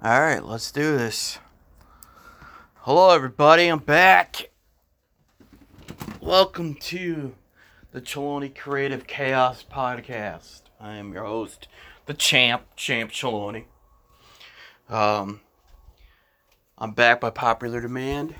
All 0.00 0.20
right, 0.20 0.44
let's 0.44 0.70
do 0.70 0.96
this. 0.96 1.40
Hello, 2.82 3.10
everybody. 3.10 3.66
I'm 3.66 3.80
back. 3.80 4.50
Welcome 6.20 6.74
to 6.74 7.34
the 7.90 8.00
Chaloni 8.00 8.54
Creative 8.54 9.04
Chaos 9.08 9.64
Podcast. 9.68 10.60
I 10.80 10.94
am 10.94 11.12
your 11.12 11.24
host, 11.24 11.66
the 12.06 12.14
champ, 12.14 12.62
Champ 12.76 13.10
Chaloni. 13.10 13.64
Um, 14.88 15.40
I'm 16.78 16.92
back 16.92 17.20
by 17.20 17.30
popular 17.30 17.80
demand. 17.80 18.36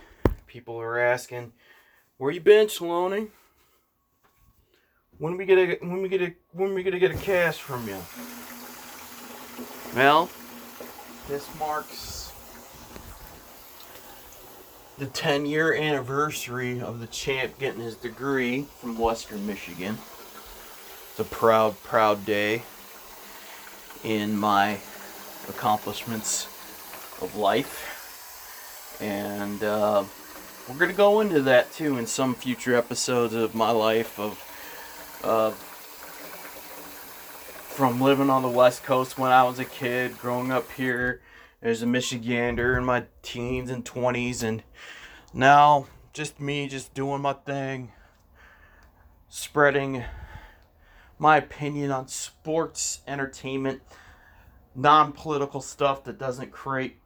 People 0.46 0.80
are 0.80 0.96
asking, 0.96 1.54
"Where 2.18 2.30
you 2.30 2.40
been, 2.40 2.68
Chaloni? 2.68 3.30
When 5.18 5.36
we 5.36 5.44
get 5.44 5.58
a 5.58 5.84
when 5.84 6.02
we 6.02 6.08
get 6.08 6.22
a 6.22 6.36
when 6.52 6.72
we 6.72 6.84
gonna 6.84 7.00
get 7.00 7.10
a 7.10 7.18
cast 7.18 7.60
from 7.60 7.88
you?" 7.88 8.00
Well, 9.96 10.30
this 11.28 11.46
marks 11.58 12.32
the 14.96 15.06
10 15.06 15.44
year 15.44 15.74
anniversary 15.74 16.80
of 16.80 17.00
the 17.00 17.06
champ 17.06 17.58
getting 17.58 17.82
his 17.82 17.96
degree 17.96 18.62
from 18.80 18.98
Western 18.98 19.46
Michigan. 19.46 19.98
It's 21.10 21.20
a 21.20 21.24
proud, 21.24 21.80
proud 21.82 22.24
day 22.24 22.62
in 24.02 24.38
my 24.38 24.78
accomplishments 25.48 26.46
of 27.20 27.36
life. 27.36 28.96
And 29.00 29.62
uh, 29.62 30.04
we're 30.66 30.78
going 30.78 30.90
to 30.90 30.96
go 30.96 31.20
into 31.20 31.42
that 31.42 31.70
too 31.72 31.98
in 31.98 32.06
some 32.06 32.34
future 32.34 32.74
episodes 32.74 33.34
of 33.34 33.54
my 33.54 33.70
life 33.70 34.18
of. 34.18 34.42
Uh, 35.22 35.52
from 37.78 38.00
living 38.00 38.28
on 38.28 38.42
the 38.42 38.48
West 38.48 38.82
Coast 38.82 39.16
when 39.16 39.30
I 39.30 39.44
was 39.44 39.60
a 39.60 39.64
kid, 39.64 40.18
growing 40.18 40.50
up 40.50 40.68
here 40.72 41.20
as 41.62 41.80
a 41.80 41.86
Michigander 41.86 42.76
in 42.76 42.84
my 42.84 43.04
teens 43.22 43.70
and 43.70 43.84
20s, 43.84 44.42
and 44.42 44.64
now 45.32 45.86
just 46.12 46.40
me 46.40 46.66
just 46.66 46.92
doing 46.92 47.22
my 47.22 47.34
thing, 47.34 47.92
spreading 49.28 50.02
my 51.20 51.36
opinion 51.36 51.92
on 51.92 52.08
sports, 52.08 53.02
entertainment, 53.06 53.80
non 54.74 55.12
political 55.12 55.60
stuff 55.60 56.02
that 56.02 56.18
doesn't 56.18 56.50
create 56.50 56.96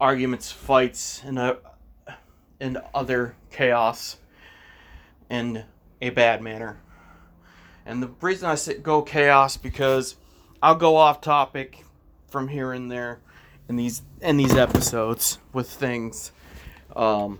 arguments, 0.00 0.52
fights, 0.52 1.24
and, 1.24 1.40
uh, 1.40 1.56
and 2.60 2.78
other 2.94 3.34
chaos 3.50 4.18
in 5.28 5.64
a 6.00 6.10
bad 6.10 6.40
manner. 6.40 6.78
And 7.88 8.02
the 8.02 8.10
reason 8.20 8.46
I 8.50 8.54
say 8.54 8.74
go 8.74 9.00
chaos 9.00 9.56
because 9.56 10.16
I'll 10.62 10.74
go 10.74 10.96
off 10.96 11.22
topic 11.22 11.86
from 12.28 12.48
here 12.48 12.72
and 12.72 12.90
there 12.90 13.20
in 13.66 13.76
these 13.76 14.02
in 14.20 14.36
these 14.36 14.54
episodes 14.54 15.38
with 15.54 15.70
things 15.70 16.32
um, 16.94 17.38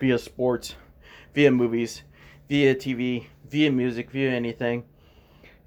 via 0.00 0.18
sports, 0.18 0.74
via 1.34 1.52
movies, 1.52 2.02
via 2.48 2.74
TV, 2.74 3.26
via 3.48 3.70
music, 3.70 4.10
via 4.10 4.32
anything. 4.32 4.84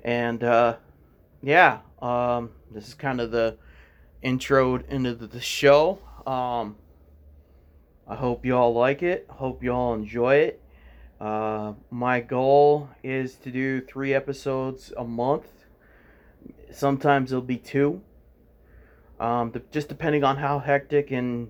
And 0.04 0.44
uh, 0.44 0.76
yeah, 1.42 1.80
um, 2.02 2.52
this 2.72 2.90
is 2.90 2.94
kind 2.94 3.22
of 3.22 3.32
the 3.32 3.58
intro 4.22 4.84
into 4.90 5.14
the 5.14 5.40
show. 5.40 6.00
Um, 6.28 6.76
I 8.06 8.16
hope 8.16 8.46
you 8.46 8.58
all 8.58 8.74
like 8.74 9.02
it. 9.02 9.28
Hope 9.30 9.64
you 9.64 9.72
all 9.72 9.94
enjoy 9.94 10.36
it. 10.36 10.63
Uh, 11.20 11.74
my 11.90 12.20
goal 12.20 12.90
is 13.04 13.36
to 13.36 13.52
do 13.52 13.82
three 13.82 14.14
episodes 14.14 14.92
a 14.98 15.04
month. 15.04 15.48
Sometimes 16.72 17.32
it'll 17.32 17.42
be 17.42 17.58
two. 17.58 18.02
Um, 19.20 19.54
just 19.72 19.88
depending 19.88 20.24
on 20.24 20.38
how 20.38 20.60
hectic 20.60 21.12
and 21.12 21.50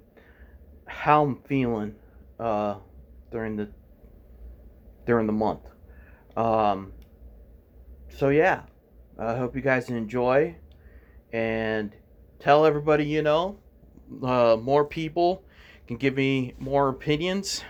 how 0.85 1.23
I'm 1.23 1.37
feeling 1.37 1.95
uh, 2.39 2.75
during 3.31 3.55
the 3.55 3.69
during 5.05 5.27
the 5.27 5.33
month. 5.33 5.61
Um, 6.37 6.93
so 8.09 8.29
yeah, 8.29 8.63
I 9.17 9.35
hope 9.35 9.55
you 9.55 9.61
guys 9.61 9.89
enjoy 9.89 10.55
and 11.31 11.95
tell 12.39 12.65
everybody 12.65 13.05
you 13.05 13.21
know. 13.21 13.57
Uh, 14.21 14.57
more 14.61 14.85
people 14.85 15.43
can 15.87 15.97
give 15.97 16.15
me 16.15 16.53
more 16.59 16.89
opinions 16.89 17.63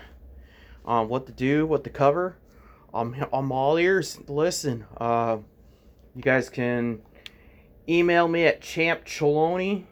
on 0.85 1.09
what 1.09 1.25
to 1.27 1.31
do, 1.31 1.65
what 1.65 1.83
to 1.83 1.89
cover. 1.89 2.37
I'm, 2.93 3.15
I'm 3.33 3.51
all 3.51 3.77
ears. 3.77 4.19
Listen, 4.27 4.85
uh, 4.97 5.37
you 6.15 6.21
guys 6.21 6.49
can 6.49 7.01
email 7.87 8.27
me 8.27 8.45
at 8.45 8.61
champchaloni 8.61 9.85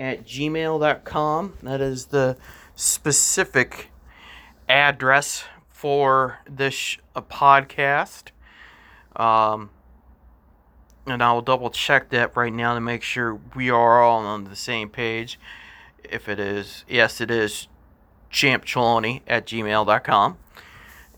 at 0.00 0.24
gmail.com. 0.24 1.54
That 1.62 1.80
is 1.80 2.06
the 2.06 2.36
specific 2.74 3.90
address 4.68 5.44
for 5.68 6.38
this 6.48 6.96
a 7.14 7.22
podcast. 7.22 8.30
Um, 9.14 9.70
and 11.06 11.22
I 11.22 11.32
will 11.32 11.42
double 11.42 11.70
check 11.70 12.10
that 12.10 12.36
right 12.36 12.52
now 12.52 12.74
to 12.74 12.80
make 12.80 13.02
sure 13.02 13.38
we 13.54 13.70
are 13.70 14.02
all 14.02 14.24
on 14.24 14.44
the 14.44 14.56
same 14.56 14.88
page. 14.88 15.38
If 16.02 16.28
it 16.28 16.38
is, 16.38 16.84
yes, 16.88 17.20
it 17.20 17.30
is 17.30 17.68
champchaloni 18.36 19.22
at 19.26 19.46
gmail.com. 19.46 20.36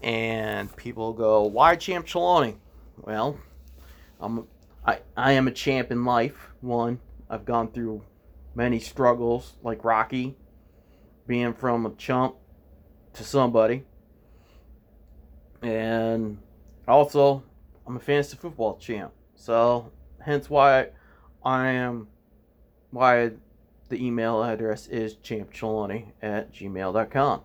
And 0.01 0.75
people 0.77 1.13
go, 1.13 1.43
why 1.43 1.75
Champ 1.75 2.07
Chaloni? 2.07 2.55
Well, 2.99 3.37
I'm, 4.21 4.47
I, 4.87 5.01
I 5.17 5.33
am 5.33 5.49
a 5.49 5.51
champ 5.51 5.91
in 5.91 6.05
life. 6.05 6.51
One, 6.61 7.01
I've 7.29 7.45
gone 7.45 7.73
through 7.73 8.05
many 8.55 8.79
struggles, 8.79 9.55
like 9.65 9.85
Rocky, 9.85 10.37
being 11.27 11.53
from 11.53 11.85
a 11.87 11.91
chump 11.91 12.37
to 13.15 13.25
somebody. 13.25 13.85
And 15.63 16.39
also, 16.87 17.43
I'm 17.85 17.97
a 17.97 18.01
fantasy 18.01 18.37
football 18.37 18.77
champ. 18.77 19.13
So, 19.35 19.91
hence 20.21 20.49
why 20.49 20.91
I 21.45 21.67
am, 21.71 22.07
why 22.93 23.33
the 23.89 24.05
email 24.05 24.43
address 24.43 24.87
is 24.87 25.17
champchaloni 25.17 26.13
at 26.23 26.53
gmail.com. 26.53 27.43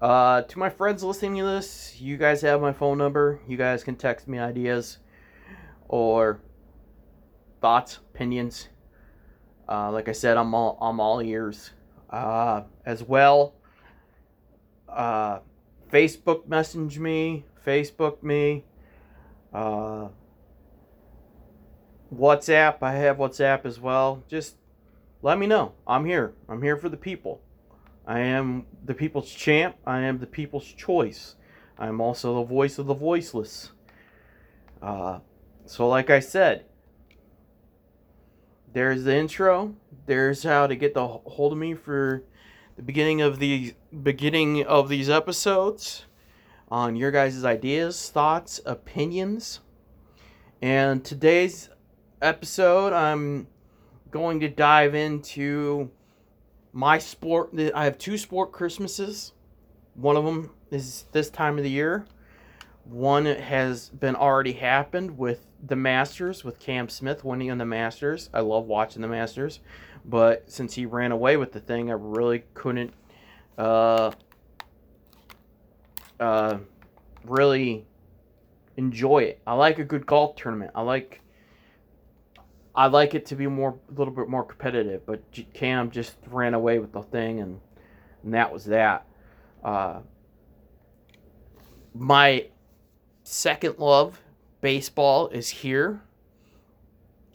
Uh, 0.00 0.42
to 0.42 0.58
my 0.58 0.68
friends 0.68 1.02
listening 1.02 1.36
to 1.36 1.44
this, 1.44 1.96
you 2.00 2.16
guys 2.16 2.40
have 2.42 2.60
my 2.60 2.72
phone 2.72 2.98
number. 2.98 3.40
You 3.46 3.56
guys 3.56 3.84
can 3.84 3.94
text 3.94 4.26
me 4.26 4.38
ideas 4.38 4.98
or 5.88 6.40
thoughts, 7.60 7.98
opinions. 8.12 8.68
Uh, 9.68 9.92
like 9.92 10.08
I 10.08 10.12
said, 10.12 10.36
I'm 10.36 10.54
all 10.54 10.76
I'm 10.80 10.98
all 10.98 11.20
ears. 11.20 11.70
Uh, 12.10 12.62
as 12.84 13.02
well, 13.02 13.54
uh, 14.88 15.38
Facebook 15.90 16.46
message 16.48 16.98
me, 16.98 17.44
Facebook 17.64 18.22
me. 18.22 18.64
Uh, 19.54 20.08
WhatsApp, 22.14 22.78
I 22.82 22.92
have 22.94 23.16
WhatsApp 23.16 23.64
as 23.64 23.80
well. 23.80 24.22
Just 24.28 24.56
let 25.22 25.38
me 25.38 25.46
know. 25.46 25.72
I'm 25.86 26.04
here. 26.04 26.34
I'm 26.48 26.60
here 26.60 26.76
for 26.76 26.88
the 26.88 26.96
people. 26.96 27.40
I 28.06 28.20
am 28.20 28.66
the 28.84 28.94
people's 28.94 29.30
champ. 29.30 29.76
I 29.86 30.00
am 30.00 30.18
the 30.18 30.26
people's 30.26 30.66
choice. 30.66 31.36
I 31.78 31.86
am 31.86 32.00
also 32.00 32.34
the 32.34 32.44
voice 32.44 32.78
of 32.78 32.86
the 32.86 32.94
voiceless. 32.94 33.70
Uh, 34.82 35.20
so, 35.64 35.88
like 35.88 36.10
I 36.10 36.18
said, 36.18 36.64
there's 38.72 39.04
the 39.04 39.16
intro. 39.16 39.76
There's 40.06 40.42
how 40.42 40.66
to 40.66 40.74
get 40.74 40.94
the 40.94 41.06
hold 41.06 41.52
of 41.52 41.58
me 41.58 41.74
for 41.74 42.24
the 42.76 42.82
beginning 42.82 43.20
of 43.20 43.38
the 43.38 43.74
beginning 44.02 44.64
of 44.64 44.88
these 44.88 45.08
episodes 45.08 46.06
on 46.68 46.96
your 46.96 47.12
guys' 47.12 47.44
ideas, 47.44 48.10
thoughts, 48.10 48.60
opinions. 48.66 49.60
And 50.60 51.04
today's 51.04 51.68
episode, 52.20 52.92
I'm 52.92 53.46
going 54.12 54.38
to 54.40 54.48
dive 54.48 54.94
into 54.94 55.90
my 56.72 56.98
sport. 56.98 57.50
I 57.74 57.84
have 57.84 57.98
two 57.98 58.16
sport 58.16 58.52
Christmases. 58.52 59.32
One 59.94 60.16
of 60.16 60.24
them 60.24 60.50
is 60.70 61.06
this 61.10 61.28
time 61.28 61.58
of 61.58 61.64
the 61.64 61.70
year. 61.70 62.06
One 62.84 63.26
has 63.26 63.88
been 63.88 64.16
already 64.16 64.52
happened 64.52 65.18
with 65.18 65.46
the 65.64 65.76
Masters, 65.76 66.44
with 66.44 66.58
Cam 66.58 66.88
Smith 66.88 67.24
winning 67.24 67.50
on 67.50 67.58
the 67.58 67.66
Masters. 67.66 68.28
I 68.34 68.40
love 68.40 68.66
watching 68.66 69.02
the 69.02 69.08
Masters, 69.08 69.60
but 70.04 70.50
since 70.50 70.74
he 70.74 70.86
ran 70.86 71.12
away 71.12 71.36
with 71.36 71.52
the 71.52 71.60
thing, 71.60 71.90
I 71.90 71.94
really 71.94 72.44
couldn't 72.54 72.92
uh, 73.56 74.10
uh, 76.18 76.58
really 77.24 77.86
enjoy 78.76 79.18
it. 79.18 79.40
I 79.46 79.54
like 79.54 79.78
a 79.78 79.84
good 79.84 80.06
golf 80.06 80.36
tournament. 80.36 80.72
I 80.74 80.82
like 80.82 81.21
I 82.74 82.86
like 82.86 83.14
it 83.14 83.26
to 83.26 83.36
be 83.36 83.46
more 83.46 83.78
a 83.90 83.98
little 83.98 84.14
bit 84.14 84.28
more 84.28 84.44
competitive, 84.44 85.04
but 85.04 85.22
Cam 85.52 85.90
just 85.90 86.16
ran 86.28 86.54
away 86.54 86.78
with 86.78 86.92
the 86.92 87.02
thing, 87.02 87.40
and, 87.40 87.60
and 88.22 88.34
that 88.34 88.52
was 88.52 88.64
that. 88.66 89.06
Uh, 89.62 90.00
my 91.94 92.46
second 93.24 93.78
love, 93.78 94.22
baseball, 94.62 95.28
is 95.28 95.48
here. 95.48 96.02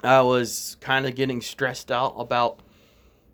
I 0.04 0.22
was 0.22 0.78
kind 0.80 1.06
of 1.06 1.16
getting 1.16 1.42
stressed 1.42 1.92
out 1.92 2.16
about 2.18 2.62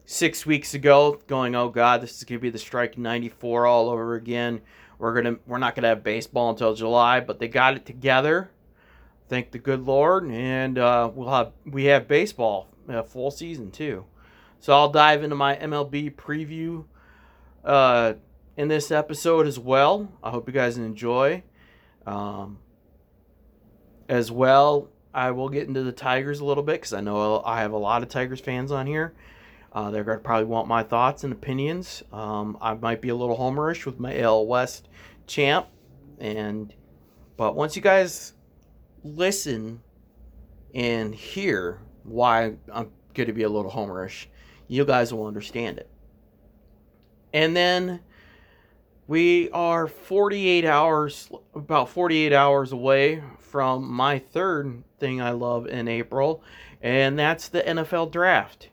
six 0.06 0.46
weeks 0.46 0.74
ago, 0.74 1.22
going, 1.28 1.56
"Oh 1.56 1.70
God, 1.70 2.02
this 2.02 2.18
is 2.18 2.24
gonna 2.24 2.40
be 2.40 2.50
the 2.50 2.60
strike 2.60 2.98
'94 2.98 3.66
all 3.66 3.90
over 3.90 4.16
again." 4.16 4.62
We're 4.98 5.14
gonna 5.14 5.38
we're 5.46 5.58
not 5.58 5.76
gonna 5.76 5.90
have 5.90 6.04
baseball 6.04 6.50
until 6.50 6.74
July, 6.74 7.20
but 7.20 7.40
they 7.40 7.48
got 7.48 7.76
it 7.76 7.86
together. 7.86 8.50
Thank 9.30 9.52
the 9.52 9.60
good 9.60 9.86
Lord, 9.86 10.26
and 10.30 10.78
uh, 10.78 11.10
we'll 11.14 11.30
have 11.30 11.54
we 11.66 11.86
have 11.86 12.08
baseball 12.08 12.68
uh, 12.90 13.04
full 13.04 13.32
season 13.32 13.72
too. 13.72 14.06
So 14.60 14.74
I'll 14.74 14.90
dive 14.90 15.24
into 15.24 15.36
my 15.36 15.56
MLB 15.56 16.16
preview 16.16 16.86
uh, 17.64 18.14
in 18.58 18.68
this 18.68 18.92
episode 18.92 19.48
as 19.48 19.58
well. 19.58 20.12
I 20.24 20.30
hope 20.30 20.48
you 20.48 20.54
guys 20.54 20.78
enjoy. 20.78 21.44
Um, 22.06 22.60
as 24.10 24.32
well, 24.32 24.90
I 25.14 25.32
will 25.32 25.50
get 25.50 25.68
into 25.68 25.84
the 25.84 25.92
Tigers 25.92 26.40
a 26.40 26.46
little 26.46 26.64
bit 26.64 26.74
because 26.74 26.94
I 26.94 27.02
know 27.02 27.42
I 27.46 27.62
have 27.62 27.72
a 27.72 27.78
lot 27.78 28.04
of 28.04 28.10
Tigers 28.10 28.40
fans 28.40 28.72
on 28.72 28.88
here. 28.88 29.14
Uh, 29.72 29.90
they're 29.90 30.04
going 30.04 30.18
to 30.18 30.24
probably 30.24 30.46
want 30.46 30.68
my 30.68 30.84
thoughts 30.84 31.24
and 31.24 31.34
opinions. 31.34 32.04
Um, 32.12 32.58
I 32.62 32.74
might 32.76 33.02
be 33.02 33.10
a 33.10 33.16
little 33.16 33.38
homerish 33.38 33.86
with 33.86 34.00
my 34.00 34.20
AL 34.20 34.46
West 34.46 34.88
champ, 35.26 35.68
and 36.20 36.74
but 37.38 37.56
once 37.56 37.76
you 37.76 37.82
guys 37.82 38.34
listen 39.04 39.82
and 40.74 41.14
hear 41.14 41.80
why 42.04 42.56
I'm 42.72 42.92
going 43.14 43.28
to 43.28 43.34
be 43.34 43.44
a 43.44 43.50
little 43.50 43.72
homerish, 43.72 44.26
you 44.68 44.86
guys 44.86 45.14
will 45.14 45.28
understand 45.28 45.78
it. 45.78 45.90
And 47.34 47.56
then 47.56 48.02
we 49.08 49.50
are 49.52 49.88
48 49.88 50.66
hours, 50.66 51.30
about 51.54 51.90
48 51.90 52.34
hours 52.34 52.72
away 52.72 53.22
from 53.40 53.92
my 53.92 54.20
third 54.20 54.84
thing 55.00 55.22
I 55.22 55.32
love 55.32 55.68
in 55.68 55.88
April, 55.88 56.44
and 56.82 57.18
that's 57.18 57.50
the 57.50 57.62
NFL 57.62 58.12
draft. 58.12 58.70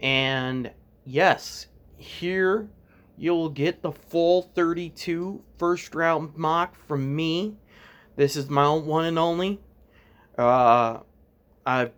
And 0.00 0.70
yes, 1.04 1.68
here 1.96 2.68
you'll 3.16 3.50
get 3.50 3.82
the 3.82 3.92
full 3.92 4.42
32 4.42 5.42
first 5.58 5.94
round 5.94 6.36
mock 6.36 6.74
from 6.86 7.14
me. 7.14 7.56
This 8.16 8.36
is 8.36 8.48
my 8.48 8.70
one 8.70 9.06
and 9.06 9.18
only. 9.18 9.60
Uh, 10.36 11.00
I've 11.64 11.92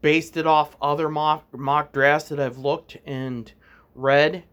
based 0.00 0.36
it 0.36 0.46
off 0.46 0.76
other 0.80 1.08
mock, 1.08 1.46
mock 1.52 1.92
drafts 1.92 2.30
that 2.30 2.40
I've 2.40 2.58
looked 2.58 2.96
and 3.06 3.52
read. 3.94 4.44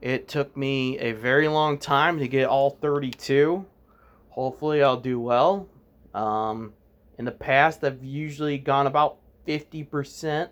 It 0.00 0.28
took 0.28 0.56
me 0.56 0.98
a 0.98 1.12
very 1.12 1.48
long 1.48 1.78
time 1.78 2.18
to 2.18 2.28
get 2.28 2.46
all 2.46 2.70
32. 2.70 3.64
Hopefully, 4.30 4.82
I'll 4.82 5.00
do 5.00 5.18
well. 5.18 5.68
Um, 6.14 6.74
in 7.18 7.24
the 7.24 7.32
past, 7.32 7.82
I've 7.82 8.04
usually 8.04 8.58
gone 8.58 8.86
about 8.86 9.18
50% 9.46 10.50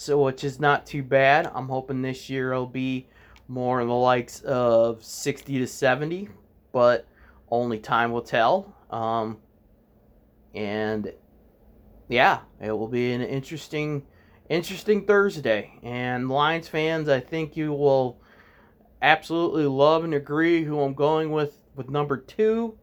so 0.00 0.22
which 0.24 0.44
is 0.44 0.58
not 0.58 0.86
too 0.86 1.02
bad. 1.02 1.50
I'm 1.54 1.68
hoping 1.68 2.00
this 2.00 2.30
year 2.30 2.52
it'll 2.52 2.64
be 2.64 3.06
more 3.48 3.82
in 3.82 3.86
the 3.86 3.94
likes 3.94 4.40
of 4.40 5.04
60 5.04 5.58
to 5.58 5.66
70, 5.66 6.30
but 6.72 7.06
only 7.50 7.78
time 7.78 8.10
will 8.10 8.22
tell. 8.22 8.74
Um, 8.90 9.38
and 10.54 11.12
yeah, 12.08 12.40
it 12.60 12.72
will 12.72 12.88
be 12.88 13.12
an 13.12 13.22
interesting, 13.22 14.04
interesting 14.48 15.06
Thursday. 15.06 15.78
And 15.82 16.28
Lions 16.28 16.68
fans, 16.68 17.08
I 17.08 17.20
think 17.20 17.56
you 17.56 17.72
will 17.72 18.20
absolutely 19.00 19.64
love 19.64 20.04
and 20.04 20.14
agree 20.14 20.64
who 20.64 20.80
I'm 20.80 20.94
going 20.94 21.30
with 21.30 21.56
with 21.74 21.88
number 21.88 22.16
two. 22.16 22.76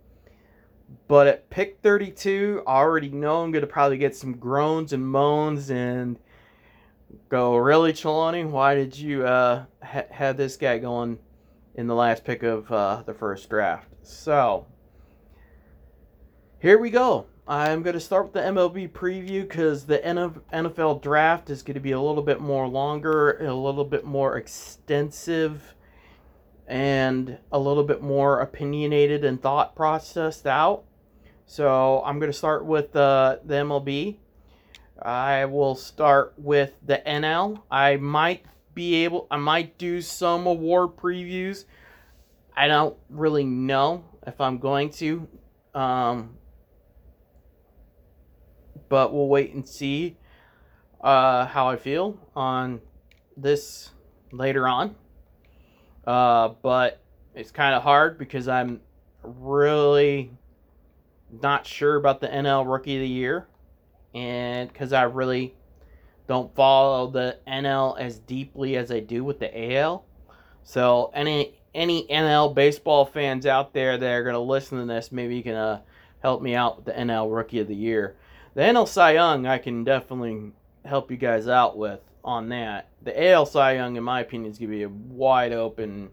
But 1.08 1.28
at 1.28 1.50
pick 1.50 1.80
32, 1.84 2.64
I 2.66 2.78
already 2.78 3.10
know 3.10 3.44
I'm 3.44 3.52
going 3.52 3.62
to 3.62 3.68
probably 3.68 3.98
get 3.98 4.16
some 4.16 4.34
groans 4.38 4.94
and 4.94 5.06
moans 5.06 5.70
and 5.70 6.18
go, 7.30 7.58
really, 7.58 7.92
Chaloni? 7.92 8.50
Why 8.50 8.76
did 8.76 8.98
you 8.98 9.26
uh, 9.26 9.66
ha- 9.84 10.06
have 10.12 10.38
this 10.38 10.56
guy 10.56 10.78
going 10.78 11.20
in 11.76 11.88
the 11.88 11.96
last 11.96 12.24
pick 12.24 12.44
of 12.44 12.72
uh, 12.72 13.04
the 13.06 13.14
first 13.14 13.50
draft? 13.50 13.90
So, 14.02 14.66
here 16.60 16.80
we 16.80 16.90
go. 16.90 17.28
I'm 17.48 17.84
going 17.84 17.94
to 17.94 18.00
start 18.00 18.26
with 18.26 18.34
the 18.34 18.40
MLB 18.40 18.90
preview 18.90 19.48
because 19.48 19.86
the 19.86 20.00
NFL 20.00 21.02
draft 21.02 21.50
is 21.52 21.62
going 21.62 21.76
to 21.76 21.80
be 21.80 21.92
a 21.92 22.02
little 22.02 22.24
bit 22.24 22.42
more 22.42 22.68
longer, 22.68 23.38
a 23.46 23.54
little 23.54 23.86
bit 23.86 24.04
more 24.04 24.38
extensive, 24.38 25.76
and 26.68 27.38
a 27.52 27.60
little 27.60 27.84
bit 27.84 28.02
more 28.02 28.42
opinionated 28.42 29.24
and 29.24 29.42
thought 29.42 29.76
processed 29.76 30.48
out. 30.48 30.84
So 31.46 32.02
I'm 32.04 32.20
going 32.20 32.32
to 32.32 32.38
start 32.38 32.66
with 32.66 32.96
uh, 32.96 33.38
the 33.46 33.54
MLB. 33.54 34.18
I 35.02 35.46
will 35.46 35.76
start 35.76 36.34
with 36.38 36.74
the 36.84 37.04
NL. 37.06 37.62
I 37.70 37.98
might 37.98 38.46
be 38.74 39.06
able, 39.06 39.28
I 39.30 39.38
might 39.38 39.78
do 39.78 40.02
some 40.02 40.48
award 40.48 40.98
previews. 40.98 41.66
I 42.56 42.68
don't 42.68 42.98
really 43.10 43.46
know 43.46 44.04
if 44.26 44.42
I'm 44.42 44.58
going 44.58 44.90
to. 44.94 45.28
Um, 45.76 46.32
but 48.90 49.14
we'll 49.14 49.28
wait 49.28 49.54
and 49.54 49.68
see 49.68 50.18
uh, 51.02 51.46
how 51.46 51.70
I 51.70 51.76
feel 51.76 52.18
on 52.36 52.82
this 53.36 53.92
later 54.32 54.68
on. 54.68 54.96
Uh, 56.06 56.50
but 56.62 57.02
it's 57.36 57.52
kind 57.52 57.76
of 57.76 57.84
hard 57.84 58.18
because 58.18 58.48
I'm 58.48 58.82
really 59.24 60.32
not 61.42 61.66
sure 61.66 61.96
about 61.96 62.22
the 62.22 62.28
NL 62.28 62.72
Rookie 62.72 62.96
of 62.96 63.02
the 63.02 63.08
Year 63.08 63.48
and 64.14 64.72
because 64.72 64.94
I 64.94 65.04
really 65.04 65.54
don't 66.28 66.54
follow 66.56 67.10
the 67.10 67.38
NL 67.48 68.00
as 68.00 68.20
deeply 68.20 68.76
as 68.78 68.92
I 68.92 69.00
do 69.00 69.24
with 69.24 69.40
the 69.40 69.76
AL. 69.76 70.06
So 70.64 71.12
any 71.14 71.54
any 71.74 72.08
NL 72.08 72.54
baseball 72.56 73.06
fans 73.06 73.46
out 73.46 73.74
there 73.74 73.98
that 73.98 74.12
are 74.12 74.24
going 74.24 74.34
to 74.34 74.40
listen 74.40 74.80
to 74.80 74.86
this, 74.86 75.12
maybe 75.12 75.36
you 75.36 75.44
can 75.44 75.56
uh, 75.56 75.82
help 76.22 76.42
me 76.42 76.56
out 76.56 76.78
with 76.78 76.86
the 76.86 76.94
NL 76.94 77.34
Rookie 77.34 77.60
of 77.60 77.68
the 77.68 77.76
Year. 77.76 78.16
The 78.58 78.64
NL 78.64 78.88
Cy 78.88 79.12
Young, 79.12 79.46
I 79.46 79.60
can 79.60 79.84
definitely 79.84 80.52
help 80.84 81.12
you 81.12 81.18
guys 81.18 81.48
out 81.48 81.78
with 81.78 82.00
on 82.24 82.50
that. 82.50 82.90
The 83.04 83.30
AL 83.30 83.46
Cy 83.46 83.74
Young, 83.76 83.98
in 83.98 84.04
my 84.04 84.22
opinion, 84.22 84.52
is 84.52 84.58
going 84.58 84.72
to 84.72 84.76
be 84.76 84.82
a 84.82 84.90
wide 84.90 85.54
open, 85.54 86.10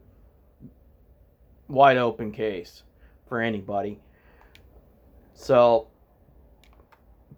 wide 1.68 1.96
open 1.96 2.32
case 2.32 2.82
for 3.26 3.40
anybody. 3.40 3.98
So 5.32 5.86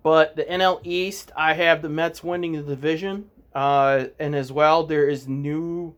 but 0.02 0.34
the 0.34 0.42
NL 0.42 0.80
East, 0.82 1.30
I 1.36 1.54
have 1.54 1.82
the 1.82 1.88
Mets 1.88 2.24
winning 2.24 2.54
the 2.54 2.62
division. 2.64 3.30
Uh, 3.54 4.06
and 4.18 4.34
as 4.34 4.50
well, 4.50 4.82
there 4.84 5.08
is 5.08 5.28
new 5.28 5.94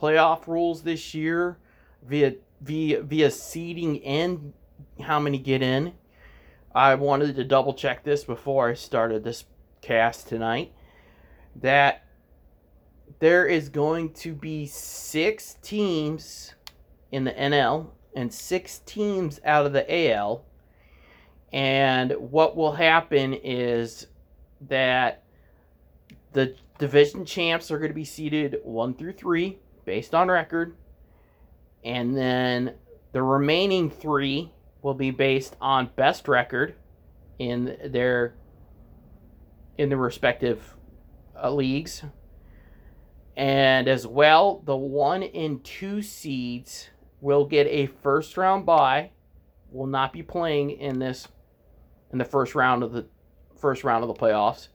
playoff 0.00 0.46
rules 0.46 0.84
this 0.84 1.14
year 1.14 1.58
via 2.04 2.34
via 2.60 3.02
via 3.02 3.28
seeding 3.32 4.04
and 4.04 4.52
how 5.00 5.18
many 5.18 5.38
get 5.38 5.62
in. 5.62 5.94
I 6.74 6.94
wanted 6.94 7.36
to 7.36 7.44
double 7.44 7.74
check 7.74 8.02
this 8.02 8.24
before 8.24 8.68
I 8.68 8.74
started 8.74 9.24
this 9.24 9.44
cast 9.80 10.28
tonight. 10.28 10.72
That 11.56 12.04
there 13.18 13.46
is 13.46 13.68
going 13.68 14.14
to 14.14 14.34
be 14.34 14.66
six 14.66 15.56
teams 15.62 16.54
in 17.10 17.24
the 17.24 17.32
NL 17.32 17.90
and 18.16 18.32
six 18.32 18.80
teams 18.80 19.40
out 19.44 19.66
of 19.66 19.72
the 19.72 20.10
AL 20.12 20.44
and 21.52 22.12
what 22.12 22.56
will 22.56 22.72
happen 22.72 23.34
is 23.34 24.06
that 24.68 25.22
the 26.32 26.56
division 26.78 27.26
champs 27.26 27.70
are 27.70 27.78
going 27.78 27.90
to 27.90 27.94
be 27.94 28.04
seeded 28.04 28.56
one 28.64 28.94
through 28.94 29.12
three 29.12 29.58
based 29.84 30.14
on 30.14 30.28
record. 30.28 30.74
And 31.84 32.16
then 32.16 32.74
the 33.12 33.22
remaining 33.22 33.90
three 33.90 34.50
will 34.82 34.94
be 34.94 35.10
based 35.10 35.56
on 35.60 35.90
best 35.96 36.28
record 36.28 36.74
in 37.38 37.76
their 37.86 38.34
in 39.78 39.88
the 39.88 39.96
respective 39.96 40.74
uh, 41.42 41.50
leagues. 41.50 42.02
And 43.36 43.88
as 43.88 44.06
well, 44.06 44.62
the 44.66 44.76
one 44.76 45.22
and 45.22 45.64
two 45.64 46.02
seeds 46.02 46.90
will 47.20 47.46
get 47.46 47.66
a 47.68 47.86
first 47.86 48.36
round 48.36 48.66
bye, 48.66 49.10
will 49.70 49.86
not 49.86 50.12
be 50.12 50.22
playing 50.22 50.72
in 50.72 50.98
this 50.98 51.28
in 52.12 52.18
the 52.18 52.24
first 52.24 52.54
round 52.54 52.82
of 52.82 52.92
the 52.92 53.06
first 53.58 53.84
round 53.84 54.04
of 54.04 54.08
the 54.08 54.14
playoffs. 54.14 54.68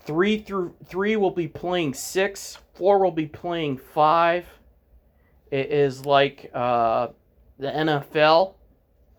Three 0.00 0.38
through 0.38 0.74
three 0.84 1.16
will 1.16 1.30
be 1.30 1.48
playing 1.48 1.94
six. 1.94 2.58
Four 2.74 3.02
will 3.02 3.12
be 3.12 3.26
playing 3.26 3.78
five. 3.78 4.46
It 5.50 5.70
is 5.70 6.04
like 6.04 6.50
uh, 6.52 7.08
the 7.58 7.68
NFL 7.68 8.54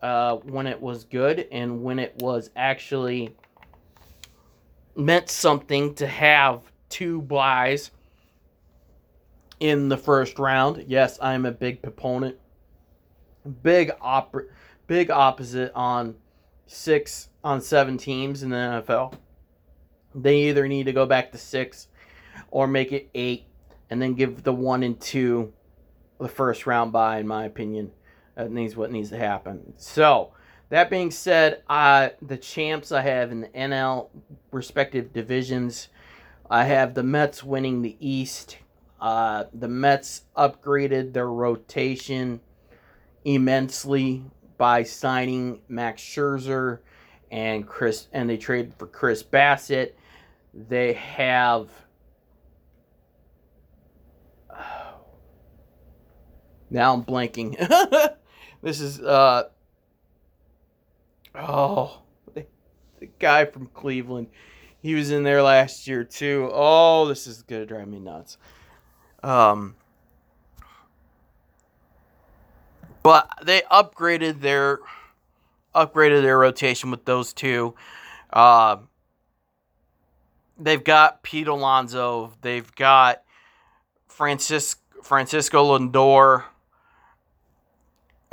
uh, 0.01 0.36
when 0.38 0.68
it 0.68 0.82
was 0.82 1.04
good 1.06 1.48
and 1.51 1.84
when 1.84 2.00
it 2.00 2.15
was 2.18 2.50
actually 2.56 3.36
meant 4.96 5.30
something 5.30 5.94
to 5.96 6.08
have 6.08 6.62
two 6.89 7.22
byes 7.22 7.92
in 9.60 9.89
the 9.89 9.98
first 9.98 10.39
round. 10.39 10.86
Yes, 10.88 11.18
I'm 11.22 11.46
a 11.46 11.51
big 11.51 11.82
proponent, 11.82 12.38
big 13.63 13.92
op- 14.01 14.36
big 14.88 15.10
opposite 15.10 15.72
on 15.74 16.15
six 16.68 17.30
on 17.44 17.62
seven 17.62 17.98
teams 17.98 18.44
in 18.44 18.50
the 18.50 18.56
NFL. 18.56 19.13
They 20.13 20.50
either 20.50 20.68
need 20.68 20.86
to 20.86 20.94
go 20.94 21.06
back 21.06 21.32
to 21.32 21.38
six 21.38 21.88
or 22.51 22.68
make 22.68 22.92
it 22.92 23.10
eight, 23.13 23.46
and 23.89 24.01
then 24.01 24.13
give 24.13 24.44
the 24.44 24.54
one 24.54 24.84
and 24.84 25.00
two 25.00 25.54
the 26.20 26.27
first 26.27 26.65
round 26.65 26.92
bye. 26.92 27.20
In 27.20 27.27
my 27.27 27.46
opinion, 27.46 27.92
that 28.36 28.51
needs 28.51 28.75
what 28.75 28.92
needs 28.92 29.10
to 29.10 29.18
happen. 29.18 29.74
So 29.77 30.32
that 30.70 30.89
being 30.89 31.12
said, 31.12 31.63
uh, 31.70 32.10
the 32.22 32.38
champs 32.38 32.92
I 32.92 33.01
have 33.01 33.32
in 33.32 33.42
the 33.42 33.48
NL 33.50 34.10
respective 34.51 35.13
divisions, 35.13 35.89
I 36.50 36.65
have 36.65 36.94
the 36.94 37.04
Mets 37.04 37.44
winning 37.44 37.82
the 37.82 37.96
East. 38.00 38.58
Uh, 39.00 39.46
the 39.54 39.68
Mets 39.68 40.24
upgraded 40.36 41.13
their 41.13 41.30
rotation 41.30 42.39
immensely 43.24 44.24
by 44.58 44.84
signing 44.84 45.62
Max 45.68 46.01
Scherzer 46.01 46.80
and 47.32 47.68
Chris, 47.68 48.08
and 48.13 48.30
they 48.30 48.38
traded 48.38 48.74
for 48.75 48.88
Chris 48.88 49.22
Bassitt. 49.24 49.94
They 50.54 50.94
have. 50.94 51.70
Now 56.72 56.96
I'm 56.96 57.04
blanking. 57.04 57.56
this 58.65 58.81
is 58.81 59.00
uh 59.00 59.43
oh 61.36 62.01
the, 62.34 62.48
the 63.00 63.07
guy 63.19 63.45
from 63.45 63.67
Cleveland. 63.67 64.27
He 64.81 64.95
was 64.95 65.12
in 65.12 65.22
there 65.22 65.43
last 65.43 65.88
year 65.88 66.03
too. 66.03 66.50
Oh, 66.51 67.05
this 67.07 67.27
is 67.27 67.43
gonna 67.43 67.67
drive 67.67 67.88
me 67.88 68.00
nuts. 68.00 68.39
Um, 69.22 69.75
but 73.03 73.29
they 73.43 73.62
upgraded 73.72 74.41
their 74.41 74.79
upgraded 75.75 76.24
their 76.24 76.39
rotation 76.39 76.89
with 76.89 77.05
those 77.05 77.34
two. 77.34 77.75
Uh, 78.34 78.77
they've 80.57 80.84
got 80.84 81.22
Pete 81.22 81.48
Alonso. 81.48 82.34
They've 82.41 82.74
got 82.74 83.22
Francis, 84.07 84.77
Francisco 85.03 85.77
Lindor, 85.77 86.45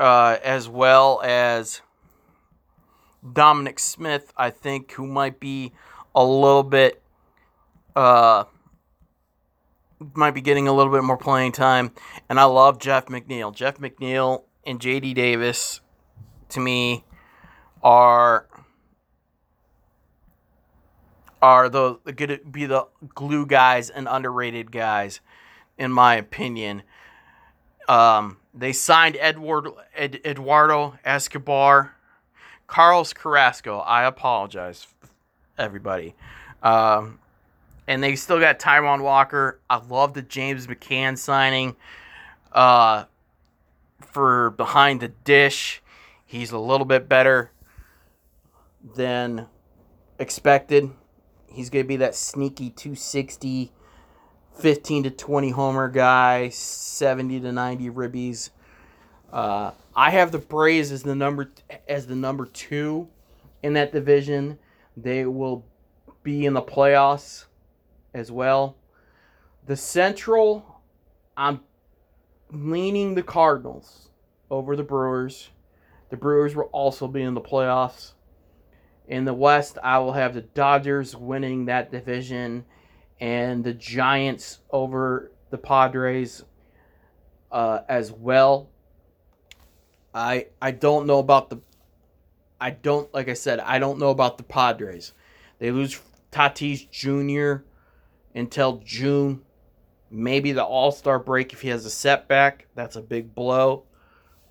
uh, 0.03 0.37
as 0.43 0.69
well 0.69 1.21
as 1.23 1.81
Dominic 3.33 3.79
Smith, 3.79 4.33
I 4.37 4.51
think, 4.51 4.91
who 4.91 5.07
might 5.07 5.39
be 5.39 5.73
a 6.13 6.25
little 6.25 6.65
bit, 6.65 7.01
uh, 7.95 8.45
might 10.15 10.33
be 10.33 10.41
getting 10.41 10.67
a 10.67 10.73
little 10.73 10.93
bit 10.93 11.05
more 11.05 11.17
playing 11.17 11.53
time. 11.53 11.93
And 12.29 12.41
I 12.41 12.45
love 12.45 12.81
Jeff 12.81 13.07
McNeil. 13.07 13.55
Jeff 13.55 13.79
McNeil 13.79 14.43
and 14.67 14.81
JD 14.81 15.15
Davis, 15.15 15.81
to 16.49 16.59
me, 16.59 17.05
are 17.81 18.49
are 21.41 21.69
the 21.69 21.95
to 22.17 22.39
be 22.51 22.67
the 22.67 22.89
glue 23.15 23.47
guys 23.47 23.89
and 23.89 24.09
underrated 24.11 24.73
guys, 24.73 25.21
in 25.79 25.93
my 25.93 26.17
opinion. 26.17 26.83
Um, 27.89 28.39
they 28.55 28.73
signed 28.73 29.17
Edward 29.19 29.69
Ed, 29.95 30.21
Eduardo 30.25 30.99
Escobar, 31.05 31.95
Carlos 32.67 33.13
Carrasco. 33.13 33.79
I 33.79 34.05
apologize, 34.05 34.87
everybody. 35.59 36.15
Um, 36.63 37.19
and 37.87 38.03
they 38.03 38.17
still 38.17 38.39
got 38.39 38.59
Taijuan 38.59 39.03
Walker. 39.03 39.61
I 39.69 39.77
love 39.77 40.15
the 40.15 40.23
James 40.23 40.67
McCann 40.67 41.19
signing. 41.19 41.77
Uh, 42.53 43.05
for 44.01 44.51
behind 44.51 45.01
the 45.01 45.09
dish, 45.09 45.83
he's 46.25 46.53
a 46.53 46.59
little 46.59 46.85
bit 46.85 47.09
better 47.09 47.51
than 48.95 49.47
expected. 50.19 50.91
He's 51.47 51.71
going 51.71 51.85
to 51.85 51.89
be 51.89 51.97
that 51.97 52.15
sneaky 52.15 52.71
260, 52.71 53.73
15 54.55 55.05
to 55.05 55.11
20 55.11 55.51
homer 55.51 55.89
guy, 55.89 56.49
70 56.49 57.41
to 57.41 57.53
90 57.53 57.91
ribbies. 57.91 58.51
Uh, 59.33 59.73
I 59.97 60.11
have 60.11 60.31
the 60.31 60.39
Braves 60.39 60.93
as 60.93 61.03
the 61.03 61.15
number 61.15 61.51
as 61.89 62.07
the 62.07 62.15
number 62.15 62.47
two 62.47 63.09
in 63.63 63.73
that 63.75 63.93
division. 63.93 64.59
They 64.97 65.25
will 65.25 65.65
be 66.23 66.45
in 66.45 66.55
the 66.55 66.63
playoffs 66.63 67.47
as 68.15 68.31
well. 68.31 68.77
The 69.67 69.77
Central, 69.77 70.81
I'm 71.37 71.61
leaning 72.51 73.15
the 73.15 73.23
Cardinals 73.23 74.11
over 74.51 74.77
the 74.77 74.83
Brewers. 74.83 75.51
The 76.11 76.17
Brewers 76.17 76.55
will 76.55 76.69
also 76.73 77.09
be 77.09 77.23
in 77.23 77.35
the 77.35 77.41
playoffs. 77.41 78.13
In 79.09 79.25
the 79.25 79.35
West, 79.35 79.79
I 79.83 79.99
will 79.99 80.13
have 80.13 80.35
the 80.35 80.43
Dodgers 80.43 81.17
winning 81.17 81.67
that 81.67 81.91
division 81.91 82.65
and 83.23 83.63
the 83.63 83.73
Giants 83.73 84.59
over 84.73 85.31
the 85.51 85.57
Padres 85.57 86.45
uh, 87.53 87.83
as 87.89 88.11
well. 88.11 88.69
I 90.13 90.49
I 90.61 90.73
don't 90.73 91.07
know 91.07 91.21
about 91.21 91.49
the 91.49 91.61
I 92.61 92.71
don't 92.71 93.13
like 93.15 93.29
I 93.29 93.35
said 93.35 93.61
I 93.61 93.79
don't 93.79 94.01
know 94.01 94.11
about 94.11 94.39
the 94.39 94.43
Padres. 94.43 95.13
They 95.61 95.71
lose 95.71 96.01
Tatis 96.33 96.91
Jr. 96.91 97.65
until 98.35 98.83
June. 98.85 99.43
Maybe 100.11 100.51
the 100.51 100.65
All 100.65 100.91
Star 100.91 101.21
break 101.21 101.53
if 101.53 101.63
he 101.63 101.69
has 101.69 101.87
a 101.87 101.91
setback. 101.91 102.67
That's 102.75 102.97
a 102.97 103.01
big 103.01 103.37
blow. 103.37 103.85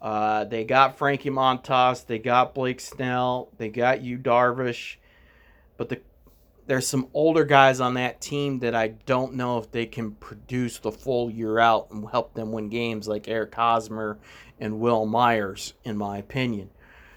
Uh, 0.01 0.45
they 0.45 0.63
got 0.63 0.97
Frankie 0.97 1.29
Montas, 1.29 2.07
they 2.07 2.17
got 2.17 2.55
Blake 2.55 2.79
Snell, 2.79 3.49
they 3.57 3.69
got 3.69 4.01
Yu 4.01 4.17
Darvish, 4.17 4.95
but 5.77 5.89
the 5.89 6.01
there's 6.71 6.87
some 6.87 7.09
older 7.13 7.43
guys 7.43 7.81
on 7.81 7.95
that 7.95 8.21
team 8.21 8.59
that 8.59 8.73
I 8.73 8.87
don't 9.05 9.33
know 9.33 9.57
if 9.57 9.69
they 9.73 9.85
can 9.85 10.11
produce 10.11 10.79
the 10.79 10.89
full 10.89 11.29
year 11.29 11.59
out 11.59 11.91
and 11.91 12.09
help 12.09 12.33
them 12.33 12.53
win 12.53 12.69
games 12.69 13.09
like 13.09 13.27
Eric 13.27 13.53
Hosmer 13.53 14.17
and 14.57 14.79
Wil 14.79 15.05
Myers, 15.05 15.73
in 15.83 15.97
my 15.97 16.19
opinion. 16.19 16.69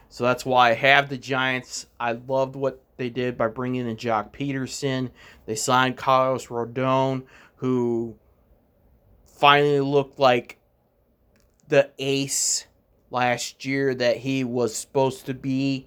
So 0.08 0.25
that's 0.25 0.44
why 0.44 0.70
I 0.70 0.75
have 0.75 1.08
the 1.08 1.16
Giants. 1.16 1.87
I 2.00 2.18
loved 2.26 2.56
what 2.56 2.82
they 2.96 3.08
did 3.11 3.38
by 3.38 3.46
bringing 3.46 3.88
in 3.88 3.96
Joc 3.96 4.32
Pederson. 4.32 5.12
They 5.46 5.54
signed 5.54 5.96
Carlos 5.96 6.49
Rodon, 6.49 7.23
who 7.54 8.16
finally 9.25 9.78
looked 9.78 10.18
like 10.18 10.58
the 11.68 11.92
ace 12.00 12.66
last 13.12 13.64
year 13.64 13.94
that 13.94 14.16
he 14.16 14.42
was 14.42 14.75
supposed 14.75 15.26
to 15.26 15.34
be 15.34 15.87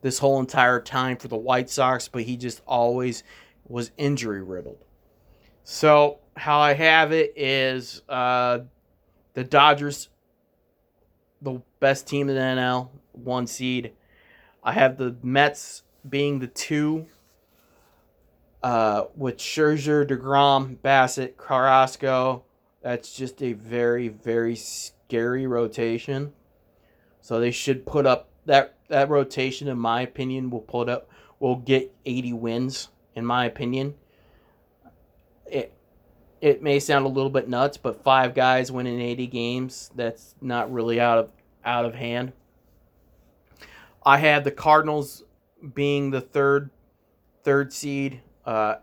this 0.00 0.18
whole 0.18 0.40
entire 0.40 0.80
time 0.80 1.16
for 1.16 1.28
the 1.28 1.36
White 1.36 1.70
Sox, 1.70 2.08
but 2.08 2.22
he 2.22 2.36
just 2.36 2.62
always 2.66 3.22
was 3.66 3.90
injury 3.96 4.42
riddled. 4.42 4.84
So, 5.64 6.20
how 6.36 6.60
I 6.60 6.72
have 6.72 7.12
it 7.12 7.32
is 7.36 8.02
uh, 8.08 8.60
the 9.34 9.44
Dodgers, 9.44 10.08
the 11.42 11.60
best 11.80 12.06
team 12.06 12.28
in 12.28 12.36
the 12.36 12.40
NL, 12.40 12.88
one 13.12 13.46
seed. 13.46 13.92
I 14.62 14.72
have 14.72 14.96
the 14.96 15.16
Mets 15.22 15.82
being 16.08 16.38
the 16.38 16.46
two, 16.46 17.06
uh, 18.62 19.04
with 19.14 19.38
Scherzer, 19.38 20.06
DeGrom, 20.06 20.78
Bassitt, 20.78 21.36
Carrasco. 21.36 22.44
That's 22.82 23.14
just 23.14 23.42
a 23.42 23.52
very, 23.52 24.08
very 24.08 24.56
scary 24.56 25.46
rotation. 25.46 26.32
So 27.20 27.40
they 27.40 27.50
should 27.50 27.84
put 27.86 28.06
up 28.06 28.28
that 28.46 28.77
that 28.88 29.08
rotation. 29.08 29.68
In 29.68 29.78
my 29.78 30.02
opinion, 30.02 30.50
will 30.50 30.60
put 30.60 30.88
up 30.88 31.08
will 31.38 31.56
get 31.56 31.94
80 32.04 32.32
wins. 32.34 32.88
In 33.14 33.24
my 33.24 33.46
opinion, 33.46 33.94
it 35.46 35.72
it 36.40 36.62
may 36.62 36.78
sound 36.78 37.04
a 37.04 37.08
little 37.08 37.30
bit 37.30 37.48
nuts, 37.48 37.76
but 37.76 38.02
five 38.04 38.34
guys 38.34 38.70
winning 38.70 39.00
80 39.00 39.26
games 39.26 39.90
that's 39.96 40.34
not 40.40 40.72
really 40.72 41.00
out 41.00 41.18
of 41.18 41.32
out 41.64 41.84
of 41.84 41.94
hand. 41.94 42.32
I 44.04 44.18
have 44.18 44.44
the 44.44 44.52
Cardinals 44.52 45.24
being 45.74 46.10
the 46.10 46.20
third 46.20 46.70
third 47.42 47.72
seed 47.72 48.20
uh, 48.46 48.76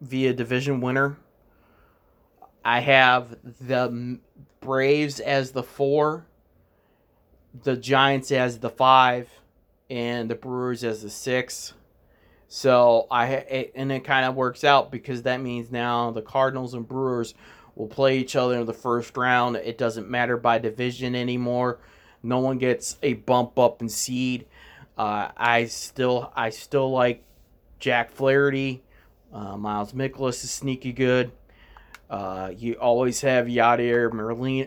via 0.00 0.32
division 0.32 0.80
winner. 0.80 1.18
I 2.64 2.80
have 2.80 3.36
the 3.60 4.18
Braves 4.60 5.20
as 5.20 5.52
the 5.52 5.62
four 5.62 6.26
the 7.62 7.76
Giants 7.76 8.30
as 8.32 8.58
the 8.58 8.70
five 8.70 9.28
and 9.88 10.30
the 10.30 10.34
Brewers 10.34 10.84
as 10.84 11.02
the 11.02 11.10
six. 11.10 11.74
So 12.48 13.06
I 13.10 13.26
it, 13.26 13.72
and 13.74 13.92
it 13.92 14.04
kind 14.04 14.26
of 14.26 14.34
works 14.34 14.64
out 14.64 14.90
because 14.90 15.22
that 15.22 15.40
means 15.40 15.70
now 15.70 16.10
the 16.10 16.22
Cardinals 16.22 16.74
and 16.74 16.86
Brewers 16.86 17.34
will 17.76 17.86
play 17.86 18.18
each 18.18 18.36
other 18.36 18.58
in 18.58 18.66
the 18.66 18.74
first 18.74 19.16
round. 19.16 19.56
It 19.56 19.78
doesn't 19.78 20.08
matter 20.08 20.36
by 20.36 20.58
division 20.58 21.14
anymore. 21.14 21.80
No 22.22 22.40
one 22.40 22.58
gets 22.58 22.96
a 23.02 23.14
bump 23.14 23.58
up 23.58 23.80
in 23.80 23.88
seed. 23.88 24.46
Uh, 24.98 25.30
I 25.36 25.66
still 25.66 26.32
I 26.34 26.50
still 26.50 26.90
like 26.90 27.22
Jack 27.78 28.10
Flaherty. 28.10 28.82
Uh, 29.32 29.56
Miles 29.56 29.92
Mikolas 29.92 30.44
is 30.44 30.50
sneaky 30.50 30.92
good. 30.92 31.30
Uh, 32.10 32.50
you 32.56 32.74
always 32.74 33.20
have 33.20 33.46
Yadier 33.46 34.10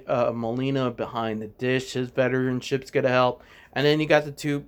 uh, 0.08 0.32
Molina 0.32 0.90
behind 0.92 1.42
the 1.42 1.48
dish. 1.48 1.92
His 1.92 2.10
veteranship's 2.10 2.90
going 2.90 3.04
to 3.04 3.10
help. 3.10 3.44
And 3.74 3.86
then 3.86 4.00
you 4.00 4.08
got 4.08 4.24
the 4.24 4.32
two 4.32 4.66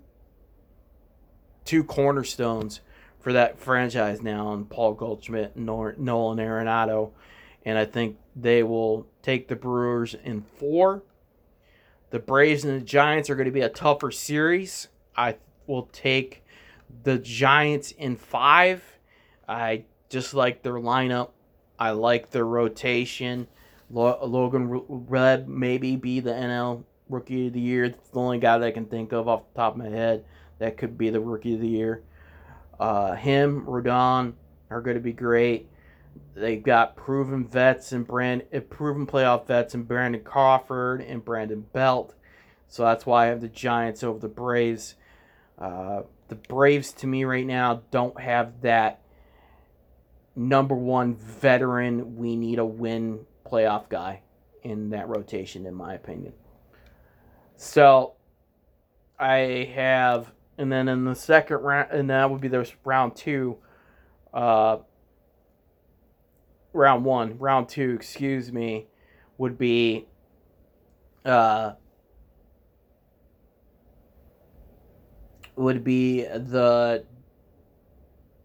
two 1.64 1.84
cornerstones 1.84 2.82
for 3.20 3.34
that 3.34 3.60
franchise 3.60 4.22
now, 4.22 4.54
and 4.54 4.70
Paul 4.70 4.94
Goldschmidt 4.94 5.56
and 5.56 5.66
Nolan 5.66 6.38
Arenado, 6.38 7.12
and 7.66 7.76
I 7.76 7.86
think 7.86 8.18
they 8.36 8.62
will 8.62 9.08
take 9.24 9.48
the 9.48 9.56
Brewers 9.56 10.14
in 10.14 10.42
four. 10.42 11.02
The 12.12 12.20
Braves 12.20 12.64
and 12.64 12.80
the 12.80 12.86
Giants 12.86 13.30
are 13.32 13.36
going 13.36 13.46
to 13.46 13.52
be 13.52 13.62
a 13.62 13.70
tougher 13.70 14.12
series. 14.12 14.90
I 15.18 15.38
will 15.66 15.90
take 15.92 16.44
the 17.04 17.18
Giants 17.18 17.92
in 17.92 18.16
five. 18.16 18.84
I 19.50 19.86
just 20.10 20.36
like 20.36 20.62
their 20.62 20.74
lineup. 20.74 21.30
I 21.80 21.92
like 21.92 22.32
their 22.32 22.46
rotation. 22.46 23.48
Logan 23.90 24.82
Red 24.88 25.48
maybe 25.48 25.96
be 25.96 26.20
the 26.20 26.32
NL 26.32 26.84
Rookie 27.10 27.48
of 27.48 27.54
the 27.54 27.60
Year. 27.60 27.86
It's 27.86 28.10
the 28.10 28.20
only 28.20 28.40
guy 28.40 28.58
that 28.58 28.66
I 28.66 28.72
can 28.72 28.86
think 28.86 29.12
of 29.12 29.28
off 29.28 29.44
the 29.54 29.60
top 29.60 29.74
of 29.74 29.78
my 29.78 29.90
head 29.90 30.26
that 30.60 30.78
could 30.78 30.98
be 30.98 31.10
the 31.10 31.20
Rookie 31.20 31.56
of 31.56 31.62
the 31.62 31.68
Year. 31.68 32.04
Uh, 32.80 33.16
him, 33.16 33.66
Rodon 33.66 34.34
are 34.70 34.82
going 34.82 34.96
to 34.96 35.02
be 35.02 35.14
great. 35.14 35.70
They've 36.34 36.62
got 36.62 36.96
proven 36.96 37.48
vets 37.48 37.92
and 37.92 38.06
brand 38.06 38.44
uh, 38.54 38.60
proven 38.62 39.06
playoff 39.06 39.48
vets 39.48 39.74
and 39.74 39.88
Brandon 39.88 40.22
Crawford 40.22 41.02
and 41.02 41.24
Brandon 41.24 41.66
Belt. 41.74 42.14
So 42.68 42.84
that's 42.84 43.06
why 43.06 43.26
I 43.26 43.28
have 43.28 43.42
the 43.42 43.48
Giants 43.48 44.04
over 44.04 44.20
the 44.20 44.28
Braves. 44.28 44.96
Uh, 45.58 46.04
the 46.28 46.36
Braves 46.36 46.92
to 46.94 47.08
me 47.08 47.24
right 47.24 47.46
now 47.46 47.84
don't 47.92 48.20
have 48.20 48.62
that 48.62 49.00
number 50.36 50.76
one 50.76 51.16
veteran. 51.16 52.16
We 52.18 52.36
need 52.36 52.60
a 52.60 52.66
win 52.66 53.26
playoff 53.46 53.90
guy 53.90 54.22
in 54.64 54.90
that 54.90 55.08
rotation, 55.08 55.66
in 55.66 55.74
my 55.74 55.94
opinion. 55.94 56.34
So 57.56 58.14
I 59.20 59.72
have, 59.76 60.32
and 60.58 60.72
then 60.72 60.88
in 60.88 61.06
the 61.06 61.16
second 61.16 61.58
round, 61.58 61.92
and 61.92 62.10
that 62.10 62.30
would 62.30 62.42
be 62.42 62.48
the 62.48 62.70
round 62.84 63.16
two. 63.16 63.58
Uh, 64.34 64.78
round 66.74 67.06
one, 67.06 67.38
round 67.38 67.70
two, 67.70 67.92
excuse 67.92 68.52
me, 68.52 68.88
would 69.38 69.58
be 69.58 70.08
uh, 71.24 71.74
would 75.56 75.84
be 75.84 76.24
the 76.24 77.06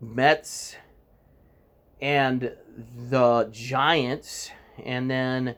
Mets 0.00 0.76
and 2.00 2.52
the 3.09 3.49
Giants, 3.52 4.50
and 4.85 5.11
then 5.11 5.57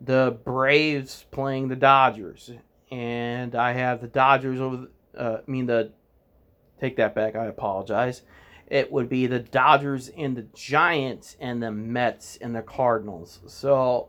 the 0.00 0.38
Braves 0.44 1.24
playing 1.30 1.68
the 1.68 1.76
Dodgers. 1.76 2.50
And 2.90 3.54
I 3.54 3.72
have 3.72 4.00
the 4.00 4.08
Dodgers 4.08 4.60
over. 4.60 4.88
Uh, 5.16 5.38
I 5.46 5.50
mean 5.50 5.66
the. 5.66 5.92
Take 6.80 6.96
that 6.96 7.14
back. 7.14 7.36
I 7.36 7.46
apologize. 7.46 8.22
It 8.66 8.90
would 8.90 9.08
be 9.08 9.26
the 9.26 9.38
Dodgers 9.38 10.10
and 10.16 10.36
the 10.36 10.46
Giants 10.54 11.36
and 11.38 11.62
the 11.62 11.70
Mets 11.70 12.38
and 12.40 12.56
the 12.56 12.62
Cardinals. 12.62 13.40
So 13.46 14.08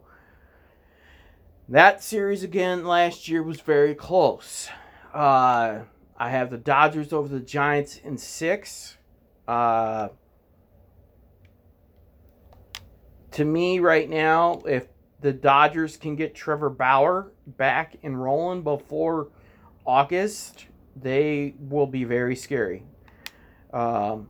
that 1.70 2.04
series 2.04 2.44
again 2.44 2.86
last 2.86 3.28
year 3.28 3.44
was 3.44 3.62
very 3.62 3.94
close. 3.94 4.70
Uh, 5.14 5.80
I 6.18 6.30
have 6.30 6.50
the 6.50 6.58
Dodgers 6.58 7.14
over 7.14 7.28
the 7.28 7.40
Giants 7.40 7.98
in 7.98 8.18
six. 8.18 8.98
Uh, 9.48 10.10
to 13.34 13.46
me, 13.46 13.80
right 13.80 14.10
now, 14.10 14.62
if 14.68 14.88
the 15.22 15.34
Dodgers 15.34 15.98
can 15.98 16.16
get 16.16 16.36
Trevor 16.36 16.70
Bauer 16.70 17.32
back 17.48 17.96
and 18.04 18.22
rolling 18.22 18.62
before 18.62 19.30
August, 19.86 20.66
they 20.96 21.56
will 21.60 21.88
be 21.88 22.04
very 22.04 22.36
scary. 22.36 22.84
Um, 23.72 24.30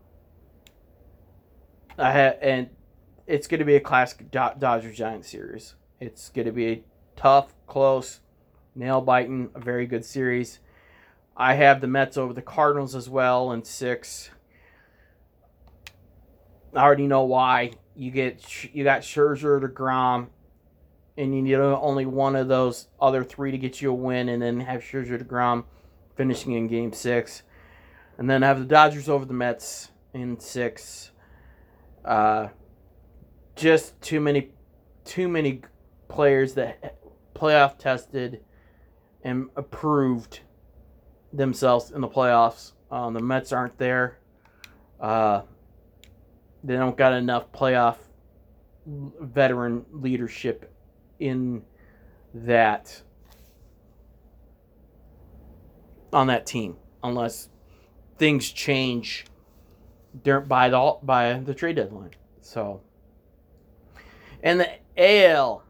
I 1.97 2.11
and 2.11 2.69
it's 3.27 3.47
going 3.47 3.59
to 3.59 3.65
be 3.65 3.75
a 3.75 3.79
classic 3.79 4.31
Do- 4.31 4.57
Dodger 4.57 4.91
Giants 4.91 5.29
series. 5.29 5.75
It's 5.99 6.29
going 6.29 6.45
to 6.45 6.51
be 6.51 6.67
a 6.67 6.83
tough, 7.15 7.53
close, 7.67 8.19
nail 8.75 9.01
biting, 9.01 9.49
a 9.55 9.59
very 9.59 9.85
good 9.85 10.05
series. 10.05 10.59
I 11.35 11.55
have 11.55 11.81
the 11.81 11.87
Mets 11.87 12.17
over 12.17 12.33
the 12.33 12.41
Cardinals 12.41 12.95
as 12.95 13.09
well 13.09 13.51
in 13.51 13.63
six. 13.63 14.29
I 16.75 16.81
already 16.81 17.07
know 17.07 17.23
why. 17.23 17.71
You 17.95 18.11
get 18.11 18.73
you 18.73 18.83
got 18.83 19.01
Scherzer, 19.01 19.61
Degrom, 19.61 20.27
and 21.17 21.35
you 21.35 21.41
need 21.41 21.55
only 21.55 22.05
one 22.05 22.35
of 22.35 22.47
those 22.47 22.87
other 22.99 23.23
three 23.23 23.51
to 23.51 23.57
get 23.57 23.81
you 23.81 23.91
a 23.91 23.93
win, 23.93 24.29
and 24.29 24.41
then 24.41 24.59
have 24.61 24.81
Scherzer, 24.81 25.21
Degrom 25.21 25.65
finishing 26.15 26.53
in 26.53 26.67
Game 26.67 26.93
Six, 26.93 27.43
and 28.17 28.29
then 28.29 28.41
have 28.41 28.59
the 28.59 28.65
Dodgers 28.65 29.09
over 29.09 29.25
the 29.25 29.33
Mets 29.33 29.89
in 30.13 30.39
six. 30.39 31.11
Uh, 32.03 32.47
just 33.55 33.99
too 34.01 34.19
many, 34.19 34.49
too 35.05 35.27
many 35.27 35.61
players 36.07 36.55
that 36.55 36.97
playoff 37.35 37.77
tested 37.77 38.43
and 39.23 39.49
approved 39.55 40.41
themselves 41.31 41.91
in 41.91 42.01
the 42.01 42.07
playoffs. 42.07 42.73
Um, 42.91 43.13
the 43.13 43.21
Mets 43.21 43.51
aren't 43.51 43.77
there. 43.77 44.19
Uh, 44.99 45.41
they 46.63 46.75
don't 46.75 46.97
got 46.97 47.13
enough 47.13 47.51
playoff 47.51 47.97
veteran 48.85 49.85
leadership 49.91 50.71
in 51.19 51.63
that 52.33 53.01
on 56.11 56.27
that 56.27 56.45
team 56.45 56.77
unless 57.03 57.49
things 58.17 58.51
change 58.51 59.25
during, 60.23 60.45
by 60.47 60.69
the 60.69 60.97
by 61.01 61.33
the 61.33 61.53
trade 61.53 61.75
deadline. 61.75 62.11
So, 62.41 62.81
and 64.41 64.59
the 64.59 64.69
AL, 64.97 65.63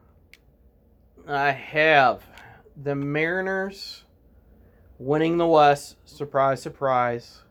I 1.28 1.52
have 1.52 2.24
the 2.82 2.96
Mariners 2.96 4.04
winning 4.98 5.38
the 5.38 5.48
West. 5.48 5.98
Surprise, 6.06 6.62
surprise. 6.62 7.42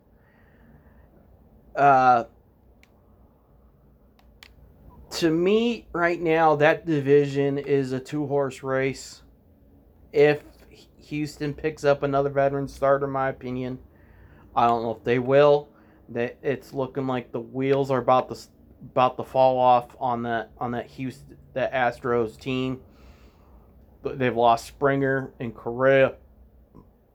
Uh, 1.75 2.25
to 5.23 5.31
me, 5.31 5.87
right 5.93 6.21
now, 6.21 6.57
that 6.57 6.85
division 6.85 7.57
is 7.57 7.93
a 7.93 8.01
two 8.01 8.27
horse 8.27 8.65
race. 8.65 9.23
If 10.13 10.43
Houston 10.99 11.55
picks 11.55 11.85
up 11.85 12.03
another 12.03 12.29
veteran 12.29 12.67
starter, 12.67 13.07
my 13.07 13.29
opinion, 13.29 13.79
I 14.57 14.67
don't 14.67 14.83
know 14.83 14.97
if 14.97 15.05
they 15.05 15.21
will. 15.21 15.69
That 16.09 16.39
it's 16.43 16.75
looking 16.75 17.07
like 17.07 17.31
the 17.31 17.39
wheels 17.39 17.93
are 17.93 18.01
about 18.01 18.31
to 18.31 18.39
about 18.83 19.17
to 19.17 19.23
fall 19.23 19.59
off 19.59 19.95
on 20.01 20.25
that 20.25 20.51
on 20.59 20.73
that 20.73 20.87
Houston 20.87 21.37
that 21.55 21.73
Astros 21.73 22.37
team. 22.37 22.81
They've 24.03 24.37
lost 24.37 24.67
Springer 24.67 25.33
and 25.39 25.55
Correa 25.55 26.17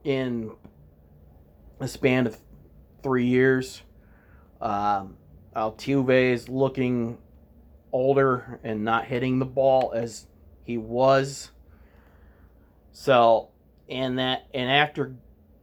in 0.05 0.51
a 1.81 1.89
span 1.89 2.25
of 2.25 2.37
three 3.03 3.25
years. 3.25 3.81
Um, 4.61 5.17
Altuve 5.53 6.31
is 6.31 6.47
looking 6.47 7.17
older 7.97 8.59
and 8.63 8.83
not 8.83 9.05
hitting 9.05 9.39
the 9.39 9.45
ball 9.45 9.91
as 9.93 10.25
he 10.63 10.77
was. 10.77 11.51
So, 12.91 13.49
and 13.89 14.19
that, 14.19 14.47
and 14.53 14.69
after 14.69 15.15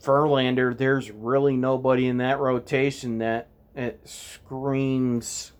Verlander, 0.02 0.76
there's 0.76 1.10
really 1.10 1.56
nobody 1.56 2.06
in 2.06 2.18
that 2.18 2.38
rotation 2.38 3.18
that 3.18 3.48
it 3.74 4.00
screams 4.04 5.52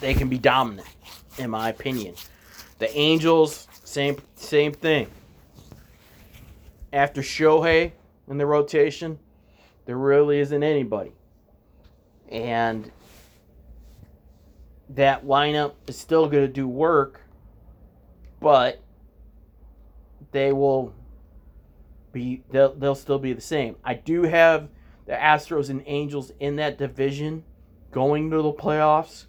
they 0.00 0.14
can 0.14 0.28
be 0.28 0.38
dominant, 0.38 0.88
in 1.38 1.50
my 1.50 1.70
opinion. 1.70 2.14
The 2.78 2.94
Angels, 2.96 3.66
same 3.82 4.18
same 4.36 4.72
thing 4.72 5.08
after 6.96 7.20
Shohei 7.20 7.92
in 8.28 8.38
the 8.38 8.46
rotation, 8.46 9.18
there 9.84 9.98
really 9.98 10.40
isn't 10.40 10.62
anybody. 10.62 11.12
And 12.30 12.90
that 14.90 15.26
lineup 15.26 15.74
is 15.86 15.98
still 15.98 16.28
going 16.28 16.46
to 16.46 16.52
do 16.52 16.68
work, 16.68 17.22
but 18.40 18.80
they 20.32 20.52
will 20.52 20.94
be 22.12 22.42
they'll, 22.50 22.74
they'll 22.74 22.94
still 22.94 23.18
be 23.18 23.32
the 23.32 23.40
same. 23.40 23.76
I 23.84 23.94
do 23.94 24.22
have 24.22 24.68
the 25.06 25.12
Astros 25.12 25.70
and 25.70 25.82
Angels 25.86 26.32
in 26.40 26.56
that 26.56 26.78
division 26.78 27.44
going 27.90 28.30
to 28.30 28.42
the 28.42 28.52
playoffs 28.52 29.26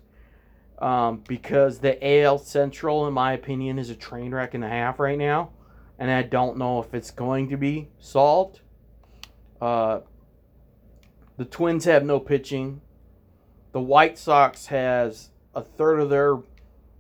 um, 0.80 1.24
because 1.28 1.80
the 1.80 2.24
AL 2.24 2.40
Central, 2.40 3.08
in 3.08 3.14
my 3.14 3.34
opinion, 3.34 3.80
is 3.80 3.90
a 3.90 3.96
train 3.96 4.34
wreck 4.34 4.54
and 4.54 4.64
a 4.64 4.70
half 4.70 5.00
right 5.00 5.18
now 5.18 5.52
and 6.00 6.12
I 6.12 6.22
don't 6.24 6.58
know 6.58 6.82
if 6.82 6.94
it's 6.94 7.12
going 7.12 7.50
to 7.50 7.58
be 7.58 7.90
solved. 8.00 8.62
Uh, 9.60 10.02
the 11.38 11.46
Twins 11.46 11.86
have 11.86 12.04
no 12.04 12.20
pitching. 12.20 12.82
The 13.72 13.82
White 13.82 14.18
Sox 14.18 14.68
has 14.68 15.30
a 15.58 15.62
third 15.64 16.00
of 16.00 16.12
their 16.12 16.38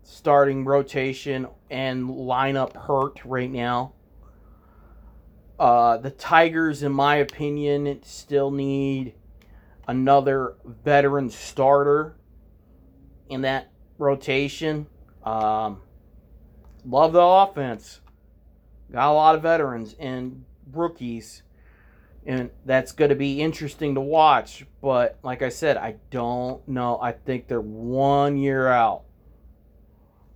starting 0.01 0.65
rotation 0.65 1.47
and 1.69 2.09
lineup 2.09 2.75
hurt 2.75 3.23
right 3.23 3.51
now. 3.51 3.93
Uh, 5.59 5.97
the 5.97 6.09
Tigers, 6.09 6.81
in 6.81 6.91
my 6.91 7.17
opinion, 7.17 7.99
still 8.03 8.49
need 8.49 9.13
another 9.87 10.55
veteran 10.83 11.29
starter 11.29 12.17
in 13.29 13.41
that 13.41 13.69
rotation. 13.99 14.87
Um, 15.23 15.81
love 16.83 17.13
the 17.13 17.21
offense. 17.21 18.01
Got 18.91 19.11
a 19.11 19.13
lot 19.13 19.35
of 19.35 19.43
veterans 19.43 19.95
and 19.99 20.45
rookies, 20.71 21.43
and 22.27 22.49
that's 22.65 22.91
going 22.91 23.09
to 23.09 23.15
be 23.15 23.41
interesting 23.41 23.95
to 23.95 24.01
watch. 24.01 24.65
But 24.81 25.17
like 25.23 25.41
I 25.41 25.47
said, 25.47 25.77
I 25.77 25.95
don't 26.11 26.67
know. 26.67 26.99
I 27.01 27.13
think 27.13 27.47
they're 27.47 27.61
one 27.61 28.37
year 28.37 28.67
out. 28.67 29.03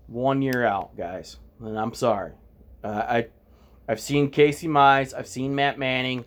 One 0.08 0.42
year 0.42 0.66
out, 0.66 0.96
guys. 0.96 1.38
And 1.60 1.78
I'm 1.78 1.94
sorry. 1.94 2.32
Uh, 2.82 2.88
I, 2.88 3.28
I've 3.90 4.00
seen 4.00 4.30
Casey 4.30 4.70
Mize. 4.70 5.14
I've 5.14 5.28
seen 5.28 5.54
Matt 5.54 5.78
Manning. 5.78 6.24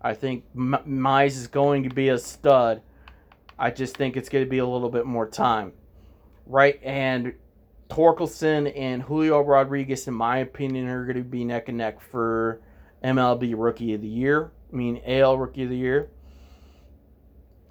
I 0.00 0.14
think 0.14 0.44
M- 0.56 0.78
Mize 0.88 1.36
is 1.36 1.46
going 1.46 1.82
to 1.82 1.94
be 1.94 2.08
a 2.08 2.18
stud. 2.18 2.80
I 3.58 3.70
just 3.70 3.98
think 3.98 4.16
it's 4.16 4.30
going 4.30 4.44
to 4.44 4.50
be 4.50 4.58
a 4.58 4.66
little 4.66 4.88
bit 4.88 5.04
more 5.04 5.28
time. 5.28 5.72
Right? 6.46 6.80
And 6.82 7.34
Torkelson 7.90 8.72
and 8.74 9.02
Julio 9.02 9.40
Rodriguez, 9.40 10.08
in 10.08 10.14
my 10.14 10.38
opinion, 10.38 10.88
are 10.88 11.04
going 11.04 11.18
to 11.18 11.22
be 11.22 11.44
neck 11.44 11.68
and 11.68 11.76
neck 11.76 12.00
for 12.00 12.62
MLB 13.04 13.52
Rookie 13.54 13.92
of 13.92 14.00
the 14.00 14.08
Year. 14.08 14.50
I 14.72 14.76
mean, 14.76 15.02
AL 15.06 15.38
Rookie 15.38 15.64
of 15.64 15.70
the 15.70 15.76
Year. 15.76 16.08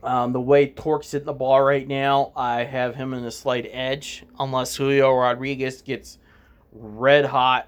Um, 0.04 0.34
the 0.34 0.42
way 0.42 0.68
Torque's 0.68 1.12
hitting 1.12 1.26
the 1.26 1.34
ball 1.34 1.62
right 1.62 1.88
now, 1.88 2.32
I 2.36 2.64
have 2.64 2.96
him 2.96 3.14
in 3.14 3.24
a 3.26 3.32
slight 3.32 3.68
edge, 3.72 4.26
unless 4.40 4.76
Julio 4.76 5.14
Rodriguez 5.14 5.82
gets 5.82 6.18
red 6.72 7.26
hot 7.26 7.68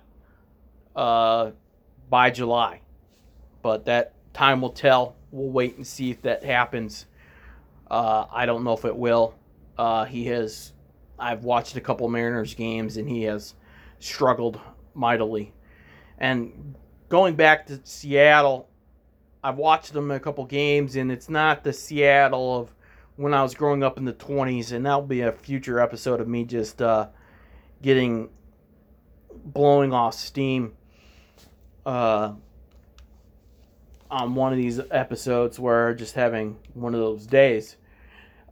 uh, 0.95 1.51
by 2.09 2.31
July. 2.31 2.81
But 3.61 3.85
that 3.85 4.13
time 4.33 4.61
will 4.61 4.71
tell. 4.71 5.15
We'll 5.31 5.51
wait 5.51 5.77
and 5.77 5.85
see 5.85 6.11
if 6.11 6.21
that 6.23 6.43
happens. 6.43 7.05
Uh, 7.89 8.25
I 8.31 8.45
don't 8.45 8.63
know 8.63 8.73
if 8.73 8.85
it 8.85 8.95
will. 8.95 9.35
Uh, 9.77 10.05
he 10.05 10.25
has. 10.25 10.73
I've 11.19 11.43
watched 11.43 11.75
a 11.75 11.81
couple 11.81 12.07
Mariners 12.09 12.53
games 12.55 12.97
and 12.97 13.07
he 13.07 13.23
has 13.23 13.53
struggled 13.99 14.59
mightily. 14.93 15.53
And 16.17 16.75
going 17.09 17.35
back 17.35 17.67
to 17.67 17.79
Seattle, 17.83 18.67
I've 19.43 19.57
watched 19.57 19.93
them 19.93 20.11
a 20.11 20.19
couple 20.19 20.45
games 20.45 20.95
and 20.95 21.11
it's 21.11 21.29
not 21.29 21.63
the 21.63 21.73
Seattle 21.73 22.59
of 22.59 22.73
when 23.15 23.33
I 23.33 23.43
was 23.43 23.53
growing 23.53 23.83
up 23.83 23.97
in 23.97 24.05
the 24.05 24.13
20s. 24.13 24.71
And 24.71 24.85
that'll 24.85 25.01
be 25.01 25.21
a 25.21 25.31
future 25.31 25.79
episode 25.79 26.21
of 26.21 26.27
me 26.27 26.45
just 26.45 26.81
uh, 26.81 27.07
getting 27.81 28.29
blowing 29.45 29.93
off 29.93 30.13
steam 30.13 30.73
uh, 31.85 32.33
on 34.09 34.35
one 34.35 34.53
of 34.53 34.57
these 34.57 34.79
episodes 34.91 35.59
where 35.59 35.93
just 35.93 36.15
having 36.15 36.57
one 36.73 36.93
of 36.93 36.99
those 36.99 37.25
days 37.25 37.77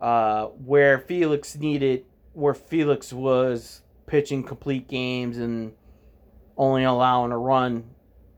uh, 0.02 0.46
where 0.46 0.98
Felix 1.00 1.56
needed, 1.56 2.06
where 2.34 2.56
Felix 2.56 3.14
was 3.14 3.82
pitching 4.08 4.44
complete 4.44 4.88
games 4.88 5.38
and 5.38 5.74
only 6.58 6.84
allowing 6.84 7.32
a 7.32 7.38
run, 7.38 7.92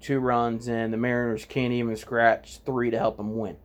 two 0.03 0.19
runs, 0.19 0.67
and 0.67 0.93
the 0.93 0.97
Mariners 0.97 1.45
can't 1.45 1.73
even 1.73 1.95
scratch 1.95 2.59
three 2.65 2.91
to 2.91 2.99
help 2.99 3.17
them 3.17 3.37
win. 3.37 3.57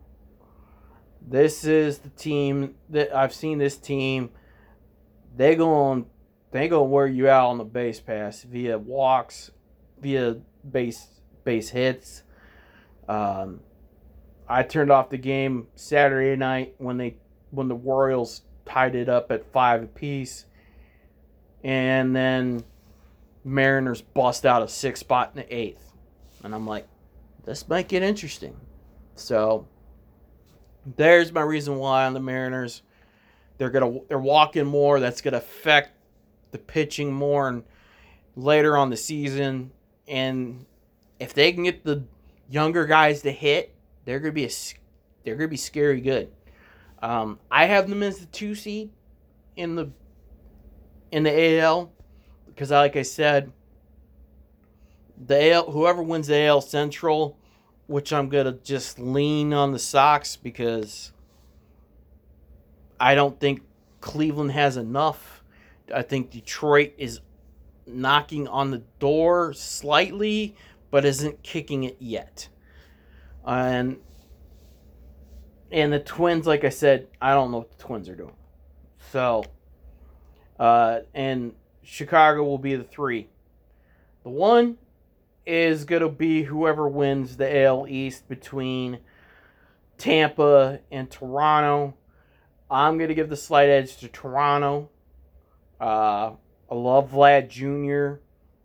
This 1.21 1.63
is 1.65 1.99
the 1.99 2.09
team 2.09 2.75
that 2.89 3.15
I've 3.15 3.33
seen. 3.33 3.59
This 3.59 3.77
team, 3.77 4.31
they 5.35 5.55
go 5.55 5.71
on, 5.73 6.07
they 6.51 6.67
go 6.67 6.81
wear 6.83 7.05
you 7.05 7.29
out 7.29 7.49
on 7.49 7.57
the 7.59 7.63
base 7.63 7.99
pass 7.99 8.41
via 8.41 8.79
walks, 8.79 9.51
via 9.99 10.37
base 10.69 11.07
base 11.43 11.69
hits. 11.69 12.23
Um, 13.07 13.59
I 14.47 14.63
turned 14.63 14.91
off 14.91 15.09
the 15.09 15.17
game 15.17 15.67
Saturday 15.75 16.35
night 16.35 16.75
when 16.77 16.97
they 16.97 17.17
when 17.51 17.67
the 17.67 17.75
Royals 17.75 18.41
tied 18.65 18.95
it 18.95 19.09
up 19.09 19.31
at 19.31 19.51
five 19.51 19.83
apiece, 19.83 20.45
and 21.63 22.15
then 22.15 22.63
Mariners 23.43 24.01
bust 24.01 24.45
out 24.45 24.61
a 24.61 24.67
six 24.67 24.99
spot 24.99 25.31
in 25.33 25.41
the 25.41 25.55
eighth, 25.55 25.88
and 26.43 26.53
I'm 26.53 26.67
like, 26.67 26.87
this 27.45 27.67
might 27.67 27.87
get 27.87 28.03
interesting. 28.03 28.55
So 29.15 29.67
there's 30.95 31.31
my 31.31 31.41
reason 31.41 31.77
why 31.77 32.05
on 32.05 32.13
the 32.13 32.19
Mariners. 32.19 32.81
They're 33.57 33.69
gonna 33.69 33.99
they're 34.07 34.17
walking 34.17 34.65
more. 34.65 34.99
That's 34.99 35.21
gonna 35.21 35.37
affect 35.37 35.91
the 36.51 36.57
pitching 36.57 37.11
more 37.11 37.49
and 37.49 37.63
later 38.35 38.77
on 38.77 38.89
the 38.89 38.97
season. 38.97 39.71
And 40.07 40.65
if 41.19 41.33
they 41.33 41.51
can 41.51 41.63
get 41.63 41.83
the 41.83 42.03
younger 42.49 42.85
guys 42.85 43.21
to 43.23 43.31
hit, 43.31 43.75
they're 44.05 44.19
gonna 44.19 44.31
be 44.31 44.45
a 44.45 44.49
they're 45.23 45.35
gonna 45.35 45.49
be 45.49 45.57
scary 45.57 46.01
good. 46.01 46.31
Um, 47.01 47.39
I 47.51 47.65
have 47.65 47.89
them 47.89 48.03
as 48.03 48.19
the 48.19 48.25
two 48.27 48.55
seed 48.55 48.91
in 49.55 49.75
the 49.75 49.91
in 51.11 51.23
the 51.23 51.59
AL 51.59 51.91
because, 52.47 52.71
like 52.71 52.95
I 52.95 53.03
said, 53.03 53.51
the 55.19 55.51
AL 55.51 55.71
whoever 55.71 56.01
wins 56.01 56.27
the 56.27 56.45
AL 56.45 56.61
Central, 56.61 57.37
which 57.87 58.13
I'm 58.13 58.29
gonna 58.29 58.53
just 58.63 58.99
lean 58.99 59.53
on 59.53 59.71
the 59.71 59.79
Sox 59.79 60.35
because 60.35 61.11
I 62.99 63.15
don't 63.15 63.39
think 63.39 63.61
Cleveland 64.01 64.51
has 64.51 64.77
enough. 64.77 65.43
I 65.93 66.01
think 66.03 66.29
Detroit 66.29 66.93
is 66.97 67.19
knocking 67.85 68.47
on 68.47 68.71
the 68.71 68.83
door 68.99 69.53
slightly, 69.53 70.55
but 70.91 71.05
isn't 71.05 71.41
kicking 71.43 71.83
it 71.83 71.97
yet. 71.99 72.47
And 73.45 73.97
and 75.71 75.93
the 75.93 75.99
Twins, 75.99 76.47
like 76.47 76.63
I 76.63 76.69
said, 76.69 77.07
I 77.21 77.33
don't 77.33 77.51
know 77.51 77.59
what 77.59 77.77
the 77.77 77.83
Twins 77.83 78.09
are 78.09 78.15
doing. 78.15 78.35
So, 79.11 79.43
uh, 80.59 81.01
and 81.13 81.53
Chicago 81.83 82.43
will 82.43 82.57
be 82.57 82.75
the 82.75 82.83
three. 82.83 83.29
The 84.23 84.29
one 84.29 84.77
is 85.49 85.83
going 85.83 86.03
to 86.03 86.09
be 86.09 86.43
whoever 86.43 86.87
wins 86.87 87.37
the 87.37 87.63
AL 87.63 87.87
East 87.87 88.29
between 88.29 88.99
Tampa 89.97 90.79
and 90.91 91.09
Toronto. 91.09 91.95
I'm 92.69 92.97
going 92.97 93.07
to 93.07 93.15
give 93.15 93.29
the 93.29 93.35
slight 93.35 93.67
edge 93.67 93.97
to 93.97 94.07
Toronto. 94.07 94.89
Uh, 95.81 96.33
I 96.69 96.75
love 96.75 97.11
Vlad 97.11 97.49
Jr. 97.49 98.21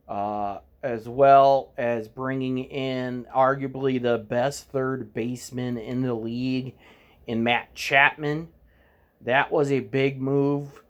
Uh, 0.07 0.59
as 0.83 1.09
well 1.09 1.73
as 1.79 2.07
bringing 2.09 2.59
in 2.59 3.27
arguably 3.35 4.01
the 4.01 4.19
best 4.19 4.69
third 4.69 5.15
baseman 5.15 5.79
in 5.79 6.03
the 6.03 6.13
league 6.13 6.75
in 7.27 7.43
Matt 7.43 7.75
Chapman. 7.75 8.49
That 9.23 9.51
was 9.51 9.73
a 9.73 9.81
big 9.81 10.21
move. 10.21 10.83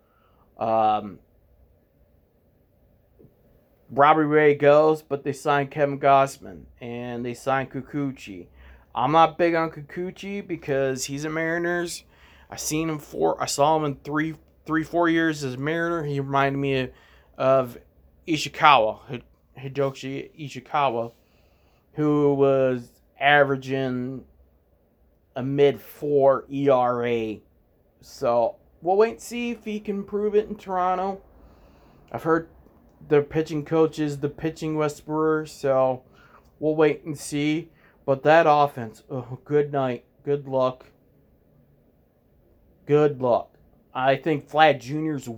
Um, 0.58 1.20
Robbie 3.94 4.22
Ray 4.22 4.54
goes, 4.54 5.02
but 5.02 5.22
they 5.22 5.32
signed 5.32 5.70
Kevin 5.70 6.00
Gausman 6.00 6.64
and 6.80 7.24
they 7.24 7.34
signed 7.34 7.70
Kikuchi. 7.70 8.46
I'm 8.94 9.12
not 9.12 9.38
big 9.38 9.54
on 9.54 9.70
Kikuchi 9.70 10.46
because 10.46 11.04
he's 11.04 11.24
a 11.24 11.30
Mariners. 11.30 12.04
I 12.50 12.56
seen 12.56 12.88
him 12.88 12.98
four. 12.98 13.40
I 13.40 13.46
saw 13.46 13.76
him 13.76 13.84
in 13.84 13.96
three, 14.04 14.34
three, 14.66 14.84
four 14.84 15.08
years 15.08 15.44
as 15.44 15.54
a 15.54 15.58
Mariner. 15.58 16.02
He 16.04 16.20
reminded 16.20 16.58
me 16.58 16.80
of, 16.80 16.90
of 17.38 17.78
Ishikawa, 18.26 19.22
Hidoshi 19.58 20.30
Ishikawa, 20.38 21.12
who 21.92 22.34
was 22.34 22.88
averaging 23.18 24.24
a 25.36 25.42
mid 25.42 25.80
four 25.80 26.46
ERA. 26.50 27.36
So 28.00 28.56
we'll 28.82 28.96
wait 28.96 29.12
and 29.12 29.20
see 29.20 29.50
if 29.50 29.64
he 29.64 29.80
can 29.80 30.04
prove 30.04 30.34
it 30.34 30.48
in 30.48 30.56
Toronto. 30.56 31.20
I've 32.12 32.22
heard 32.22 32.48
the 33.08 33.22
pitching 33.22 33.64
coach 33.64 33.98
is 33.98 34.18
the 34.18 34.28
pitching 34.28 34.76
whisperer, 34.76 35.46
so 35.46 36.02
we'll 36.58 36.76
wait 36.76 37.04
and 37.04 37.18
see. 37.18 37.70
But 38.06 38.22
that 38.24 38.46
offense, 38.48 39.02
oh, 39.10 39.38
good 39.44 39.72
night, 39.72 40.04
good 40.24 40.46
luck, 40.46 40.86
good 42.86 43.20
luck. 43.20 43.56
I 43.94 44.16
think 44.16 44.48
Vlad 44.48 44.80
Jr.'s 44.80 45.28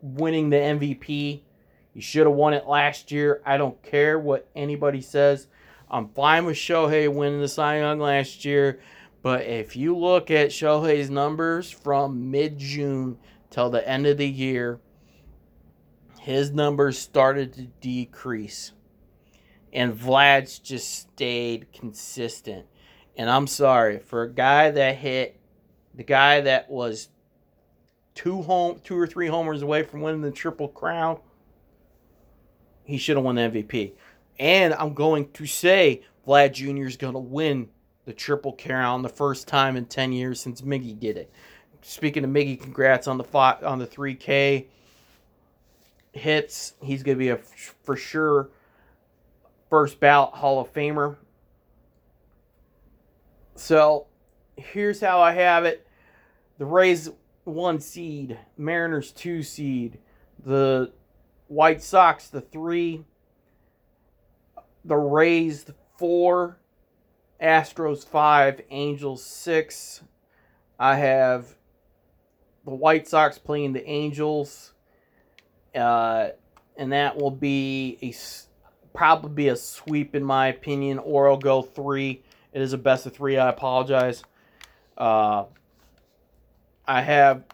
winning 0.00 0.50
the 0.50 0.56
MVP. 0.56 1.42
He 1.94 2.00
should 2.00 2.26
have 2.26 2.34
won 2.34 2.54
it 2.54 2.66
last 2.66 3.12
year. 3.12 3.42
I 3.44 3.56
don't 3.56 3.80
care 3.82 4.18
what 4.18 4.48
anybody 4.56 5.00
says. 5.00 5.48
I'm 5.90 6.08
fine 6.08 6.46
with 6.46 6.56
Shohei 6.56 7.12
winning 7.12 7.40
the 7.40 7.48
Cy 7.48 7.80
Young 7.80 7.98
last 7.98 8.46
year, 8.46 8.80
but 9.22 9.42
if 9.42 9.76
you 9.76 9.96
look 9.96 10.30
at 10.30 10.48
Shohei's 10.48 11.10
numbers 11.10 11.70
from 11.70 12.30
mid 12.30 12.58
June 12.58 13.18
till 13.50 13.68
the 13.68 13.86
end 13.86 14.06
of 14.06 14.16
the 14.16 14.28
year, 14.28 14.80
his 16.22 16.52
numbers 16.52 16.96
started 17.00 17.52
to 17.52 17.62
decrease. 17.80 18.70
And 19.72 19.92
Vlad's 19.92 20.60
just 20.60 20.94
stayed 20.94 21.72
consistent. 21.72 22.64
And 23.16 23.28
I'm 23.28 23.48
sorry, 23.48 23.98
for 23.98 24.22
a 24.22 24.30
guy 24.30 24.70
that 24.70 24.96
hit 24.96 25.40
the 25.94 26.04
guy 26.04 26.42
that 26.42 26.70
was 26.70 27.08
two 28.14 28.42
home 28.42 28.80
two 28.84 28.96
or 28.96 29.08
three 29.08 29.26
homers 29.26 29.62
away 29.62 29.82
from 29.82 30.00
winning 30.00 30.20
the 30.20 30.30
triple 30.30 30.68
crown, 30.68 31.18
he 32.84 32.98
should 32.98 33.16
have 33.16 33.24
won 33.24 33.34
the 33.34 33.42
MVP. 33.42 33.94
And 34.38 34.74
I'm 34.74 34.94
going 34.94 35.28
to 35.32 35.44
say 35.44 36.02
Vlad 36.24 36.52
Jr. 36.52 36.86
is 36.86 36.96
going 36.96 37.14
to 37.14 37.18
win 37.18 37.68
the 38.04 38.12
Triple 38.12 38.52
Crown, 38.52 39.02
the 39.02 39.08
first 39.08 39.48
time 39.48 39.76
in 39.76 39.86
10 39.86 40.12
years 40.12 40.40
since 40.40 40.62
Miggy 40.62 40.98
did 40.98 41.16
it. 41.16 41.32
Speaking 41.82 42.24
of 42.24 42.30
Miggy, 42.30 42.60
congrats 42.60 43.06
on 43.06 43.18
the 43.18 43.24
five, 43.24 43.62
on 43.64 43.78
the 43.78 43.86
3K 43.86 44.66
hits. 46.12 46.74
He's 46.80 47.02
going 47.02 47.16
to 47.16 47.18
be 47.18 47.30
a 47.30 47.38
for 47.84 47.96
sure 47.96 48.50
first 49.70 50.00
ballot 50.00 50.34
Hall 50.34 50.60
of 50.60 50.72
Famer. 50.72 51.16
So 53.54 54.06
here's 54.56 55.00
how 55.00 55.20
I 55.20 55.32
have 55.32 55.64
it: 55.64 55.86
the 56.58 56.66
Rays 56.66 57.10
one 57.44 57.80
seed, 57.80 58.38
Mariners 58.56 59.12
two 59.12 59.42
seed, 59.42 59.98
the 60.44 60.92
White 61.48 61.82
Sox 61.82 62.28
the 62.28 62.40
three, 62.40 63.04
the 64.84 64.96
Rays 64.96 65.64
the 65.64 65.74
four, 65.98 66.58
Astros 67.40 68.06
five, 68.06 68.60
Angels 68.70 69.24
six. 69.24 70.02
I 70.78 70.96
have 70.96 71.56
the 72.64 72.74
White 72.74 73.06
Sox 73.08 73.38
playing 73.38 73.72
the 73.72 73.88
Angels, 73.88 74.71
uh, 75.74 76.28
and 76.76 76.92
that 76.92 77.16
will 77.16 77.30
be 77.30 77.98
a 78.02 78.14
probably 78.94 79.30
be 79.30 79.48
a 79.48 79.56
sweep 79.56 80.14
in 80.14 80.24
my 80.24 80.48
opinion, 80.48 80.98
or 80.98 81.28
I'll 81.28 81.36
go 81.36 81.62
three. 81.62 82.22
It 82.52 82.60
is 82.60 82.72
a 82.72 82.78
best 82.78 83.06
of 83.06 83.14
three. 83.14 83.38
I 83.38 83.48
apologize. 83.48 84.22
Uh, 84.96 85.44
I 86.86 87.00
have. 87.02 87.44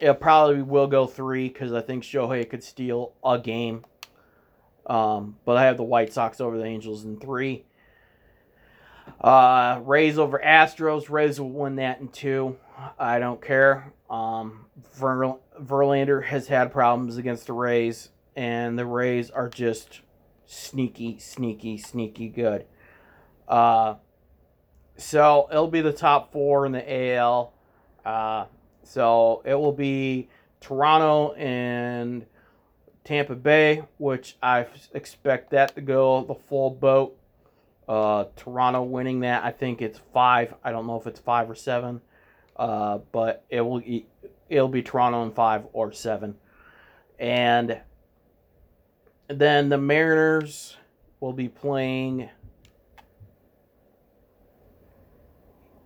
It 0.00 0.20
probably 0.20 0.60
will 0.60 0.86
go 0.86 1.06
three 1.06 1.48
because 1.48 1.72
I 1.72 1.80
think 1.80 2.04
Shohei 2.04 2.48
could 2.48 2.62
steal 2.62 3.12
a 3.24 3.38
game. 3.38 3.84
Um, 4.86 5.36
but 5.46 5.56
I 5.56 5.64
have 5.64 5.78
the 5.78 5.84
White 5.84 6.12
Sox 6.12 6.40
over 6.40 6.58
the 6.58 6.64
Angels 6.64 7.04
in 7.04 7.18
three. 7.18 7.64
Uh, 9.20 9.80
Rays 9.84 10.18
over 10.18 10.38
Astros. 10.44 11.08
Rays 11.08 11.40
will 11.40 11.50
win 11.50 11.76
that 11.76 12.00
in 12.00 12.08
two. 12.08 12.58
I 12.98 13.18
don't 13.18 13.40
care. 13.40 13.92
Um, 14.10 14.66
Ver- 14.94 15.38
Verlander 15.62 16.24
has 16.24 16.48
had 16.48 16.72
problems 16.72 17.16
against 17.16 17.46
the 17.46 17.52
Rays, 17.52 18.10
and 18.36 18.78
the 18.78 18.86
Rays 18.86 19.30
are 19.30 19.48
just 19.48 20.00
sneaky, 20.46 21.18
sneaky, 21.18 21.78
sneaky 21.78 22.28
good. 22.28 22.66
Uh, 23.48 23.94
so 24.96 25.48
it'll 25.50 25.68
be 25.68 25.80
the 25.80 25.92
top 25.92 26.32
four 26.32 26.66
in 26.66 26.72
the 26.72 27.12
AL. 27.14 27.52
Uh, 28.04 28.46
so 28.82 29.42
it 29.44 29.54
will 29.54 29.72
be 29.72 30.28
Toronto 30.60 31.32
and 31.34 32.26
Tampa 33.04 33.34
Bay, 33.34 33.82
which 33.98 34.36
I 34.42 34.66
expect 34.92 35.50
that 35.50 35.74
to 35.74 35.80
go 35.80 36.24
the 36.24 36.34
full 36.34 36.70
boat. 36.70 37.16
Uh, 37.86 38.24
Toronto 38.36 38.82
winning 38.82 39.20
that, 39.20 39.44
I 39.44 39.50
think 39.50 39.82
it's 39.82 40.00
five. 40.12 40.54
I 40.64 40.72
don't 40.72 40.86
know 40.86 40.98
if 40.98 41.06
it's 41.06 41.20
five 41.20 41.50
or 41.50 41.54
seven, 41.54 42.00
uh, 42.56 42.98
but 43.12 43.44
it 43.50 43.60
will 43.60 43.82
it'll 44.48 44.68
be 44.68 44.82
Toronto 44.82 45.22
in 45.24 45.32
five 45.32 45.64
or 45.72 45.92
seven, 45.92 46.36
and 47.18 47.80
then 49.28 49.68
the 49.68 49.78
Mariners 49.78 50.76
will 51.20 51.32
be 51.32 51.48
playing. 51.48 52.28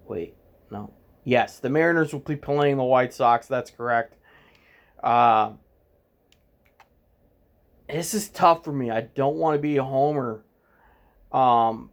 Wait, 0.06 0.34
no. 0.70 0.92
Yes, 1.24 1.58
the 1.58 1.68
Mariners 1.68 2.12
will 2.12 2.20
be 2.20 2.36
playing 2.36 2.78
the 2.78 2.84
White 2.84 3.12
Sox. 3.12 3.46
That's 3.46 3.70
correct. 3.70 4.14
Uh, 5.02 5.52
this 7.88 8.14
is 8.14 8.28
tough 8.28 8.64
for 8.64 8.72
me. 8.72 8.90
I 8.90 9.02
don't 9.02 9.36
want 9.36 9.54
to 9.54 9.60
be 9.60 9.76
a 9.76 9.84
homer. 9.84 10.44
Um, 11.32 11.90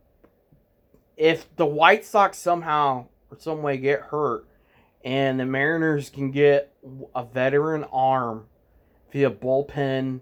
if 1.17 1.53
the 1.55 1.65
White 1.65 2.05
Sox 2.05 2.37
somehow 2.37 3.07
or 3.29 3.37
some 3.39 3.61
way 3.61 3.77
get 3.77 4.01
hurt, 4.01 4.47
and 5.05 5.39
the 5.39 5.45
Mariners 5.45 6.09
can 6.09 6.31
get 6.31 6.73
a 7.15 7.23
veteran 7.23 7.83
arm 7.93 8.47
via 9.11 9.29
bullpen 9.29 10.21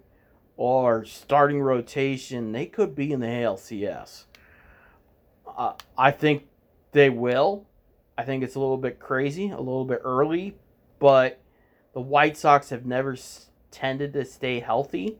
or 0.58 1.06
starting 1.06 1.62
rotation, 1.62 2.52
they 2.52 2.66
could 2.66 2.94
be 2.94 3.10
in 3.10 3.20
the 3.20 3.26
ALCS. 3.26 4.24
Uh, 5.56 5.72
I 5.96 6.10
think 6.10 6.46
they 6.92 7.08
will. 7.08 7.66
I 8.16 8.24
think 8.24 8.44
it's 8.44 8.54
a 8.54 8.60
little 8.60 8.76
bit 8.76 9.00
crazy, 9.00 9.48
a 9.50 9.56
little 9.56 9.86
bit 9.86 10.02
early, 10.04 10.54
but 10.98 11.40
the 11.94 12.00
White 12.00 12.36
Sox 12.36 12.68
have 12.68 12.84
never 12.84 13.16
tended 13.70 14.12
to 14.12 14.24
stay 14.24 14.60
healthy. 14.60 15.16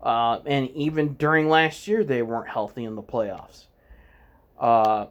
Uh, 0.00 0.38
and 0.46 0.70
even 0.70 1.14
during 1.14 1.48
last 1.48 1.88
year, 1.88 2.04
they 2.04 2.22
weren't 2.22 2.48
healthy 2.48 2.84
in 2.84 2.94
the 2.94 3.02
playoffs. 3.02 3.66
Uh, 4.58 5.06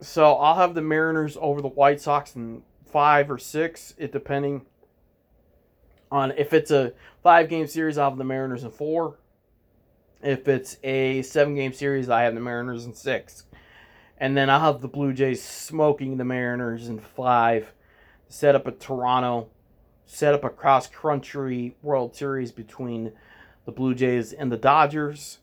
so 0.00 0.34
I'll 0.34 0.56
have 0.56 0.74
the 0.74 0.82
Mariners 0.82 1.36
over 1.40 1.62
the 1.62 1.68
White 1.68 2.00
Sox 2.00 2.34
in 2.36 2.62
five 2.86 3.30
or 3.30 3.38
six, 3.38 3.94
it 3.98 4.12
depending 4.12 4.66
on 6.10 6.32
if 6.32 6.52
it's 6.52 6.70
a 6.70 6.92
five 7.22 7.48
game 7.48 7.66
series. 7.66 7.98
I'll 7.98 8.10
have 8.10 8.18
the 8.18 8.24
Mariners 8.24 8.64
in 8.64 8.70
four. 8.70 9.18
If 10.22 10.48
it's 10.48 10.78
a 10.82 11.22
seven 11.22 11.54
game 11.54 11.72
series, 11.72 12.08
I 12.08 12.22
have 12.22 12.34
the 12.34 12.40
Mariners 12.40 12.86
in 12.86 12.94
six. 12.94 13.44
And 14.16 14.36
then 14.36 14.48
I'll 14.48 14.72
have 14.72 14.80
the 14.80 14.88
Blue 14.88 15.12
Jays 15.12 15.42
smoking 15.42 16.16
the 16.16 16.24
Mariners 16.24 16.88
in 16.88 16.98
five. 16.98 17.72
Set 18.28 18.54
up 18.54 18.66
a 18.66 18.72
Toronto, 18.72 19.48
set 20.06 20.34
up 20.34 20.44
a 20.44 20.50
cross 20.50 20.86
country 20.86 21.76
World 21.82 22.16
Series 22.16 22.52
between 22.52 23.12
the 23.64 23.72
Blue 23.72 23.94
Jays 23.94 24.32
and 24.32 24.50
the 24.50 24.56
Dodgers. 24.56 25.38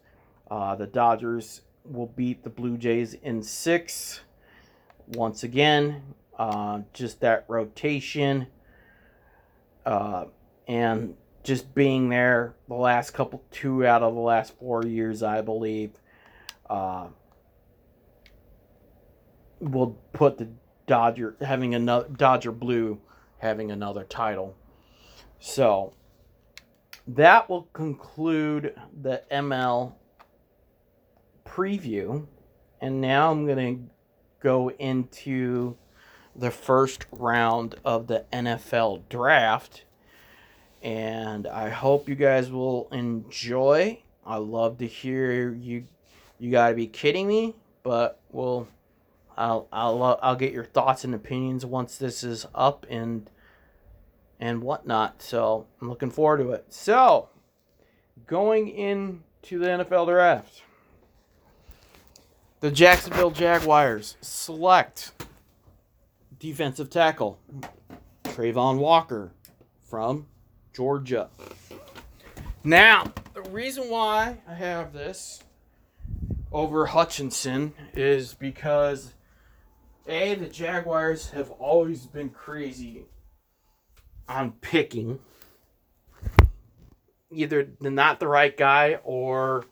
Uh, 0.50 0.76
the 0.76 0.88
Dodgers 0.88 1.62
will 1.84 2.08
beat 2.08 2.44
the 2.44 2.50
Blue 2.50 2.78
Jays 2.78 3.14
in 3.14 3.44
six. 3.44 4.22
Once 5.10 5.44
again, 5.44 6.02
uh, 6.38 6.82
just 6.94 7.22
that 7.22 7.46
rotation. 7.48 8.48
Uh, 9.86 10.26
and 10.68 11.16
just 11.44 11.74
being 11.74 12.10
there 12.10 12.56
the 12.68 12.76
last 12.76 13.12
couple, 13.12 13.44
two 13.52 13.86
out 13.86 14.04
of 14.04 14.14
the 14.14 14.20
last 14.20 14.58
four 14.58 14.86
years, 14.86 15.24
I 15.24 15.42
believe, 15.42 15.92
uh, 16.70 17.08
will 19.60 19.98
put 20.14 20.38
the 20.38 20.50
Dodger 20.88 21.36
having 21.42 21.76
another 21.76 22.10
Dodger 22.10 22.52
Blue 22.52 23.00
having 23.38 23.72
another 23.72 24.04
title. 24.04 24.56
So 25.40 25.94
that 27.08 27.50
will 27.50 27.64
conclude 27.74 28.76
the 29.02 29.24
ML 29.32 29.94
preview. 31.46 32.26
And 32.80 33.02
now 33.02 33.32
I'm 33.32 33.46
going 33.46 33.78
to 33.78 33.92
go 34.41 34.71
into 34.71 35.77
the 36.36 36.51
first 36.51 37.06
round 37.12 37.75
of 37.86 38.08
the 38.08 38.25
NFL 38.34 39.04
draft. 39.10 39.86
And 40.82 41.47
I 41.47 41.69
hope 41.69 42.10
you 42.10 42.15
guys 42.15 42.51
will 42.51 42.89
enjoy. 42.91 44.01
I 44.25 44.38
love 44.38 44.80
to 44.80 44.88
hear 44.88 45.51
you. 45.54 45.88
You 46.39 46.51
got 46.51 46.69
to 46.69 46.75
be 46.75 46.88
kidding 46.88 47.27
me, 47.27 47.56
but 47.84 48.19
we'll 48.32 48.67
I'll 49.38 49.67
I'll 49.71 50.01
uh, 50.01 50.17
I'll 50.21 50.36
get 50.36 50.54
your 50.54 50.63
thoughts 50.63 51.04
and 51.04 51.13
opinions 51.13 51.65
once 51.65 51.97
this 51.97 52.23
is 52.23 52.47
up 52.56 52.86
and 52.89 53.30
and 54.39 54.63
whatnot. 54.63 55.21
So 55.21 55.67
I'm 55.80 55.89
looking 55.89 56.10
forward 56.10 56.39
to 56.39 56.51
it. 56.51 56.65
So 56.69 57.30
going 58.25 58.69
into 58.69 59.60
the 59.60 59.67
NFL 59.67 60.08
draft, 60.08 60.63
the 62.62 62.69
Jacksonville 62.69 63.32
Jaguars 63.32 64.17
select 64.21 65.12
defensive 66.39 66.91
tackle 66.91 67.39
Travon 68.24 68.78
Walker 68.78 69.34
from 69.82 70.28
Georgia. 70.71 71.30
Now, 72.63 73.12
the 73.34 73.41
reason 73.50 73.89
why 73.89 74.38
I 74.47 74.54
have 74.54 74.93
this 74.93 75.43
over 76.52 76.86
Hutchinson 76.86 77.74
is 77.95 78.36
because 78.36 79.13
a, 80.08 80.36
the 80.36 80.47
Jaguars 80.47 81.32
have 81.32 81.50
always 81.50 82.06
been 82.06 82.30
crazy 82.30 83.06
on 84.30 84.52
picking 84.62 85.19
either 87.32 87.69
not 87.80 88.19
the 88.19 88.28
right 88.28 88.56
guy 88.56 89.00
or 89.04 89.65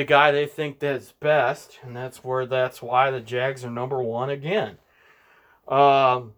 the 0.00 0.06
guy 0.06 0.30
they 0.30 0.46
think 0.46 0.78
that's 0.78 1.12
best, 1.12 1.78
and 1.82 1.94
that's 1.94 2.24
where 2.24 2.46
that's 2.46 2.80
why 2.80 3.10
the 3.10 3.20
Jags 3.20 3.66
are 3.66 3.70
number 3.70 4.02
one 4.02 4.30
again. 4.30 4.78
Um, 5.68 6.32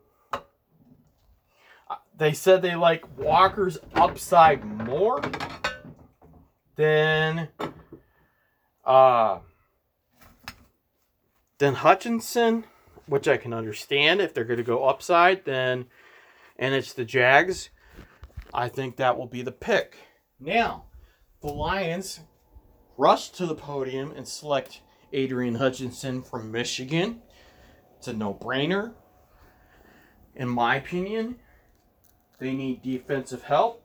they 2.19 2.33
said 2.33 2.61
they 2.61 2.75
like 2.75 3.05
Walker's 3.17 3.79
upside 3.95 4.65
more 4.65 5.23
than 6.75 7.51
uh 8.85 9.39
then 11.59 11.75
Hutchinson, 11.75 12.65
which 13.07 13.29
I 13.29 13.37
can 13.37 13.55
understand 13.55 14.21
if 14.21 14.35
they're 14.35 14.43
going 14.43 14.57
to 14.57 14.65
go 14.65 14.87
upside, 14.87 15.45
then 15.45 15.87
and 16.59 16.75
it's 16.75 16.93
the 16.93 17.05
Jags, 17.05 17.71
I 18.53 18.69
think 18.69 18.97
that 18.97 19.17
will 19.17 19.29
be 19.29 19.43
the 19.43 19.53
pick. 19.53 19.99
Now, 20.41 20.87
the 21.41 21.53
Lions 21.53 22.19
rush 23.03 23.31
to 23.31 23.47
the 23.47 23.55
podium 23.57 24.13
and 24.15 24.29
select 24.29 24.81
Adrian 25.13 25.57
Hutchinson 25.57 26.23
from 26.23 26.53
Michigan. 26.53 27.21
It's 27.99 28.07
a 28.07 28.13
no 28.13 28.33
brainer. 28.33 28.93
In 30.37 30.49
my 30.49 30.77
opinion, 30.77 31.35
they 32.39 32.55
need 32.55 32.81
defensive 32.81 33.43
help. 33.43 33.85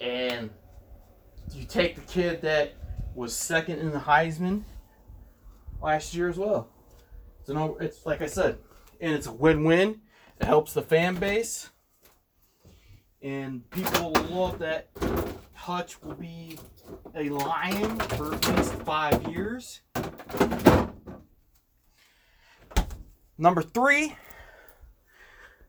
And 0.00 0.48
you 1.52 1.66
take 1.66 1.94
the 1.94 2.00
kid 2.00 2.40
that 2.40 2.72
was 3.14 3.36
second 3.36 3.80
in 3.80 3.90
the 3.90 3.98
Heisman 3.98 4.62
last 5.82 6.14
year 6.14 6.30
as 6.30 6.38
well. 6.38 6.70
So 7.42 7.52
no, 7.52 7.76
it's 7.82 8.06
like 8.06 8.22
I 8.22 8.26
said, 8.26 8.56
and 8.98 9.12
it's 9.12 9.26
a 9.26 9.32
win-win. 9.32 10.00
It 10.40 10.46
helps 10.46 10.72
the 10.72 10.80
fan 10.80 11.16
base, 11.16 11.68
and 13.20 13.68
people 13.70 14.12
love 14.30 14.58
that 14.60 14.88
Hutch 15.52 16.02
will 16.02 16.14
be 16.14 16.58
a 17.14 17.28
Lion 17.28 17.98
for 18.00 18.34
at 18.34 18.56
least 18.56 18.74
five 18.84 19.28
years. 19.28 19.80
Number 23.36 23.62
three, 23.62 24.16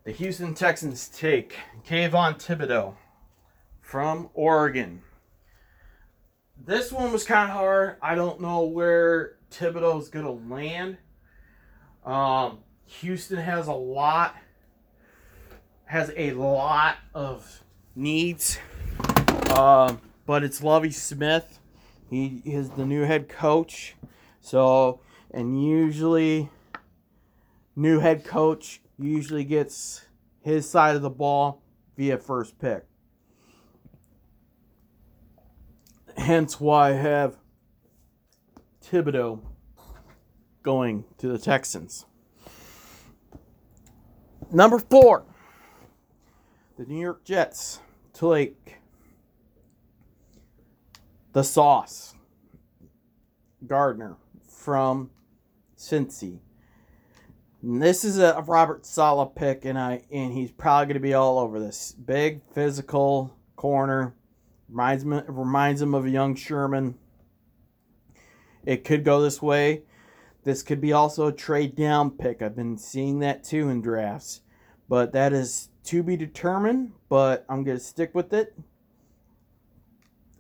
the 0.03 0.11
Houston 0.11 0.53
Texans 0.53 1.07
take 1.07 1.55
Kayvon 1.87 2.35
Thibodeaux 2.35 2.95
from 3.81 4.29
Oregon. 4.33 5.01
This 6.63 6.91
one 6.91 7.11
was 7.11 7.23
kind 7.23 7.49
of 7.49 7.57
hard. 7.57 7.97
I 8.01 8.15
don't 8.15 8.39
know 8.39 8.63
where 8.63 9.37
Thibodeaux 9.51 9.99
is 10.01 10.09
going 10.09 10.25
to 10.25 10.53
land. 10.53 10.97
Um, 12.05 12.59
Houston 12.85 13.37
has 13.37 13.67
a 13.67 13.73
lot 13.73 14.35
has 15.85 16.11
a 16.15 16.31
lot 16.31 16.97
of 17.13 17.63
needs. 17.95 18.57
Um, 19.55 20.01
but 20.25 20.43
it's 20.43 20.63
Lovie 20.63 20.91
Smith. 20.91 21.59
He 22.09 22.41
is 22.45 22.71
the 22.71 22.85
new 22.85 23.03
head 23.03 23.29
coach. 23.29 23.95
So, 24.41 24.99
and 25.31 25.63
usually, 25.63 26.49
new 27.75 27.99
head 27.99 28.23
coach 28.23 28.81
usually 28.97 29.43
gets 29.43 30.05
his 30.41 30.69
side 30.69 30.95
of 30.95 31.01
the 31.01 31.09
ball 31.09 31.61
via 31.97 32.17
first 32.17 32.59
pick. 32.59 32.85
Hence 36.17 36.59
why 36.59 36.89
I 36.89 36.93
have 36.93 37.37
Thibodeaux 38.83 39.41
going 40.63 41.05
to 41.17 41.27
the 41.27 41.37
Texans. 41.37 42.05
Number 44.51 44.79
four, 44.79 45.25
the 46.77 46.85
New 46.85 46.99
York 46.99 47.23
Jets 47.23 47.79
to 48.13 48.33
take 48.33 48.75
the 51.35 51.43
sauce 51.43 52.15
Gardner 53.67 54.15
from 54.47 55.09
Cincy. 55.77 56.39
And 57.61 57.83
this 57.83 58.05
is 58.05 58.19
a 58.19 58.41
Robert 58.47 58.85
Saleh 58.85 59.35
pick, 59.35 59.65
and 59.65 59.77
I 59.77 60.03
and 60.09 60.31
he's 60.31 60.51
probably 60.51 60.85
going 60.85 60.93
to 60.93 61.01
be 61.01 61.13
all 61.13 61.37
over 61.37 61.59
this. 61.59 61.91
Big 61.91 62.41
physical 62.53 63.35
corner 63.57 64.15
reminds 64.69 65.03
me 65.03 65.19
reminds 65.27 65.81
him 65.81 65.93
of 65.93 66.05
a 66.05 66.09
young 66.09 66.35
Sherman. 66.35 66.95
It 68.65 68.85
could 68.85 69.03
go 69.03 69.21
this 69.21 69.41
way. 69.41 69.83
This 70.45 70.63
could 70.63 70.79
be 70.79 70.93
also 70.93 71.27
a 71.27 71.33
trade 71.33 71.75
down 71.75 72.11
pick. 72.11 72.41
I've 72.41 72.55
been 72.55 72.77
seeing 72.77 73.19
that 73.19 73.43
too 73.43 73.67
in 73.67 73.81
drafts. 73.81 74.39
But 74.87 75.11
that 75.11 75.33
is 75.33 75.67
to 75.85 76.01
be 76.01 76.15
determined, 76.15 76.93
but 77.09 77.45
I'm 77.49 77.65
going 77.65 77.77
to 77.77 77.83
stick 77.83 78.15
with 78.15 78.31
it. 78.31 78.55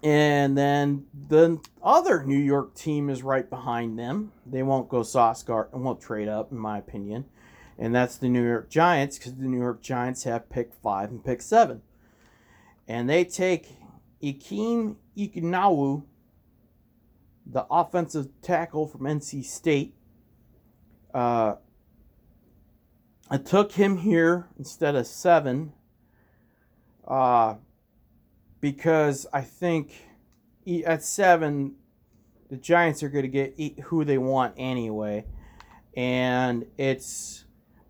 And 0.05 0.55
then 0.55 1.07
the 1.27 1.59
other 1.81 2.23
New 2.23 2.37
York 2.37 2.75
team 2.75 3.09
is 3.09 3.23
right 3.23 3.49
behind 3.49 3.97
them. 3.97 4.33
They 4.45 4.61
won't 4.61 4.87
go 4.87 5.01
Sauce 5.01 5.43
and 5.47 5.83
won't 5.83 5.99
trade 5.99 6.27
up, 6.27 6.51
in 6.51 6.59
my 6.59 6.77
opinion. 6.77 7.25
And 7.79 7.95
that's 7.95 8.15
the 8.15 8.29
New 8.29 8.47
York 8.47 8.69
Giants 8.69 9.17
because 9.17 9.33
the 9.33 9.47
New 9.47 9.57
York 9.57 9.81
Giants 9.81 10.23
have 10.25 10.47
pick 10.47 10.71
five 10.75 11.09
and 11.09 11.25
pick 11.25 11.41
seven. 11.41 11.81
And 12.87 13.09
they 13.09 13.25
take 13.25 13.77
Ikem 14.21 14.97
Ekwonu, 15.17 16.03
the 17.43 17.65
offensive 17.71 18.27
tackle 18.43 18.85
from 18.87 19.01
NC 19.01 19.43
State. 19.43 19.95
Uh, 21.15 21.55
I 23.27 23.37
took 23.37 23.71
him 23.71 23.97
here 23.97 24.49
instead 24.59 24.93
of 24.93 25.07
seven 25.07 25.73
uh, 27.07 27.55
because 28.65 29.27
I 29.31 29.41
think 29.41 29.93
at 30.87 31.03
seven, 31.03 31.75
the 32.49 32.57
Giants 32.57 33.03
are 33.03 33.09
going 33.09 33.21
to 33.21 33.27
get 33.27 33.79
who 33.81 34.03
they 34.03 34.17
want 34.17 34.55
anyway. 34.57 35.25
And 35.95 36.65
it's 36.75 37.45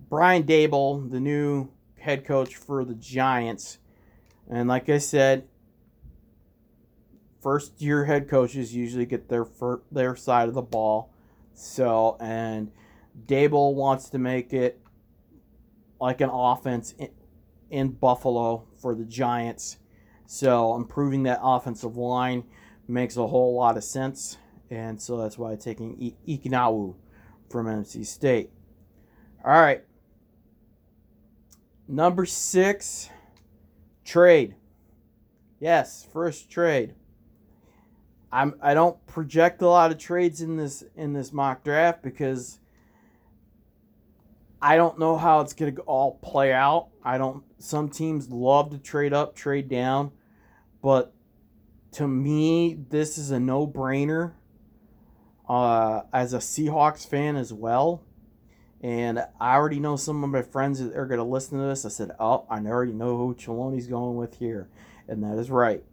Brian 0.10 0.44
Daboll, 0.44 1.10
the 1.10 1.22
new 1.22 1.70
head 1.98 2.26
coach 2.26 2.58
for 2.58 2.84
the 2.84 2.94
Giants. 2.94 3.78
And 4.50 4.68
like 4.68 4.90
I 4.90 4.98
said, 4.98 5.48
first 7.42 7.82
year 7.82 8.04
head 8.04 8.28
coaches 8.28 8.76
usually 8.76 9.06
get 9.06 9.30
their 9.30 9.46
their 9.94 10.18
side 10.18 10.50
of 10.50 10.56
the 10.56 10.62
ball. 10.62 11.14
So, 11.54 12.18
and 12.20 12.70
Daboll 13.26 13.76
wants 13.76 14.10
to 14.10 14.18
make 14.18 14.52
it 14.52 14.82
like 16.02 16.20
an 16.20 16.32
offense 16.34 16.94
in, 17.00 17.12
in 17.70 17.92
Buffalo 17.92 18.68
for 18.76 18.94
the 18.94 19.06
Giants. 19.06 19.78
So, 20.26 20.76
improving 20.76 21.24
that 21.24 21.40
offensive 21.42 21.98
line 21.98 22.44
makes 22.88 23.18
a 23.18 23.28
whole 23.28 23.56
lot 23.56 23.78
of 23.78 23.84
sense. 23.84 24.38
And 24.70 25.02
so 25.02 25.18
that's 25.18 25.38
why 25.38 25.52
I'm 25.52 25.58
taking 25.58 25.96
I- 26.02 26.30
Ekwonu 26.32 26.96
from 27.50 27.68
NC 27.68 28.06
State. 28.06 28.50
All 29.44 29.52
right. 29.52 29.84
Number 31.88 32.26
six, 32.26 33.10
trade. 34.04 34.56
Yes, 35.60 36.08
first 36.12 36.50
trade. 36.50 36.96
I'm 38.32 38.56
I 38.62 38.74
don't 38.74 39.06
project 39.06 39.62
a 39.62 39.68
lot 39.68 39.92
of 39.92 39.98
trades 39.98 40.42
in 40.42 40.58
this 40.58 40.84
in 40.96 41.14
this 41.14 41.32
mock 41.32 41.64
draft 41.64 42.02
because 42.02 42.60
I 44.66 44.78
don't 44.78 44.98
know 44.98 45.16
how 45.16 45.42
it's 45.42 45.54
going 45.54 45.76
to 45.76 45.82
all 45.84 46.16
play 46.24 46.52
out. 46.52 46.88
I 47.04 47.20
don't 47.20 47.44
some 47.60 47.88
teams 47.88 48.32
love 48.32 48.72
to 48.72 48.80
trade 48.80 49.14
up, 49.14 49.36
trade 49.36 49.70
down, 49.70 50.12
but 50.82 51.14
to 51.92 52.08
me 52.08 52.74
this 52.90 53.20
is 53.20 53.30
a 53.30 53.40
no-brainer 53.40 54.34
uh, 55.48 56.02
as 56.12 56.34
a 56.34 56.40
Seahawks 56.40 57.08
fan 57.08 57.36
as 57.36 57.54
well. 57.54 58.02
And 58.82 59.20
I 59.40 59.54
already 59.54 59.80
know 59.80 59.98
some 59.98 60.24
of 60.24 60.32
my 60.32 60.42
friends 60.42 60.80
that 60.80 60.96
are 60.98 61.06
going 61.06 61.20
to 61.20 61.24
listen 61.24 61.60
to 61.60 61.66
this. 61.66 61.86
I 61.86 61.90
said, 61.90 62.14
"Oh, 62.20 62.48
I 62.50 62.58
already 62.58 62.94
know 62.94 63.18
who 63.18 63.36
Chaloni's 63.36 63.86
going 63.86 64.16
with 64.16 64.40
here." 64.40 64.68
And 65.08 65.24
that 65.24 65.38
is 65.38 65.52
right. 65.52 65.84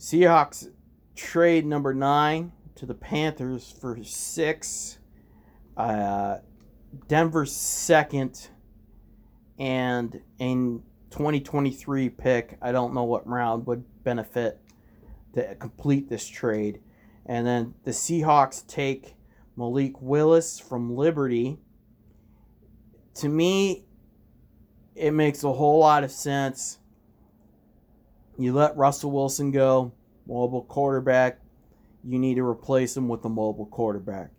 Seahawks 0.00 0.72
trade 1.14 1.64
number 1.64 1.94
nine 1.94 2.50
to 2.74 2.86
the 2.86 2.94
Panthers 2.94 3.72
for 3.80 4.02
six. 4.02 4.98
Uh, 5.76 6.38
Denver's 7.06 7.52
second, 7.52 8.48
and 9.58 10.20
in 10.38 10.82
2023 11.10 12.08
pick. 12.10 12.58
I 12.60 12.72
don't 12.72 12.94
know 12.94 13.04
what 13.04 13.26
round 13.26 13.66
would 13.66 13.84
benefit 14.04 14.60
to 15.34 15.54
complete 15.56 16.08
this 16.08 16.26
trade. 16.26 16.80
And 17.26 17.46
then 17.46 17.74
the 17.84 17.90
Seahawks 17.90 18.66
take 18.66 19.14
Malik 19.56 20.00
Willis 20.00 20.58
from 20.58 20.94
Liberty. 20.94 21.58
To 23.16 23.28
me, 23.28 23.84
it 24.94 25.12
makes 25.12 25.44
a 25.44 25.52
whole 25.52 25.80
lot 25.80 26.04
of 26.04 26.10
sense 26.10 26.78
you 28.38 28.52
let 28.52 28.76
Russell 28.76 29.10
Wilson 29.10 29.50
go, 29.50 29.92
mobile 30.26 30.62
quarterback. 30.62 31.40
You 32.04 32.20
need 32.20 32.36
to 32.36 32.46
replace 32.46 32.96
him 32.96 33.08
with 33.08 33.24
a 33.24 33.28
mobile 33.28 33.66
quarterback. 33.66 34.30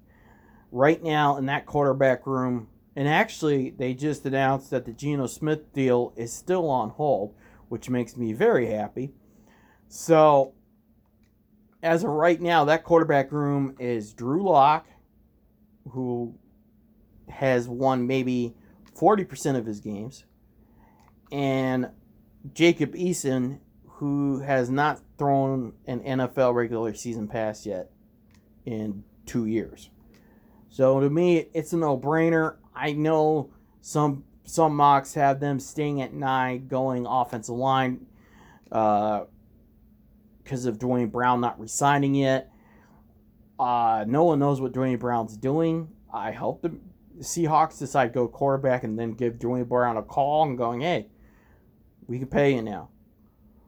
Right 0.71 1.01
now, 1.03 1.37
in 1.37 1.47
that 1.47 1.65
quarterback 1.65 2.27
room, 2.27 2.67
and 2.95 3.07
actually, 3.07 3.71
they 3.71 3.93
just 3.93 4.25
announced 4.25 4.69
that 4.71 4.85
the 4.85 4.91
Geno 4.91 5.25
Smith 5.25 5.73
deal 5.73 6.13
is 6.15 6.33
still 6.33 6.69
on 6.69 6.89
hold, 6.89 7.33
which 7.69 7.89
makes 7.89 8.17
me 8.17 8.33
very 8.33 8.67
happy. 8.67 9.13
So, 9.87 10.53
as 11.81 12.03
of 12.03 12.09
right 12.09 12.39
now, 12.39 12.65
that 12.65 12.83
quarterback 12.83 13.31
room 13.31 13.75
is 13.79 14.13
Drew 14.13 14.43
Lock, 14.43 14.85
who 15.91 16.35
has 17.29 17.67
won 17.67 18.05
maybe 18.05 18.55
40% 18.99 19.55
of 19.57 19.65
his 19.65 19.79
games, 19.79 20.25
and 21.31 21.89
Jacob 22.53 22.93
Eason, 22.93 23.59
who 23.85 24.39
has 24.39 24.69
not 24.69 24.99
thrown 25.17 25.73
an 25.85 25.99
NFL 26.01 26.53
regular 26.53 26.93
season 26.93 27.27
pass 27.27 27.65
yet 27.65 27.91
in 28.65 29.03
two 29.25 29.45
years. 29.45 29.89
So 30.69 30.99
to 30.99 31.09
me, 31.09 31.47
it's 31.53 31.73
a 31.73 31.77
no-brainer. 31.77 32.55
I 32.75 32.93
know 32.93 33.51
some 33.81 34.23
some 34.43 34.75
mocks 34.75 35.13
have 35.13 35.39
them 35.39 35.59
staying 35.59 36.01
at 36.01 36.13
nine, 36.13 36.67
going 36.67 37.05
offensive 37.05 37.55
line, 37.55 38.05
because 38.63 39.25
uh, 40.65 40.69
of 40.69 40.79
Duane 40.79 41.09
Brown 41.09 41.41
not 41.41 41.59
resigning 41.59 42.15
yet. 42.15 42.51
Uh, 43.59 44.05
no 44.07 44.23
one 44.23 44.39
knows 44.39 44.59
what 44.59 44.71
Duane 44.71 44.97
Brown's 44.97 45.37
doing. 45.37 45.89
I 46.11 46.31
hope 46.31 46.61
the 46.61 46.77
Seahawks 47.19 47.77
decide 47.77 48.13
go 48.13 48.27
quarterback 48.27 48.83
and 48.83 48.97
then 48.97 49.11
give 49.11 49.37
Duane 49.37 49.65
Brown 49.65 49.97
a 49.97 50.01
call 50.01 50.43
and 50.43 50.57
going, 50.57 50.81
hey, 50.81 51.09
we 52.07 52.17
can 52.17 52.27
pay 52.27 52.55
you 52.55 52.61
now. 52.61 52.89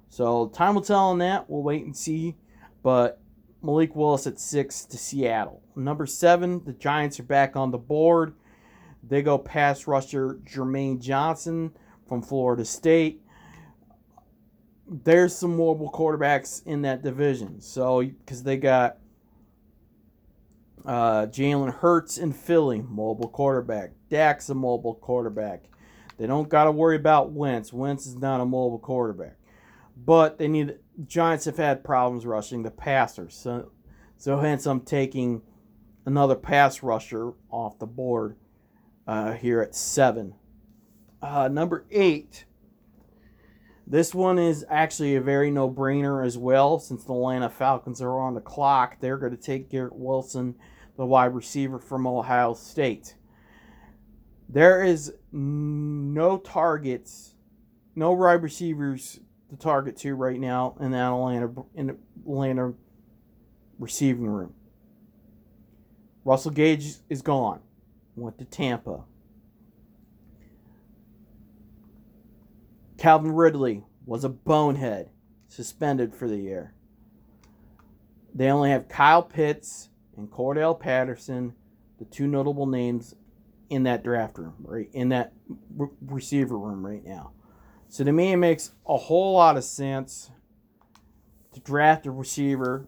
So 0.10 0.48
time 0.48 0.76
will 0.76 0.82
tell 0.82 1.10
on 1.10 1.20
that. 1.20 1.50
We'll 1.50 1.62
wait 1.62 1.86
and 1.86 1.96
see. 1.96 2.38
But 2.82 3.20
Malik 3.62 3.96
Willis 3.96 4.26
at 4.26 4.40
six 4.40 4.86
to 4.86 4.98
Seattle. 4.98 5.61
Number 5.76 6.06
seven, 6.06 6.64
the 6.66 6.74
Giants 6.74 7.20
are 7.20 7.24
back 7.24 7.56
on 7.56 7.72
the 7.72 7.78
board. 7.78 8.34
They 9.04 9.22
go 9.22 9.38
pass 9.38 9.88
rusher 9.88 10.40
Jermaine 10.44 11.00
Johnson 11.00 11.72
from 12.08 12.22
Florida 12.22 12.66
State. 12.66 13.22
There's 14.88 15.36
some 15.36 15.58
mobile 15.58 15.92
quarterbacks 15.92 16.66
in 16.66 16.82
that 16.82 17.02
division. 17.02 17.62
So, 17.62 18.02
because 18.02 18.44
they 18.44 18.58
got 18.58 18.98
uh, 20.86 21.28
Jalen 21.28 21.74
Hurts 21.74 22.18
in 22.18 22.34
Philly, 22.34 22.82
mobile 22.82 23.30
quarterback. 23.30 23.92
Dak's 24.10 24.50
a 24.50 24.56
mobile 24.56 24.96
quarterback. 24.96 25.64
They 26.18 26.28
don't 26.28 26.50
got 26.50 26.66
to 26.66 26.72
worry 26.72 26.98
about 26.98 27.32
Wentz. 27.32 27.74
Wentz 27.74 28.06
is 28.06 28.18
not 28.18 28.42
a 28.42 28.46
mobile 28.46 28.80
quarterback. 28.80 29.38
But 29.98 30.38
they 30.38 30.48
need 30.48 30.78
Giants 31.08 31.46
have 31.46 31.58
had 31.58 31.84
problems 31.84 32.26
rushing 32.26 32.64
the 32.64 32.72
passers. 32.72 33.36
So, 33.36 33.72
so 34.18 34.38
hence 34.38 34.66
I'm 34.66 34.82
taking 34.82 35.42
another 36.06 36.36
pass 36.36 36.84
rusher 36.84 37.34
off 37.50 37.80
the 37.80 37.86
board 37.86 38.36
uh, 39.08 39.34
here 39.34 39.62
at 39.62 39.76
seven. 39.76 40.36
Uh, 41.22 41.48
number 41.48 41.86
eight. 41.92 42.46
This 43.86 44.16
one 44.16 44.40
is 44.40 44.66
actually 44.70 45.16
a 45.16 45.22
very 45.22 45.52
no 45.52 45.70
brainer 45.70 46.26
as 46.26 46.38
well, 46.38 46.80
since 46.80 47.04
the 47.04 47.14
Atlanta 47.14 47.50
Falcons 47.50 48.02
are 48.02 48.20
on 48.20 48.36
the 48.36 48.42
clock. 48.42 48.98
They're 49.00 49.18
going 49.18 49.36
to 49.36 49.42
take 49.42 49.70
Garrett 49.70 49.96
Wilson, 49.96 50.56
the 50.96 51.06
wide 51.06 51.36
receiver 51.36 51.78
from 51.78 52.08
Ohio 52.08 52.54
State. 52.54 53.16
There 54.48 54.84
is 54.84 55.14
no 55.32 56.38
targets, 56.38 57.36
no 57.96 58.14
wide 58.14 58.44
receivers 58.44 59.20
to 59.50 59.58
target 59.58 59.98
to 59.98 60.16
right 60.16 60.40
now 60.40 60.76
in 60.80 60.92
that 60.92 61.12
Atlanta 61.12 61.52
in 61.76 61.88
the 61.88 61.98
Atlanta 62.22 62.74
receiving 63.78 64.28
room. 64.28 64.54
Russell 66.24 66.52
Gage 66.52 66.96
is 67.10 67.22
gone. 67.22 67.62
Went 68.16 68.38
to 68.40 68.46
Tampa. 68.46 69.04
Calvin 72.98 73.32
Ridley 73.32 73.84
was 74.06 74.24
a 74.24 74.30
bonehead, 74.30 75.10
suspended 75.48 76.14
for 76.14 76.28
the 76.28 76.38
year. 76.38 76.74
They 78.34 78.50
only 78.50 78.70
have 78.70 78.88
Kyle 78.88 79.24
Pitts 79.24 79.90
and 80.16 80.30
Cordell 80.30 80.80
Patterson, 80.80 81.54
the 81.98 82.06
two 82.06 82.28
notable 82.28 82.68
names 82.68 83.16
in 83.70 83.84
that 83.84 84.04
draft 84.04 84.38
room, 84.38 84.54
right 84.60 84.90
in 84.94 85.10
that 85.10 85.34
re- 85.76 85.90
receiver 86.06 86.58
room 86.58 86.86
right 86.86 87.04
now. 87.04 87.32
So 87.90 88.04
to 88.04 88.12
me, 88.12 88.34
it 88.34 88.38
makes 88.38 88.72
a 88.88 88.98
whole 88.98 89.34
lot 89.34 89.58
of 89.58 89.64
sense 89.64 90.32
to 91.54 91.60
draft 91.60 92.06
a 92.06 92.12
receiver. 92.12 92.88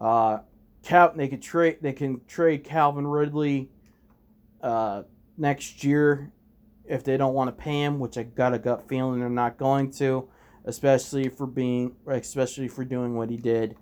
Uh, 0.00 0.38
Cal- 0.84 1.12
they 1.14 1.28
could 1.28 1.42
trade. 1.42 1.78
They 1.80 1.92
can 1.92 2.20
trade 2.26 2.64
Calvin 2.64 3.06
Ridley 3.06 3.70
uh, 4.62 5.02
next 5.36 5.84
year 5.84 6.32
if 6.84 7.02
they 7.04 7.16
don't 7.16 7.34
want 7.34 7.48
to 7.48 7.62
pay 7.62 7.82
him, 7.82 7.98
which 7.98 8.18
I 8.18 8.24
got 8.24 8.54
a 8.54 8.58
gut 8.58 8.88
feeling 8.88 9.20
they're 9.20 9.28
not 9.28 9.56
going 9.56 9.90
to, 9.92 10.28
especially 10.64 11.28
for 11.28 11.46
being, 11.46 11.96
especially 12.06 12.68
for 12.68 12.84
doing 12.84 13.16
what 13.16 13.30
he 13.30 13.36
did, 13.36 13.76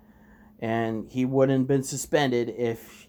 and 0.60 1.10
he 1.10 1.24
wouldn't 1.24 1.60
have 1.60 1.68
been 1.68 1.82
suspended 1.82 2.54
if 2.56 3.08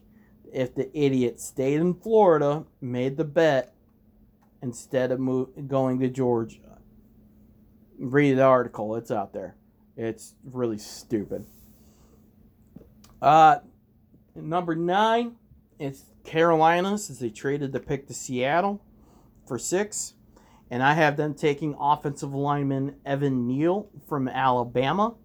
if 0.51 0.75
the 0.75 0.95
idiot 0.97 1.39
stayed 1.39 1.79
in 1.79 1.95
Florida, 1.95 2.65
made 2.79 3.17
the 3.17 3.23
bet 3.23 3.73
instead 4.61 5.11
of 5.11 5.19
move, 5.19 5.49
going 5.67 5.99
to 5.99 6.09
Georgia 6.09 6.59
read 8.03 8.37
the 8.37 8.43
article. 8.43 8.95
It's 8.95 9.11
out 9.11 9.33
there. 9.33 9.55
It's 9.95 10.35
really 10.43 10.77
stupid. 10.77 11.45
Uh, 13.21 13.59
number 14.35 14.75
nine, 14.75 15.35
it's 15.79 16.05
Carolina 16.23 16.97
since 16.97 17.19
they 17.19 17.29
traded 17.29 17.71
the 17.71 17.79
pick 17.79 18.07
to 18.07 18.13
Seattle 18.13 18.81
for 19.47 19.57
six. 19.59 20.13
And 20.69 20.81
I 20.81 20.93
have 20.93 21.17
them 21.17 21.33
taking 21.33 21.75
offensive 21.79 22.33
lineman 22.33 22.95
Evan 23.05 23.47
Neal 23.47 23.89
from 24.07 24.27
Alabama. 24.27 25.15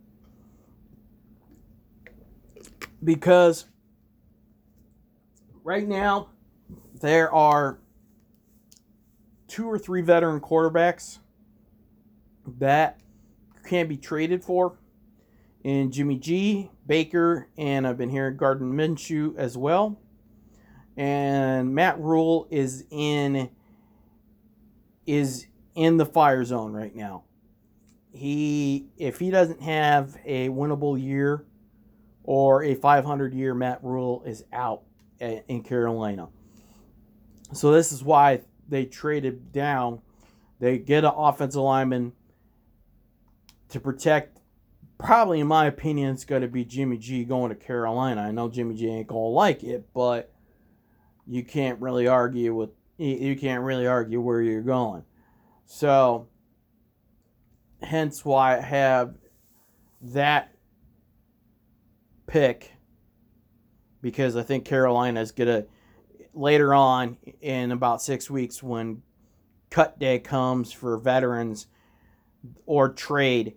Because 3.02 3.66
right 5.62 5.86
now, 5.86 6.30
there 7.00 7.32
are 7.32 7.78
two 9.46 9.66
or 9.66 9.78
three 9.78 10.02
veteran 10.02 10.40
quarterbacks 10.40 11.18
that 12.58 13.00
can 13.64 13.86
be 13.86 13.96
traded 13.96 14.42
for. 14.42 14.77
And 15.68 15.92
Jimmy 15.92 16.16
G, 16.16 16.70
Baker, 16.86 17.46
and 17.58 17.86
I've 17.86 17.98
been 17.98 18.08
hearing 18.08 18.38
Gardner 18.38 18.66
Minshew 18.66 19.36
as 19.36 19.58
well. 19.58 20.00
And 20.96 21.74
Matt 21.74 22.00
Rhule 22.00 22.48
is 22.50 22.86
in 22.90 23.50
is 25.06 25.46
in 25.74 25.98
the 25.98 26.06
fire 26.06 26.42
zone 26.42 26.72
right 26.72 26.96
now. 26.96 27.24
He 28.12 28.86
if 28.96 29.18
he 29.18 29.30
doesn't 29.30 29.60
have 29.60 30.16
a 30.24 30.48
winnable 30.48 30.98
year 30.98 31.44
or 32.24 32.64
a 32.64 32.74
500 32.74 33.34
year, 33.34 33.52
Matt 33.52 33.80
Rhule 33.84 34.22
is 34.24 34.44
out 34.54 34.84
in 35.20 35.62
Carolina. 35.64 36.30
So 37.52 37.72
this 37.72 37.92
is 37.92 38.02
why 38.02 38.40
they 38.70 38.86
traded 38.86 39.52
down. 39.52 40.00
They 40.60 40.78
get 40.78 41.04
an 41.04 41.12
offensive 41.14 41.60
lineman 41.60 42.14
to 43.68 43.80
protect. 43.80 44.37
Probably, 44.98 45.40
in 45.40 45.46
my 45.46 45.66
opinion, 45.66 46.12
it's 46.12 46.24
going 46.24 46.42
to 46.42 46.48
be 46.48 46.64
Jimmy 46.64 46.98
G 46.98 47.24
going 47.24 47.50
to 47.50 47.54
Carolina. 47.54 48.22
I 48.22 48.32
know 48.32 48.48
Jimmy 48.48 48.74
G 48.74 48.88
ain't 48.88 49.06
going 49.06 49.22
to 49.22 49.28
like 49.28 49.62
it, 49.62 49.88
but 49.94 50.32
you 51.26 51.44
can't 51.44 51.80
really 51.80 52.08
argue 52.08 52.54
with 52.54 52.70
you 52.96 53.36
can't 53.36 53.62
really 53.62 53.86
argue 53.86 54.20
where 54.20 54.42
you're 54.42 54.60
going. 54.60 55.04
So, 55.66 56.26
hence 57.80 58.24
why 58.24 58.58
I 58.58 58.60
have 58.60 59.14
that 60.02 60.52
pick 62.26 62.72
because 64.00 64.36
I 64.36 64.42
think 64.42 64.64
Carolina 64.64 65.20
is 65.20 65.32
to 65.32 65.66
later 66.34 66.74
on 66.74 67.16
in 67.40 67.72
about 67.72 68.02
six 68.02 68.30
weeks 68.30 68.62
when 68.62 69.02
cut 69.70 69.98
day 69.98 70.18
comes 70.18 70.72
for 70.72 70.98
veterans 70.98 71.66
or 72.66 72.88
trade 72.90 73.54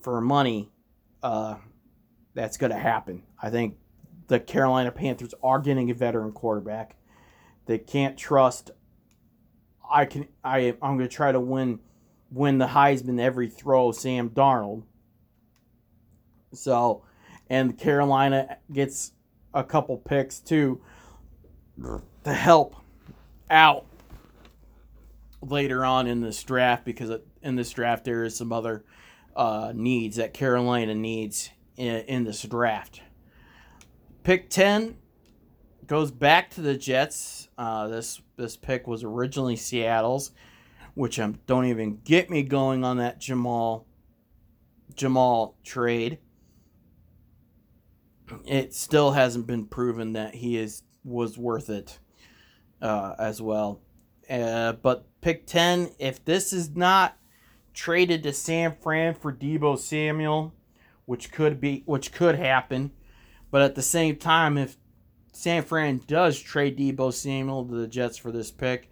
for 0.00 0.20
money, 0.20 0.71
uh, 1.22 1.56
that's 2.34 2.56
going 2.56 2.72
to 2.72 2.78
happen. 2.78 3.22
I 3.40 3.50
think 3.50 3.76
the 4.28 4.40
Carolina 4.40 4.90
Panthers 4.90 5.34
are 5.42 5.58
getting 5.58 5.90
a 5.90 5.94
veteran 5.94 6.32
quarterback. 6.32 6.96
They 7.66 7.78
can't 7.78 8.16
trust. 8.16 8.70
I 9.90 10.06
can. 10.06 10.28
I. 10.42 10.74
I'm 10.82 10.96
going 10.96 11.08
to 11.08 11.14
try 11.14 11.32
to 11.32 11.40
win, 11.40 11.80
win 12.30 12.58
the 12.58 12.66
Heisman 12.66 13.20
every 13.20 13.48
throw. 13.48 13.92
Sam 13.92 14.30
Darnold. 14.30 14.84
So, 16.52 17.04
and 17.48 17.78
Carolina 17.78 18.58
gets 18.72 19.12
a 19.54 19.64
couple 19.64 19.96
picks 19.98 20.38
too 20.40 20.80
to 22.24 22.32
help 22.32 22.76
out 23.50 23.86
later 25.40 25.84
on 25.84 26.06
in 26.06 26.20
this 26.20 26.42
draft 26.42 26.84
because 26.84 27.10
in 27.42 27.56
this 27.56 27.70
draft 27.70 28.04
there 28.04 28.24
is 28.24 28.36
some 28.36 28.52
other 28.52 28.84
uh, 29.36 29.72
needs 29.74 30.16
that 30.16 30.34
Carolina 30.34 30.94
needs 30.94 31.50
in, 31.76 31.96
in 32.02 32.24
this 32.24 32.42
draft. 32.42 33.02
Pick 34.24 34.50
10 34.50 34.96
goes 35.86 36.10
back 36.10 36.50
to 36.50 36.60
the 36.60 36.76
Jets. 36.76 37.48
Uh, 37.58 37.88
this 37.88 38.20
this 38.36 38.56
pick 38.56 38.86
was 38.86 39.04
originally 39.04 39.56
Seattle's, 39.56 40.32
which 40.94 41.18
um, 41.18 41.38
don't 41.46 41.66
even 41.66 42.00
get 42.04 42.30
me 42.30 42.42
going 42.42 42.84
on 42.84 42.98
that 42.98 43.20
Jamal 43.20 43.86
Jamal 44.94 45.56
trade. 45.64 46.18
It 48.46 48.74
still 48.74 49.12
hasn't 49.12 49.46
been 49.46 49.66
proven 49.66 50.14
that 50.14 50.34
he 50.34 50.56
is 50.56 50.82
was 51.04 51.36
worth 51.36 51.68
it 51.68 51.98
uh, 52.80 53.14
as 53.18 53.42
well. 53.42 53.80
Uh, 54.30 54.72
but 54.72 55.04
pick 55.20 55.46
10, 55.46 55.90
if 55.98 56.24
this 56.24 56.52
is 56.52 56.70
not 56.70 57.16
traded 57.74 58.22
to 58.22 58.32
San 58.32 58.76
Fran 58.80 59.14
for 59.14 59.32
Deebo 59.32 59.78
Samuel, 59.78 60.54
which 61.06 61.32
could 61.32 61.60
be 61.60 61.82
which 61.86 62.12
could 62.12 62.36
happen. 62.36 62.92
But 63.50 63.62
at 63.62 63.74
the 63.74 63.82
same 63.82 64.16
time, 64.16 64.56
if 64.56 64.76
San 65.32 65.62
Fran 65.62 66.02
does 66.06 66.38
trade 66.40 66.78
Deebo 66.78 67.12
Samuel 67.12 67.66
to 67.66 67.74
the 67.74 67.86
Jets 67.86 68.16
for 68.16 68.32
this 68.32 68.50
pick, 68.50 68.90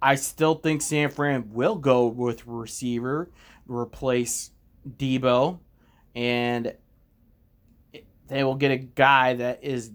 I 0.00 0.14
still 0.16 0.54
think 0.54 0.82
San 0.82 1.10
Fran 1.10 1.52
will 1.52 1.76
go 1.76 2.06
with 2.06 2.46
receiver 2.46 3.30
replace 3.66 4.50
Deebo, 4.88 5.60
and 6.14 6.74
they 8.28 8.44
will 8.44 8.54
get 8.54 8.70
a 8.70 8.78
guy 8.78 9.34
that 9.34 9.62
is 9.62 9.90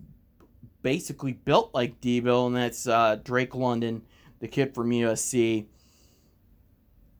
basically 0.81 1.33
built 1.33 1.73
like 1.73 1.99
Deebo, 1.99 2.47
and 2.47 2.55
that's 2.55 2.87
uh, 2.87 3.17
Drake 3.23 3.55
London, 3.55 4.03
the 4.39 4.47
kid 4.47 4.73
from 4.73 4.89
USC. 4.89 5.65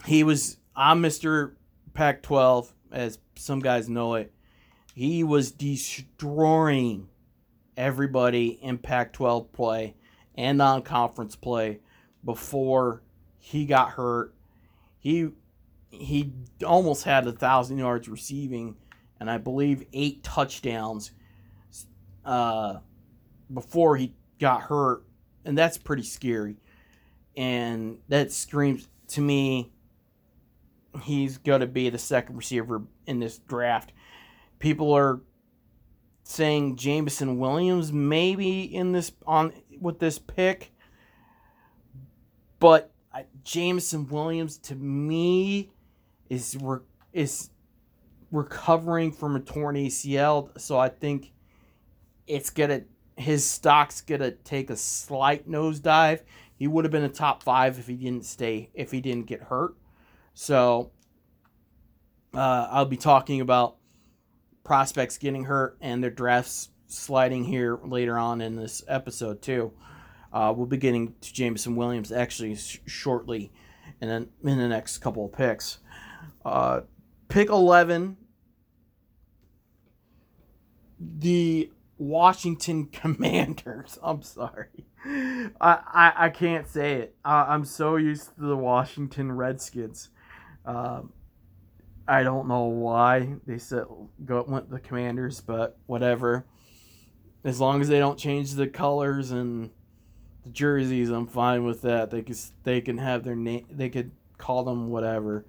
He 0.06 0.24
was 0.24 0.58
on 0.78 1.02
Mr. 1.02 1.56
Pac 1.94 2.22
12, 2.22 2.74
as 2.92 3.20
some 3.36 3.60
guys 3.60 3.90
know 3.90 4.14
it. 4.16 4.32
He 4.94 5.24
was 5.24 5.52
destroying 5.52 7.10
everybody 7.76 8.48
in 8.62 8.78
Pac 8.78 9.12
12 9.14 9.52
play 9.52 9.96
and 10.36 10.58
non 10.58 10.84
conference 10.84 11.36
play 11.36 11.80
before 12.24 13.04
he 13.38 13.66
got 13.66 13.92
hurt. 13.92 14.34
He 15.00 15.30
he 15.90 16.34
almost 16.66 17.04
had 17.04 17.26
a 17.28 17.32
thousand 17.32 17.78
yards 17.78 18.10
receiving 18.10 18.76
and 19.20 19.30
I 19.30 19.38
believe 19.38 19.86
eight 19.94 20.24
touchdowns 20.24 21.12
uh, 22.26 22.80
before 23.52 23.98
he 23.98 24.14
got 24.40 24.64
hurt, 24.64 25.04
and 25.46 25.58
that's 25.58 25.78
pretty 25.78 26.04
scary. 26.04 26.58
And 27.36 28.00
that 28.10 28.32
screams 28.32 28.88
to 29.10 29.22
me 29.22 29.72
he's 31.04 31.38
going 31.38 31.62
to 31.62 31.68
be 31.68 31.90
the 31.90 31.98
second 31.98 32.36
receiver 32.36 32.84
in 33.06 33.20
this 33.20 33.38
draft. 33.38 33.92
People 34.60 34.94
are 34.94 35.22
saying 36.24 36.76
Jameson 36.76 37.40
Williams 37.40 37.94
maybe 37.94 38.62
in 38.64 38.92
this 38.92 39.12
on 39.26 39.54
with 39.80 40.00
this 40.00 40.20
pick, 40.20 40.72
but 42.60 42.92
Jameson 43.44 44.08
Williams 44.08 44.58
to 44.58 44.76
me 44.76 45.72
is 46.30 46.58
is 47.14 47.50
recovering 48.32 49.12
from 49.12 49.36
a 49.36 49.40
torn 49.40 49.76
ACL, 49.76 50.60
so 50.60 50.78
I 50.78 50.90
think 50.90 51.32
it's 52.26 52.50
gonna 52.50 52.82
his 53.16 53.46
stock's 53.46 54.02
gonna 54.02 54.32
take 54.32 54.70
a 54.70 54.76
slight 54.76 55.50
nosedive. 55.50 56.22
He 56.58 56.68
would 56.68 56.84
have 56.86 56.92
been 56.92 57.04
a 57.04 57.10
top 57.10 57.44
five 57.44 57.80
if 57.80 57.88
he 57.88 57.96
didn't 57.96 58.26
stay 58.26 58.70
if 58.74 58.92
he 58.92 59.02
didn't 59.02 59.28
get 59.28 59.44
hurt. 59.44 59.76
So 60.40 60.92
uh, 62.32 62.68
I'll 62.70 62.86
be 62.86 62.96
talking 62.96 63.42
about 63.42 63.78
prospects 64.64 65.18
getting 65.18 65.46
hurt 65.46 65.80
and 65.82 66.04
their 66.04 66.12
drafts 66.12 66.70
sliding 66.86 67.44
here 67.44 67.80
later 67.84 68.20
on 68.20 68.42
in 68.42 68.56
this 68.56 68.84
episode 68.88 69.42
too. 69.42 69.74
Uh, 70.32 70.54
we'll 70.56 70.68
be 70.68 70.78
getting 70.78 71.16
to 71.22 71.34
Jameson 71.34 71.76
Williams 71.76 72.12
actually 72.12 72.54
sh- 72.54 72.82
shortly, 72.86 73.52
and 74.00 74.12
then 74.12 74.30
in 74.44 74.60
the 74.60 74.68
next 74.68 75.00
couple 75.00 75.26
of 75.26 75.34
picks. 75.34 75.80
Uh, 76.46 76.82
pick 77.30 77.50
11 77.50 78.16
the 81.00 81.72
Washington 81.98 82.86
Commanders. 82.92 83.98
I'm 84.04 84.22
sorry. 84.22 84.86
I, 85.04 85.50
I, 85.60 86.14
I 86.16 86.30
can't 86.30 86.68
say 86.68 86.94
it. 86.94 87.16
I, 87.26 87.56
am 87.56 87.66
so 87.66 87.96
used 87.96 88.36
to 88.36 88.42
the 88.42 88.58
Washington 88.58 89.32
Redskins. 89.32 90.10
Um, 90.68 91.14
I 92.08 92.24
don't 92.24 92.48
know 92.48 92.66
why 92.66 93.36
they 93.48 93.58
said 93.58 93.86
go 94.24 94.44
went 94.48 94.70
the 94.70 94.80
Commanders, 94.80 95.42
but 95.42 95.78
whatever. 95.88 96.46
As 97.44 97.60
long 97.60 97.82
as 97.82 97.88
they 97.88 98.00
don't 98.00 98.20
change 98.20 98.52
the 98.52 98.68
colors 98.68 99.32
and 99.32 99.72
the 100.44 100.50
jerseys, 100.50 101.10
I'm 101.10 101.28
fine 101.28 101.64
with 101.64 101.82
that. 101.84 102.12
They 102.12 102.22
could 102.22 102.38
they 102.64 102.82
can 102.82 102.98
have 102.98 103.24
their 103.24 103.36
name. 103.36 103.66
They 103.72 103.90
could 103.90 104.12
call 104.38 104.66
them 104.66 104.90
whatever. 104.90 105.46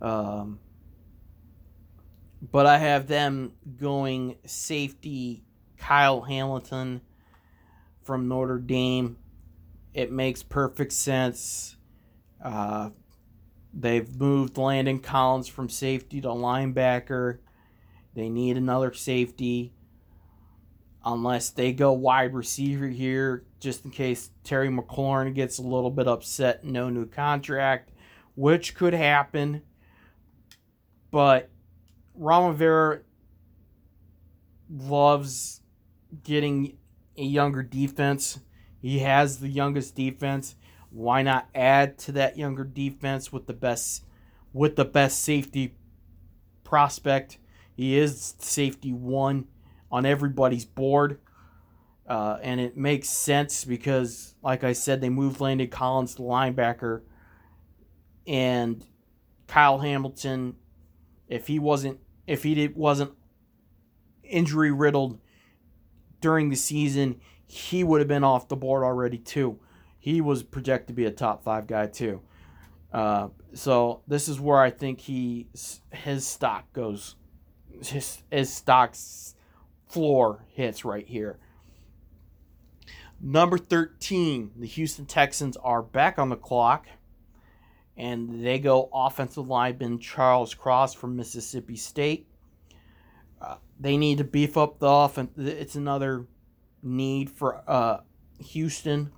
Um, 0.00 0.58
but 2.50 2.66
I 2.66 2.78
have 2.78 3.06
them 3.06 3.52
going 3.78 4.36
safety 4.44 5.44
Kyle 5.78 6.22
Hamilton 6.22 7.00
from 8.02 8.26
Notre 8.26 8.58
Dame. 8.58 9.18
It 9.94 10.10
makes 10.10 10.42
perfect 10.42 10.92
sense. 10.92 11.76
Uh, 12.42 12.90
they've 13.72 14.18
moved 14.18 14.58
Landon 14.58 14.98
Collins 14.98 15.48
from 15.48 15.68
safety 15.68 16.20
to 16.20 16.28
linebacker. 16.28 17.38
They 18.14 18.28
need 18.28 18.56
another 18.56 18.92
safety. 18.92 19.72
Unless 21.04 21.50
they 21.50 21.72
go 21.72 21.92
wide 21.92 22.32
receiver 22.32 22.86
here, 22.86 23.44
just 23.58 23.84
in 23.84 23.90
case 23.90 24.30
Terry 24.44 24.68
McLaurin 24.68 25.34
gets 25.34 25.58
a 25.58 25.62
little 25.62 25.90
bit 25.90 26.06
upset, 26.06 26.64
no 26.64 26.90
new 26.90 27.06
contract, 27.06 27.90
which 28.36 28.74
could 28.74 28.94
happen. 28.94 29.62
But 31.10 31.50
Ron 32.14 32.50
Rivera 32.50 33.00
loves 34.70 35.60
getting 36.22 36.76
a 37.16 37.24
younger 37.24 37.62
defense. 37.62 38.38
He 38.80 39.00
has 39.00 39.38
the 39.38 39.48
youngest 39.48 39.94
defense. 39.94 40.54
Why 40.92 41.22
not 41.22 41.48
add 41.54 41.98
to 42.00 42.12
that 42.12 42.36
younger 42.36 42.64
defense 42.64 43.32
with 43.32 43.46
the 43.46 43.52
best 43.52 44.04
with 44.52 44.76
the 44.76 44.84
best 44.84 45.22
safety 45.22 45.74
prospect? 46.64 47.38
He 47.74 47.96
is 47.98 48.34
safety 48.38 48.92
one 48.92 49.46
on 49.90 50.04
everybody's 50.06 50.64
board. 50.64 51.18
Uh, 52.06 52.38
and 52.42 52.60
it 52.60 52.76
makes 52.76 53.08
sense 53.08 53.64
because, 53.64 54.34
like 54.42 54.64
I 54.64 54.72
said, 54.72 55.00
they 55.00 55.08
moved 55.08 55.40
Landon 55.40 55.68
Collins 55.68 56.16
to 56.16 56.22
linebacker, 56.22 57.02
and 58.26 58.84
Kyle 59.46 59.78
Hamilton 59.78 60.56
if 61.32 61.46
he 61.46 61.58
wasn't 61.58 61.98
if 62.26 62.42
he 62.42 62.54
did, 62.54 62.76
wasn't 62.76 63.12
injury 64.22 64.70
riddled 64.70 65.18
during 66.20 66.50
the 66.50 66.56
season, 66.56 67.20
he 67.46 67.82
would 67.82 68.00
have 68.00 68.08
been 68.08 68.22
off 68.22 68.48
the 68.48 68.56
board 68.56 68.84
already 68.84 69.16
too. 69.16 69.58
He 70.02 70.20
was 70.20 70.42
projected 70.42 70.88
to 70.88 70.92
be 70.94 71.04
a 71.04 71.12
top 71.12 71.44
five 71.44 71.68
guy 71.68 71.86
too. 71.86 72.22
Uh, 72.92 73.28
so 73.54 74.02
this 74.08 74.28
is 74.28 74.40
where 74.40 74.58
I 74.58 74.68
think 74.68 74.98
he 74.98 75.46
his 75.92 76.26
stock 76.26 76.72
goes, 76.72 77.14
his 77.84 78.24
his 78.28 78.52
stock's 78.52 79.36
floor 79.86 80.44
hits 80.48 80.84
right 80.84 81.06
here. 81.06 81.38
Number 83.20 83.56
13, 83.56 84.50
the 84.56 84.66
Houston 84.66 85.06
Texans 85.06 85.56
are 85.58 85.82
back 85.82 86.18
on 86.18 86.30
the 86.30 86.36
clock 86.36 86.88
and 87.96 88.44
they 88.44 88.58
go 88.58 88.90
offensive 88.92 89.46
lineman 89.46 90.00
Charles 90.00 90.52
Cross 90.52 90.94
from 90.94 91.14
Mississippi 91.14 91.76
State. 91.76 92.26
Uh, 93.40 93.58
they 93.78 93.96
need 93.96 94.18
to 94.18 94.24
beef 94.24 94.56
up 94.56 94.80
the 94.80 94.88
offense. 94.88 95.30
It's 95.36 95.76
another 95.76 96.26
need 96.82 97.30
for 97.30 97.62
uh, 97.68 97.98
Houston. 98.40 99.12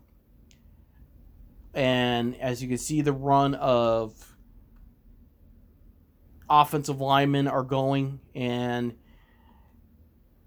And 1.75 2.37
as 2.41 2.63
you 2.63 2.69
can 2.69 2.79
see, 2.79 3.01
the 3.01 3.13
run 3.13 3.55
of 3.55 4.37
offensive 6.49 7.01
linemen 7.01 7.49
are 7.49 7.63
going, 7.63 8.21
and 8.35 8.95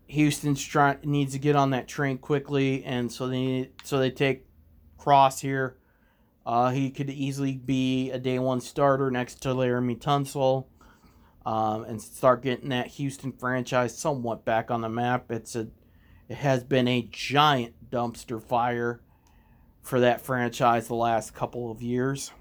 Houston's 0.08 0.64
trying 0.64 1.00
needs 1.04 1.34
to 1.34 1.40
get 1.40 1.56
on 1.56 1.72
that 1.72 1.88
train 1.88 2.18
quickly, 2.18 2.84
and 2.86 3.12
so 3.12 3.28
they 3.28 3.72
so 3.84 4.00
they 4.00 4.12
take 4.12 4.46
Cross 4.98 5.42
here 5.42 5.78
uh, 6.48 6.70
he 6.70 6.90
could 6.90 7.10
easily 7.10 7.58
be 7.58 8.10
a 8.12 8.18
day 8.18 8.40
one 8.40 8.62
starter 8.62 9.12
next 9.12 9.42
to 9.42 9.50
Laremy 9.50 10.00
Tunsil 10.00 10.68
um, 11.46 11.84
and 11.84 12.02
start 12.02 12.42
getting 12.42 12.70
that 12.70 12.88
Houston 12.88 13.34
franchise 13.34 13.98
somewhat 13.98 14.46
back 14.46 14.72
on 14.72 14.80
the 14.80 14.88
map. 14.88 15.30
It's 15.30 15.58
a 15.58 15.68
it 16.30 16.38
has 16.38 16.64
been 16.64 16.88
a 16.88 17.02
giant 17.12 17.90
dumpster 17.90 18.42
fire 18.42 19.02
for 19.88 20.02
that 20.02 20.22
franchise 20.22 20.88
the 20.88 20.96
last 20.96 21.34
couple 21.34 21.72
of 21.72 21.82
years. 21.82 22.32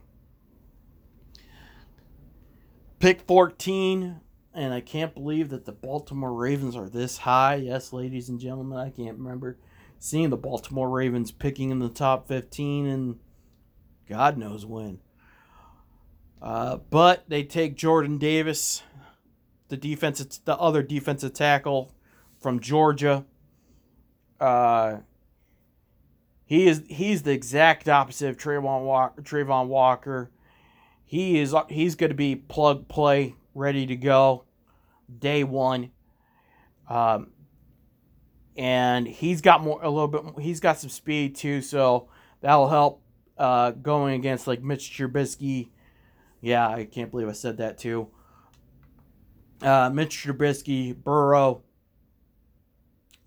Pick 2.98 3.20
14, 3.22 4.20
and 4.52 4.74
I 4.74 4.80
can't 4.80 5.14
believe 5.14 5.50
that 5.50 5.64
the 5.64 5.72
Baltimore 5.72 6.34
Ravens 6.34 6.74
are 6.74 6.88
this 6.88 7.18
high. 7.18 7.54
Yes, 7.54 7.92
ladies 7.92 8.28
and 8.28 8.40
gentlemen, 8.40 8.78
I 8.78 8.90
can't 8.90 9.18
remember 9.18 9.58
seeing 10.00 10.30
the 10.30 10.36
Baltimore 10.36 10.90
Ravens 10.90 11.30
picking 11.30 11.70
in 11.70 11.78
the 11.78 11.88
top 11.88 12.26
15 12.26 12.86
and 12.86 13.20
God 14.08 14.36
knows 14.36 14.66
when. 14.66 14.98
Uh, 16.42 16.78
but 16.90 17.28
they 17.28 17.44
take 17.44 17.76
Jordan 17.76 18.18
Davis, 18.18 18.82
the 19.68 19.76
defensive, 19.76 20.38
the 20.44 20.56
other 20.56 20.82
defensive 20.82 21.32
tackle 21.32 21.94
from 22.40 22.58
Georgia. 22.58 23.24
Uh, 24.40 24.98
he 26.46 26.68
is 26.68 26.84
he's 26.88 27.22
the 27.22 27.32
exact 27.32 27.88
opposite 27.88 28.30
of 28.30 28.36
Travon 28.36 28.84
Walker. 28.84 29.20
Travon 29.20 29.66
Walker. 29.66 30.30
He 31.04 31.38
is 31.38 31.54
he's 31.68 31.96
going 31.96 32.10
to 32.10 32.16
be 32.16 32.36
plug 32.36 32.88
play 32.88 33.34
ready 33.52 33.84
to 33.86 33.96
go 33.96 34.44
day 35.18 35.42
one. 35.42 35.90
Um, 36.88 37.32
and 38.56 39.08
he's 39.08 39.40
got 39.40 39.60
more 39.60 39.82
a 39.82 39.90
little 39.90 40.08
bit. 40.08 40.22
He's 40.40 40.60
got 40.60 40.78
some 40.78 40.88
speed 40.88 41.34
too, 41.34 41.60
so 41.60 42.08
that'll 42.40 42.68
help 42.68 43.02
uh, 43.36 43.72
going 43.72 44.14
against 44.14 44.46
like 44.46 44.62
Mitch 44.62 44.96
Trubisky. 44.96 45.70
Yeah, 46.40 46.68
I 46.68 46.84
can't 46.84 47.10
believe 47.10 47.28
I 47.28 47.32
said 47.32 47.56
that 47.58 47.76
too. 47.76 48.08
Uh, 49.60 49.90
Mitch 49.92 50.24
Trubisky, 50.24 50.94
Burrow, 50.94 51.62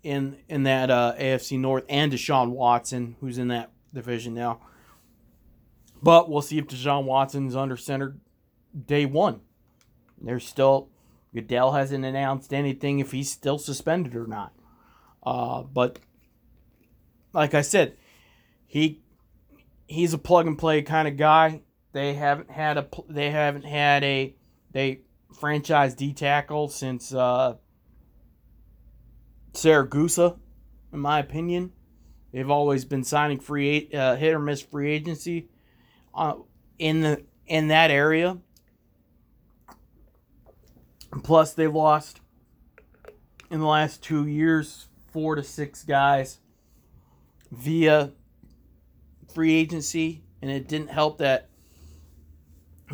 in 0.02 0.38
in 0.48 0.62
that 0.64 0.90
uh, 0.90 1.14
AFC 1.18 1.58
North, 1.58 1.84
and 1.88 2.12
Deshaun 2.12 2.50
Watson, 2.50 3.16
who's 3.20 3.38
in 3.38 3.48
that 3.48 3.70
division 3.92 4.34
now. 4.34 4.60
But 6.02 6.30
we'll 6.30 6.42
see 6.42 6.58
if 6.58 6.66
Deshaun 6.66 7.04
Watson's 7.04 7.54
under 7.54 7.76
center 7.76 8.16
day 8.86 9.06
one. 9.06 9.40
There's 10.20 10.46
still 10.46 10.88
Goodell 11.34 11.72
hasn't 11.72 12.04
announced 12.04 12.52
anything 12.52 12.98
if 12.98 13.12
he's 13.12 13.30
still 13.30 13.58
suspended 13.58 14.16
or 14.16 14.26
not. 14.26 14.52
Uh, 15.22 15.62
but 15.62 15.98
like 17.32 17.54
I 17.54 17.60
said, 17.60 17.96
he 18.66 19.00
he's 19.86 20.12
a 20.12 20.18
plug 20.18 20.46
and 20.46 20.58
play 20.58 20.82
kind 20.82 21.06
of 21.06 21.16
guy. 21.16 21.62
They 21.92 22.14
haven't 22.14 22.50
had 22.50 22.78
a 22.78 22.88
they 23.08 23.30
haven't 23.30 23.64
had 23.64 24.02
a 24.02 24.34
they 24.72 25.00
franchise 25.38 25.94
D 25.94 26.12
tackle 26.12 26.68
since 26.68 27.14
uh, 27.14 27.56
Siragusa, 29.52 30.38
in 30.92 30.98
my 31.00 31.18
opinion. 31.18 31.72
They've 32.32 32.50
always 32.50 32.84
been 32.84 33.02
signing 33.04 33.40
free 33.40 33.90
uh, 33.92 34.16
hit 34.16 34.34
or 34.34 34.38
miss 34.38 34.62
free 34.62 34.92
agency 34.92 35.48
uh, 36.14 36.34
in 36.78 37.00
the 37.00 37.24
in 37.46 37.68
that 37.68 37.90
area. 37.90 38.38
Plus, 41.24 41.54
they've 41.54 41.74
lost 41.74 42.20
in 43.50 43.58
the 43.58 43.66
last 43.66 44.02
two 44.02 44.28
years 44.28 44.86
four 45.12 45.34
to 45.34 45.42
six 45.42 45.82
guys 45.82 46.38
via 47.50 48.12
free 49.34 49.54
agency, 49.54 50.22
and 50.40 50.50
it 50.50 50.68
didn't 50.68 50.90
help 50.90 51.18
that 51.18 51.48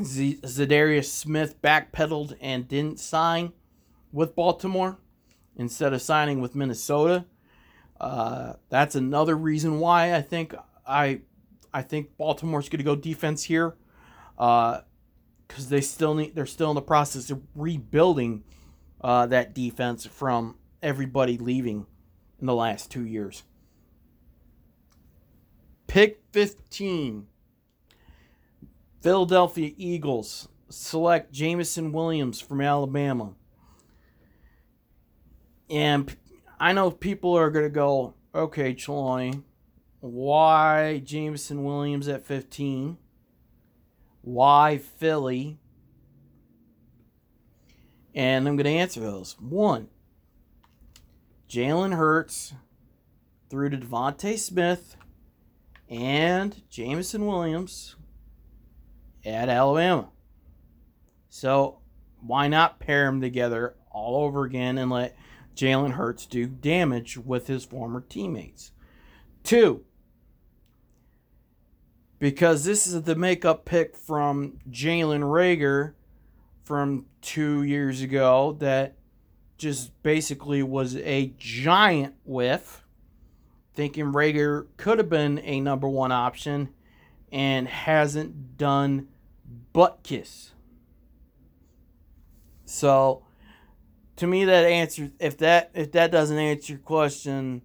Z- 0.02 0.40
Za'Darius 0.42 1.10
Smith 1.10 1.60
backpedaled 1.60 2.36
and 2.40 2.66
didn't 2.66 3.00
sign 3.00 3.52
with 4.12 4.34
Baltimore 4.34 4.96
instead 5.56 5.92
of 5.92 6.02
signing 6.02 6.40
with 6.40 6.54
Minnesota. 6.54 7.24
Uh, 8.00 8.54
that's 8.68 8.94
another 8.94 9.36
reason 9.36 9.80
why 9.80 10.14
I 10.14 10.20
think 10.22 10.54
I 10.86 11.20
I 11.72 11.82
think 11.82 12.16
Baltimore's 12.16 12.68
going 12.68 12.78
to 12.78 12.84
go 12.84 12.96
defense 12.96 13.44
here, 13.44 13.76
because 14.36 14.82
uh, 15.58 15.68
they 15.68 15.80
still 15.80 16.14
need 16.14 16.34
they're 16.34 16.46
still 16.46 16.70
in 16.70 16.74
the 16.74 16.82
process 16.82 17.30
of 17.30 17.42
rebuilding 17.54 18.44
uh, 19.00 19.26
that 19.26 19.54
defense 19.54 20.06
from 20.06 20.56
everybody 20.82 21.38
leaving 21.38 21.86
in 22.40 22.46
the 22.46 22.54
last 22.54 22.90
two 22.90 23.04
years. 23.04 23.44
Pick 25.86 26.22
15. 26.32 27.26
Philadelphia 29.00 29.72
Eagles 29.76 30.48
select 30.68 31.32
Jameson 31.32 31.92
Williams 31.92 32.40
from 32.40 32.60
Alabama. 32.60 33.34
And 35.68 36.16
I 36.60 36.72
know 36.72 36.90
people 36.90 37.36
are 37.36 37.50
going 37.50 37.64
to 37.64 37.70
go, 37.70 38.14
okay, 38.34 38.74
Trelawney, 38.74 39.42
why 40.00 40.98
Jameson 40.98 41.64
Williams 41.64 42.08
at 42.08 42.26
15? 42.26 42.98
Why 44.22 44.78
Philly? 44.78 45.58
And 48.14 48.48
I'm 48.48 48.56
going 48.56 48.64
to 48.64 48.70
answer 48.70 49.00
those. 49.00 49.36
One, 49.40 49.88
Jalen 51.48 51.96
Hurts 51.96 52.54
through 53.50 53.70
to 53.70 53.76
DeVonta 53.76 54.38
Smith 54.38 54.96
and 55.88 56.62
Jameson 56.68 57.26
Williams 57.26 57.96
at 59.24 59.48
Alabama. 59.48 60.08
So 61.28 61.80
why 62.20 62.48
not 62.48 62.80
pair 62.80 63.06
them 63.06 63.20
together 63.20 63.74
all 63.90 64.24
over 64.24 64.44
again 64.44 64.78
and 64.78 64.90
let 64.90 65.16
Jalen 65.56 65.92
Hurts 65.92 66.26
do 66.26 66.46
damage 66.46 67.16
with 67.16 67.46
his 67.46 67.64
former 67.64 68.02
teammates? 68.02 68.72
Two, 69.42 69.84
because 72.18 72.64
this 72.64 72.86
is 72.86 73.02
the 73.02 73.16
makeup 73.16 73.64
pick 73.64 73.96
from 73.96 74.58
Jalen 74.70 75.22
Reagor 75.22 75.94
from 76.64 77.06
two 77.20 77.62
years 77.62 78.02
ago 78.02 78.56
that 78.60 78.96
just 79.58 80.02
basically 80.02 80.62
was 80.62 80.96
a 80.96 81.32
giant 81.38 82.14
whiff. 82.24 82.84
Thinking 83.74 84.12
Rager 84.12 84.66
could 84.76 84.98
have 84.98 85.10
been 85.10 85.38
a 85.40 85.60
number 85.60 85.88
one 85.88 86.12
option 86.12 86.70
and 87.30 87.68
hasn't 87.68 88.56
done 88.56 89.08
butt 89.72 90.00
kiss. 90.02 90.52
So 92.64 93.25
to 94.16 94.26
me 94.26 94.44
that 94.44 94.64
answers 94.64 95.10
if 95.20 95.38
that 95.38 95.70
if 95.74 95.92
that 95.92 96.10
doesn't 96.10 96.38
answer 96.38 96.74
your 96.74 96.80
question, 96.80 97.62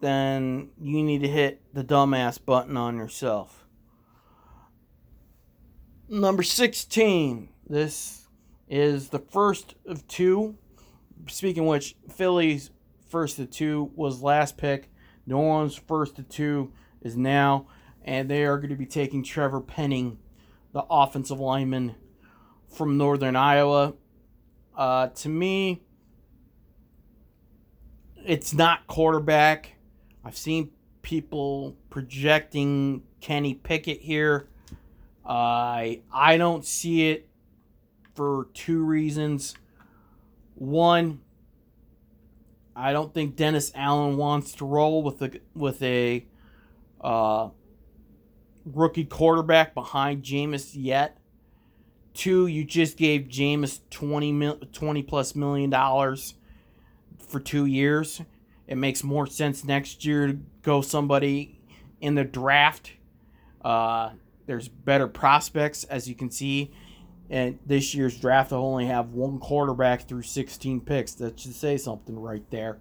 then 0.00 0.70
you 0.80 1.02
need 1.02 1.22
to 1.22 1.28
hit 1.28 1.62
the 1.72 1.84
dumbass 1.84 2.42
button 2.44 2.76
on 2.76 2.96
yourself. 2.96 3.64
Number 6.08 6.42
16. 6.42 7.48
This 7.68 8.28
is 8.68 9.08
the 9.08 9.18
first 9.18 9.74
of 9.86 10.06
two. 10.06 10.56
Speaking 11.26 11.66
which, 11.66 11.96
Philly's 12.14 12.70
first 13.08 13.38
of 13.38 13.50
two 13.50 13.90
was 13.94 14.22
last 14.22 14.58
pick. 14.58 14.90
New 15.26 15.36
Orleans' 15.36 15.76
first 15.76 16.18
of 16.18 16.28
two 16.28 16.72
is 17.00 17.16
now. 17.16 17.66
And 18.04 18.28
they 18.28 18.44
are 18.44 18.58
going 18.58 18.68
to 18.68 18.76
be 18.76 18.84
taking 18.84 19.22
Trevor 19.22 19.62
Penning 19.62 20.18
the 20.74 20.84
offensive 20.90 21.40
lineman 21.40 21.94
from 22.68 22.98
Northern 22.98 23.36
Iowa. 23.36 23.94
Uh, 24.76 25.08
to 25.08 25.28
me, 25.28 25.82
it's 28.24 28.52
not 28.52 28.86
quarterback. 28.86 29.76
I've 30.24 30.36
seen 30.36 30.70
people 31.02 31.76
projecting 31.90 33.02
Kenny 33.20 33.54
Pickett 33.54 34.00
here. 34.00 34.48
I 35.24 36.02
uh, 36.12 36.16
I 36.16 36.36
don't 36.36 36.64
see 36.64 37.10
it 37.10 37.28
for 38.14 38.48
two 38.54 38.82
reasons. 38.82 39.54
One, 40.54 41.20
I 42.76 42.92
don't 42.92 43.14
think 43.14 43.36
Dennis 43.36 43.72
Allen 43.74 44.16
wants 44.16 44.52
to 44.56 44.66
roll 44.66 45.02
with 45.02 45.22
a 45.22 45.40
with 45.54 45.82
a 45.82 46.26
uh, 47.00 47.50
rookie 48.64 49.04
quarterback 49.04 49.74
behind 49.74 50.22
Jameis 50.22 50.72
yet. 50.74 51.18
Two, 52.14 52.46
you 52.46 52.64
just 52.64 52.96
gave 52.96 53.22
Jameis 53.22 53.80
20, 53.90 54.32
mil, 54.32 54.56
20 54.72 55.02
plus 55.02 55.34
million 55.34 55.68
dollars 55.68 56.34
for 57.18 57.40
two 57.40 57.66
years. 57.66 58.22
It 58.66 58.76
makes 58.76 59.02
more 59.02 59.26
sense 59.26 59.64
next 59.64 60.04
year 60.04 60.28
to 60.28 60.38
go 60.62 60.80
somebody 60.80 61.60
in 62.00 62.14
the 62.14 62.24
draft. 62.24 62.92
Uh, 63.62 64.10
there's 64.46 64.68
better 64.68 65.08
prospects, 65.08 65.84
as 65.84 66.08
you 66.08 66.14
can 66.14 66.30
see. 66.30 66.72
And 67.30 67.58
this 67.66 67.94
year's 67.94 68.18
draft 68.18 68.52
will 68.52 68.58
only 68.58 68.86
have 68.86 69.10
one 69.10 69.38
quarterback 69.38 70.06
through 70.06 70.22
16 70.22 70.80
picks. 70.82 71.14
That 71.14 71.40
should 71.40 71.54
say 71.54 71.76
something 71.76 72.18
right 72.18 72.48
there. 72.50 72.78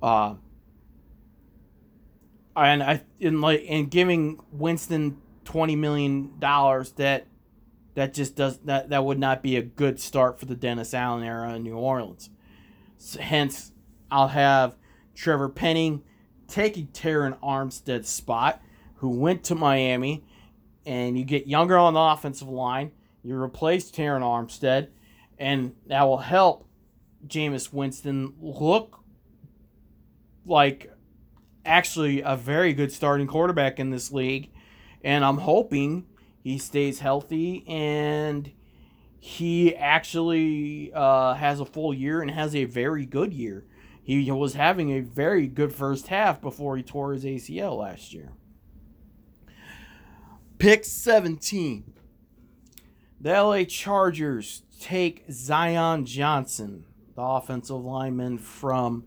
Uh, 0.00 0.34
and 2.54 2.82
I 2.82 3.02
in 3.20 3.40
like 3.40 3.64
and 3.68 3.90
giving 3.90 4.40
Winston 4.52 5.18
twenty 5.44 5.76
million 5.76 6.38
dollars 6.38 6.92
that 6.92 7.26
that 7.98 8.14
just 8.14 8.36
does 8.36 8.58
that 8.58 8.90
that 8.90 9.04
would 9.04 9.18
not 9.18 9.42
be 9.42 9.56
a 9.56 9.62
good 9.62 9.98
start 9.98 10.38
for 10.38 10.46
the 10.46 10.54
Dennis 10.54 10.94
Allen 10.94 11.24
era 11.24 11.52
in 11.54 11.64
New 11.64 11.74
Orleans. 11.74 12.30
So, 12.96 13.20
hence, 13.20 13.72
I'll 14.08 14.28
have 14.28 14.76
Trevor 15.16 15.48
Penning 15.48 16.04
taking 16.46 16.86
Terron 16.88 17.36
Armstead's 17.40 18.08
spot, 18.08 18.62
who 18.98 19.08
went 19.08 19.42
to 19.44 19.56
Miami, 19.56 20.24
and 20.86 21.18
you 21.18 21.24
get 21.24 21.48
younger 21.48 21.76
on 21.76 21.94
the 21.94 22.00
offensive 22.00 22.48
line. 22.48 22.92
You 23.24 23.34
replace 23.34 23.90
Terron 23.90 24.22
Armstead, 24.22 24.90
and 25.36 25.74
that 25.88 26.04
will 26.04 26.18
help 26.18 26.68
Jameis 27.26 27.72
Winston 27.72 28.32
look 28.40 29.00
like 30.46 30.88
actually 31.66 32.22
a 32.22 32.36
very 32.36 32.74
good 32.74 32.92
starting 32.92 33.26
quarterback 33.26 33.80
in 33.80 33.90
this 33.90 34.12
league. 34.12 34.52
And 35.02 35.24
I'm 35.24 35.38
hoping 35.38 36.06
he 36.48 36.56
stays 36.56 37.00
healthy 37.00 37.62
and 37.68 38.50
he 39.20 39.76
actually 39.76 40.90
uh, 40.94 41.34
has 41.34 41.60
a 41.60 41.64
full 41.66 41.92
year 41.92 42.22
and 42.22 42.30
has 42.30 42.56
a 42.56 42.64
very 42.64 43.04
good 43.04 43.34
year. 43.34 43.66
He 44.02 44.30
was 44.30 44.54
having 44.54 44.90
a 44.90 45.00
very 45.00 45.46
good 45.46 45.74
first 45.74 46.08
half 46.08 46.40
before 46.40 46.78
he 46.78 46.82
tore 46.82 47.12
his 47.12 47.24
ACL 47.24 47.78
last 47.78 48.14
year. 48.14 48.32
Pick 50.56 50.86
17. 50.86 51.92
The 53.20 53.30
LA 53.30 53.64
Chargers 53.64 54.62
take 54.80 55.24
Zion 55.30 56.06
Johnson, 56.06 56.86
the 57.14 57.20
offensive 57.20 57.84
lineman 57.84 58.38
from 58.38 59.04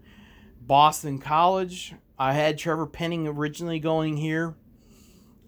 Boston 0.61 1.17
College. 1.17 1.95
I 2.19 2.33
had 2.33 2.59
Trevor 2.59 2.85
Penning 2.85 3.27
originally 3.27 3.79
going 3.79 4.17
here, 4.17 4.53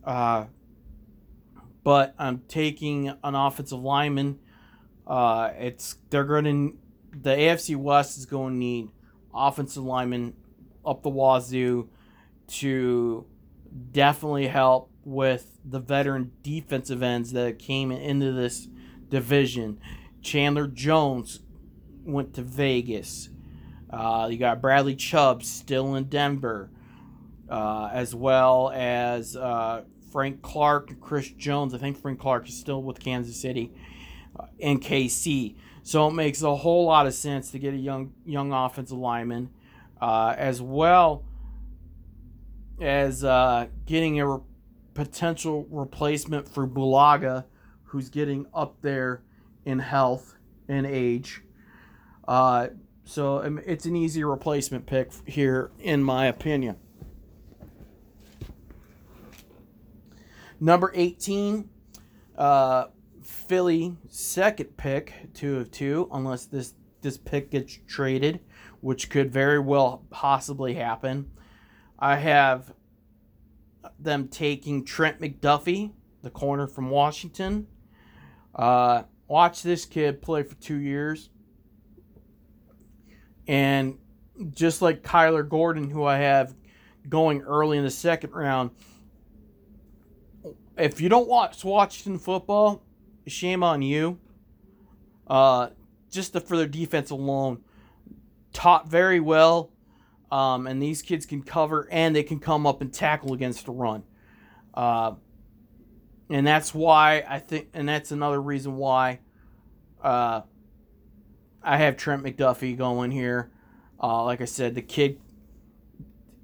uh, 0.04 0.46
but 1.84 2.16
I'm 2.18 2.44
taking 2.48 3.10
an 3.10 3.36
offensive 3.36 3.80
lineman. 3.80 4.40
Uh, 5.06 5.52
it's 5.58 5.98
they're 6.10 6.24
going 6.24 6.46
to 6.46 6.78
the 7.22 7.32
AFC 7.32 7.76
West 7.76 8.18
is 8.18 8.26
going 8.26 8.54
to 8.54 8.58
need 8.58 8.90
offensive 9.34 9.84
linemen 9.84 10.34
up 10.86 11.04
the 11.04 11.10
wazoo 11.10 11.90
to 12.48 13.26
definitely 13.92 14.48
help 14.48 14.90
with 15.06 15.60
the 15.66 15.80
veteran 15.80 16.32
defensive 16.42 17.04
ends 17.04 17.32
that 17.34 17.60
came 17.60 17.92
into 17.92 18.32
this 18.32 18.68
division. 19.10 19.80
Chandler 20.22 20.68
Jones 20.68 21.42
went 22.04 22.34
to 22.36 22.42
Vegas. 22.42 23.30
Uh, 23.90 24.28
you 24.32 24.38
got 24.38 24.62
Bradley 24.62 24.96
Chubb 24.96 25.44
still 25.44 25.96
in 25.96 26.06
Denver, 26.06 26.70
uh, 27.50 27.90
as 27.92 28.16
well 28.16 28.72
as 28.74 29.36
uh, 29.36 29.84
Frank 30.14 30.44
Clark 30.44 30.92
and 30.92 31.02
Chris 31.02 31.30
Jones. 31.32 31.74
I 31.74 31.80
think 31.80 31.98
Frank 31.98 32.20
Clark 32.20 32.48
is 32.48 32.56
still 32.56 32.84
with 32.84 33.00
Kansas 33.00 33.36
City 33.36 33.74
uh, 34.40 34.46
and 34.62 34.80
KC. 34.80 35.56
So 35.82 36.08
it 36.08 36.14
makes 36.14 36.44
a 36.44 36.56
whole 36.56 36.86
lot 36.86 37.08
of 37.08 37.16
sense 37.16 37.50
to 37.52 37.60
get 37.60 37.74
a 37.74 37.78
young 37.78 38.14
young 38.24 38.54
offensive 38.54 38.98
lineman, 38.98 39.50
uh, 40.00 40.36
as 40.38 40.62
well 40.62 41.26
as 42.80 43.24
uh, 43.24 43.68
getting 43.88 44.20
a 44.20 44.28
re- 44.28 44.44
potential 44.94 45.68
replacement 45.72 46.48
for 46.48 46.68
Bulaga, 46.68 47.46
who's 47.86 48.10
getting 48.10 48.46
up 48.54 48.82
there 48.82 49.24
in 49.66 49.80
health 49.80 50.36
and 50.68 50.86
age. 50.86 51.42
Uh, 52.28 52.68
so 53.04 53.44
um, 53.44 53.60
it's 53.66 53.86
an 53.86 53.96
easy 53.96 54.24
replacement 54.24 54.86
pick 54.86 55.12
here, 55.28 55.72
in 55.80 56.04
my 56.04 56.28
opinion. 56.28 56.78
Number 60.64 60.94
18, 60.96 61.68
uh, 62.38 62.86
Philly 63.22 63.98
second 64.08 64.78
pick, 64.78 65.34
two 65.34 65.58
of 65.58 65.72
two, 65.72 66.08
unless 66.10 66.46
this 66.46 66.74
this 67.02 67.18
pick 67.18 67.52
gets 67.52 67.80
traded, 67.86 68.40
which 68.80 69.10
could 69.10 69.30
very 69.30 69.60
well 69.60 70.06
possibly 70.10 70.76
happen. 70.76 71.30
I 72.00 72.16
have 72.16 72.74
them 74.00 74.30
taking 74.30 74.86
Trent 74.86 75.20
McDuffie, 75.20 75.92
the 76.22 76.30
corner 76.30 76.68
from 76.68 76.90
Washington. 76.90 77.68
Uh, 78.56 79.04
watch 79.28 79.64
this 79.64 79.84
kid 79.84 80.22
play 80.22 80.44
for 80.44 80.56
two 80.56 80.78
years. 80.78 81.30
And 83.50 83.98
just 84.54 84.82
like 84.82 85.04
Kyler 85.04 85.46
Gordon, 85.46 85.90
who 85.90 86.06
I 86.06 86.20
have 86.20 86.56
going 87.10 87.42
early 87.42 87.78
in 87.78 87.84
the 87.84 87.92
second 87.92 88.32
round, 88.32 88.72
if 90.78 91.00
you 91.00 91.10
don't 91.10 91.28
watch 91.28 91.64
Washington 91.64 92.20
football, 92.20 92.84
shame 93.28 93.64
on 93.64 93.82
you. 93.82 94.20
Uh, 95.28 95.70
just 96.10 96.34
the, 96.34 96.42
for 96.42 96.58
their 96.58 96.68
defense 96.68 97.10
alone, 97.10 97.64
taught 98.52 98.88
very 98.88 99.20
well. 99.20 99.72
Um, 100.32 100.66
and 100.68 100.82
these 100.82 101.02
kids 101.02 101.26
can 101.26 101.44
cover 101.44 101.88
and 101.92 102.16
they 102.16 102.24
can 102.24 102.40
come 102.40 102.66
up 102.66 102.82
and 102.82 102.92
tackle 102.92 103.34
against 103.34 103.66
the 103.66 103.72
run. 103.72 104.04
Uh, 104.74 105.14
and 106.30 106.46
that's 106.46 106.74
why 106.74 107.24
I 107.28 107.40
think, 107.40 107.70
and 107.74 107.88
that's 107.88 108.12
another 108.12 108.42
reason 108.42 108.76
why 108.76 109.20
uh, 110.02 110.42
I 111.62 111.78
have 111.78 111.98
Trent 111.98 112.24
McDuffie 112.24 112.76
going 112.76 113.12
here. 113.12 113.52
Uh, 114.02 114.24
like 114.24 114.42
I 114.42 114.46
said, 114.46 114.74
the 114.76 114.82
kid 114.82 115.20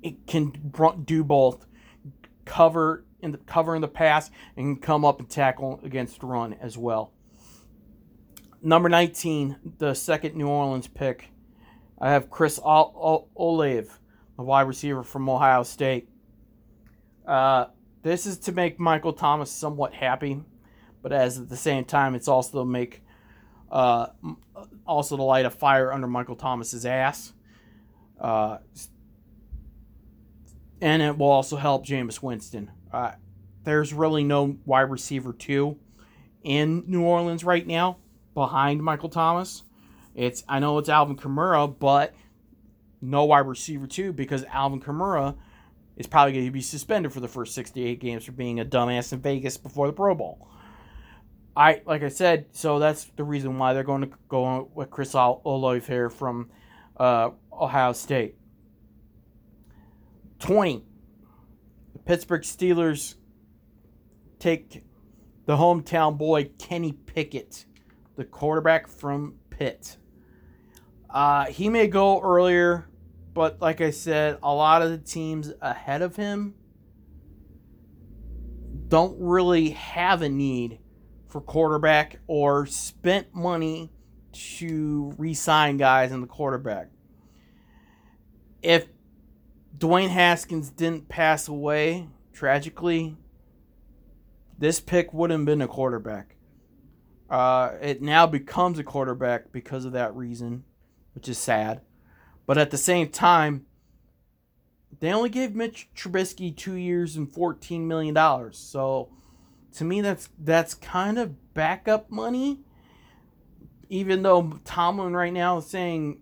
it 0.01 0.27
can 0.27 0.71
do 1.05 1.23
both, 1.23 1.65
cover 2.45 3.03
in 3.21 3.31
the 3.31 3.37
cover 3.37 3.75
in 3.75 3.81
the 3.81 3.87
pass 3.87 4.31
and 4.55 4.81
come 4.81 5.05
up 5.05 5.19
and 5.19 5.29
tackle 5.29 5.79
against 5.83 6.23
run 6.23 6.53
as 6.61 6.77
well. 6.77 7.13
Number 8.61 8.89
19, 8.89 9.73
the 9.77 9.93
second 9.93 10.35
New 10.35 10.47
Orleans 10.47 10.87
pick. 10.87 11.29
I 11.99 12.11
have 12.11 12.29
Chris 12.29 12.59
Olave, 12.63 13.87
the 14.37 14.43
wide 14.43 14.67
receiver 14.67 15.03
from 15.03 15.29
Ohio 15.29 15.63
State. 15.63 16.09
Uh, 17.25 17.65
this 18.01 18.25
is 18.25 18.37
to 18.39 18.51
make 18.51 18.79
Michael 18.79 19.13
Thomas 19.13 19.51
somewhat 19.51 19.93
happy, 19.93 20.41
but 21.01 21.11
as 21.11 21.37
at 21.37 21.49
the 21.49 21.57
same 21.57 21.85
time, 21.85 22.15
it's 22.15 22.27
also 22.27 22.59
to 22.59 22.65
make 22.65 23.01
uh, 23.71 24.07
also 24.85 25.15
to 25.15 25.23
light 25.23 25.45
a 25.45 25.49
fire 25.49 25.93
under 25.93 26.07
Michael 26.07 26.35
Thomas's 26.35 26.85
ass. 26.85 27.33
Uh, 28.19 28.57
and 30.81 31.01
it 31.01 31.17
will 31.17 31.29
also 31.29 31.55
help 31.55 31.85
Jameis 31.85 32.21
Winston. 32.21 32.71
Uh, 32.91 33.11
there's 33.63 33.93
really 33.93 34.23
no 34.23 34.57
wide 34.65 34.89
receiver 34.89 35.33
two 35.33 35.77
in 36.43 36.83
New 36.87 37.03
Orleans 37.03 37.43
right 37.43 37.65
now 37.65 37.97
behind 38.33 38.83
Michael 38.83 39.09
Thomas. 39.09 39.63
It's 40.15 40.43
I 40.47 40.59
know 40.59 40.77
it's 40.77 40.89
Alvin 40.89 41.17
Kamara, 41.17 41.77
but 41.77 42.13
no 43.01 43.25
wide 43.25 43.39
receiver 43.39 43.87
two 43.87 44.11
because 44.11 44.43
Alvin 44.45 44.81
Kamara 44.81 45.35
is 45.97 46.07
probably 46.07 46.33
going 46.33 46.45
to 46.45 46.51
be 46.51 46.61
suspended 46.61 47.13
for 47.13 47.19
the 47.19 47.27
first 47.27 47.53
68 47.53 47.99
games 47.99 48.25
for 48.25 48.31
being 48.31 48.59
a 48.59 48.65
dumbass 48.65 49.13
in 49.13 49.19
Vegas 49.19 49.57
before 49.57 49.87
the 49.87 49.93
Pro 49.93 50.15
Bowl. 50.15 50.47
I 51.55 51.81
like 51.85 52.03
I 52.03 52.09
said, 52.09 52.45
so 52.53 52.79
that's 52.79 53.05
the 53.17 53.23
reason 53.23 53.57
why 53.57 53.73
they're 53.73 53.83
going 53.83 54.01
to 54.01 54.11
go 54.29 54.69
with 54.73 54.89
Chris 54.89 55.13
Olave 55.13 55.85
here 55.85 56.09
from 56.09 56.49
uh, 56.97 57.31
Ohio 57.51 57.93
State. 57.93 58.35
20. 60.39 60.85
Pittsburgh 62.09 62.41
Steelers 62.41 63.13
take 64.39 64.83
the 65.45 65.55
hometown 65.55 66.17
boy 66.17 66.49
Kenny 66.57 66.91
Pickett, 66.91 67.65
the 68.15 68.25
quarterback 68.25 68.87
from 68.87 69.35
Pitt. 69.51 69.95
Uh, 71.07 71.45
he 71.45 71.69
may 71.69 71.85
go 71.85 72.19
earlier, 72.19 72.89
but 73.35 73.61
like 73.61 73.79
I 73.79 73.91
said, 73.91 74.39
a 74.41 74.51
lot 74.51 74.81
of 74.81 74.89
the 74.89 74.97
teams 74.97 75.53
ahead 75.61 76.01
of 76.01 76.15
him 76.15 76.55
don't 78.87 79.15
really 79.19 79.69
have 79.69 80.23
a 80.23 80.29
need 80.29 80.79
for 81.27 81.41
quarterback 81.41 82.21
or 82.25 82.65
spent 82.65 83.35
money 83.35 83.91
to 84.31 85.13
re-sign 85.19 85.77
guys 85.77 86.11
in 86.11 86.21
the 86.21 86.27
quarterback. 86.27 86.87
If 88.63 88.87
Dwayne 89.79 90.09
Haskins 90.09 90.69
didn't 90.69 91.07
pass 91.07 91.47
away 91.47 92.09
tragically, 92.33 93.15
this 94.57 94.79
pick 94.81 95.13
wouldn't 95.13 95.39
have 95.39 95.45
been 95.45 95.61
a 95.61 95.67
quarterback. 95.67 96.35
Uh, 97.29 97.71
it 97.81 98.01
now 98.01 98.27
becomes 98.27 98.77
a 98.77 98.83
quarterback 98.83 99.51
because 99.53 99.85
of 99.85 99.93
that 99.93 100.13
reason, 100.15 100.65
which 101.13 101.29
is 101.29 101.37
sad. 101.37 101.81
But 102.45 102.57
at 102.57 102.71
the 102.71 102.77
same 102.77 103.09
time, 103.09 103.65
they 104.99 105.13
only 105.13 105.29
gave 105.29 105.55
Mitch 105.55 105.87
Trubisky 105.95 106.55
two 106.55 106.73
years 106.73 107.15
and 107.15 107.31
fourteen 107.31 107.87
million 107.87 108.13
dollars. 108.13 108.57
So 108.57 109.09
to 109.75 109.85
me 109.85 110.01
that's 110.01 110.29
that's 110.39 110.73
kind 110.73 111.17
of 111.17 111.53
backup 111.53 112.09
money. 112.11 112.59
Even 113.87 114.23
though 114.23 114.59
Tomlin 114.65 115.15
right 115.15 115.31
now 115.31 115.57
is 115.57 115.67
saying 115.67 116.19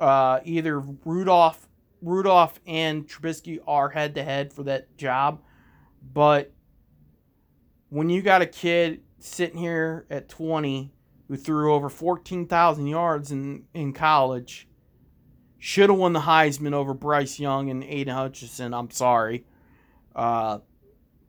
uh, 0.00 0.40
either 0.44 0.80
Rudolph 0.80 1.66
Rudolph 2.02 2.58
and 2.66 3.06
Trubisky 3.06 3.58
are 3.66 3.90
head 3.90 4.14
to 4.14 4.24
head 4.24 4.52
for 4.52 4.62
that 4.62 4.96
job, 4.96 5.42
but 6.14 6.50
when 7.90 8.08
you 8.08 8.22
got 8.22 8.40
a 8.40 8.46
kid 8.46 9.02
sitting 9.18 9.58
here 9.58 10.06
at 10.10 10.28
20 10.28 10.92
who 11.28 11.36
threw 11.36 11.74
over 11.74 11.88
14,000 11.88 12.86
yards 12.86 13.30
in, 13.30 13.64
in 13.74 13.92
college, 13.92 14.66
should 15.58 15.90
have 15.90 15.98
won 15.98 16.14
the 16.14 16.20
Heisman 16.20 16.72
over 16.72 16.94
Bryce 16.94 17.38
Young 17.38 17.68
and 17.68 17.84
Aidan 17.84 18.14
Hutchinson. 18.14 18.72
I'm 18.72 18.90
sorry. 18.90 19.44
Uh, 20.16 20.60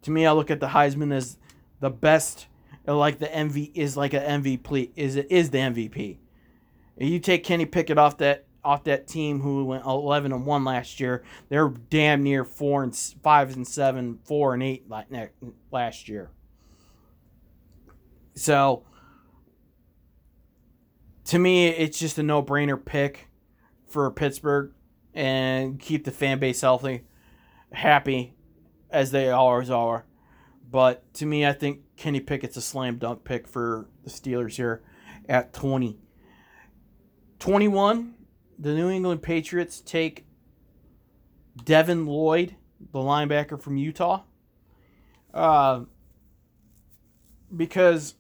to 0.04 0.12
me, 0.12 0.26
I 0.26 0.32
look 0.32 0.50
at 0.50 0.62
the 0.62 0.68
Heisman 0.68 1.14
as 1.14 1.38
the 1.82 1.90
best, 1.90 2.48
like 2.88 3.20
the 3.20 3.28
MV 3.28 3.72
is 3.76 3.98
like 3.98 4.14
an 4.14 4.42
MVP 4.42 4.92
is 4.96 5.18
is 5.18 5.50
the 5.50 5.58
MVP. 5.58 6.18
You 6.98 7.20
take 7.20 7.44
Kenny 7.44 7.66
Pickett 7.66 7.98
off 7.98 8.18
that 8.20 8.46
off 8.64 8.84
that 8.86 9.08
team 9.08 9.42
who 9.42 9.66
went 9.66 9.86
11 9.86 10.32
and 10.32 10.46
1 10.46 10.64
last 10.64 11.00
year, 11.00 11.24
they're 11.50 11.70
damn 11.70 12.24
near 12.24 12.46
4 12.46 12.84
and 12.84 12.96
5 12.96 13.56
and 13.56 13.68
7, 13.68 14.20
4 14.24 14.54
and 14.54 14.64
8 14.64 14.86
last 15.72 16.08
year. 16.08 16.30
So 18.36 18.84
to 21.26 21.40
me, 21.40 21.68
it's 21.68 22.00
just 22.00 22.18
a 22.18 22.24
no-brainer 22.24 22.84
pick 22.84 23.28
for 23.88 24.10
Pittsburgh 24.12 24.72
and 25.14 25.80
keep 25.80 26.06
the 26.06 26.12
fan 26.12 26.40
base 26.40 26.62
healthy, 26.62 27.04
happy 27.74 28.34
as 28.90 29.12
they 29.12 29.30
always 29.30 29.70
are. 29.70 30.06
But 30.70 31.14
to 31.16 31.26
me, 31.26 31.46
I 31.46 31.52
think 31.52 31.82
Kenny 31.98 32.22
Pickett's 32.22 32.56
a 32.56 32.62
slam 32.62 32.98
dunk 32.98 33.24
pick 33.26 33.48
for 33.48 33.90
the 34.04 34.10
Steelers 34.10 34.56
here 34.56 34.82
at 35.28 35.52
20. 35.52 35.98
21, 37.40 38.14
the 38.60 38.74
New 38.74 38.90
England 38.90 39.22
Patriots 39.22 39.82
take 39.82 40.26
Devin 41.64 42.06
Lloyd, 42.06 42.56
the 42.92 43.00
linebacker 43.00 43.62
from 43.62 43.78
Utah. 43.78 44.24
Uh, 45.34 45.82
because 47.56 48.16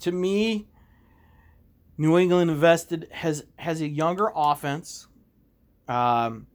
to 0.00 0.12
me, 0.12 0.68
New 1.96 2.16
England 2.16 2.50
invested 2.50 3.08
has 3.10 3.44
has 3.56 3.80
a 3.80 3.88
younger 3.88 4.30
offense. 4.34 5.08
Um, 5.88 6.46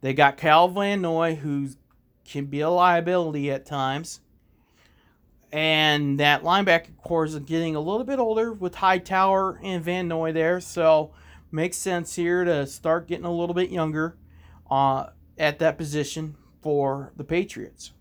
they 0.00 0.14
got 0.14 0.36
Cal 0.36 0.68
Van 0.68 1.00
Noy, 1.00 1.34
who 1.34 1.68
can 2.24 2.46
be 2.46 2.60
a 2.60 2.70
liability 2.70 3.50
at 3.50 3.66
times. 3.66 4.20
And 5.52 6.18
that 6.18 6.42
linebacker 6.42 6.96
corps 6.98 7.26
is 7.26 7.38
getting 7.40 7.76
a 7.76 7.80
little 7.80 8.04
bit 8.04 8.18
older 8.18 8.52
with 8.52 8.74
Hightower 8.74 9.60
and 9.62 9.84
Van 9.84 10.08
Noy 10.08 10.32
there. 10.32 10.60
So 10.60 11.12
makes 11.54 11.76
sense 11.76 12.16
here 12.16 12.44
to 12.44 12.66
start 12.66 13.06
getting 13.06 13.24
a 13.24 13.32
little 13.32 13.54
bit 13.54 13.70
younger 13.70 14.18
uh, 14.68 15.06
at 15.38 15.60
that 15.60 15.78
position 15.78 16.36
for 16.60 17.12
the 17.16 17.22
Patriots. 17.22 17.92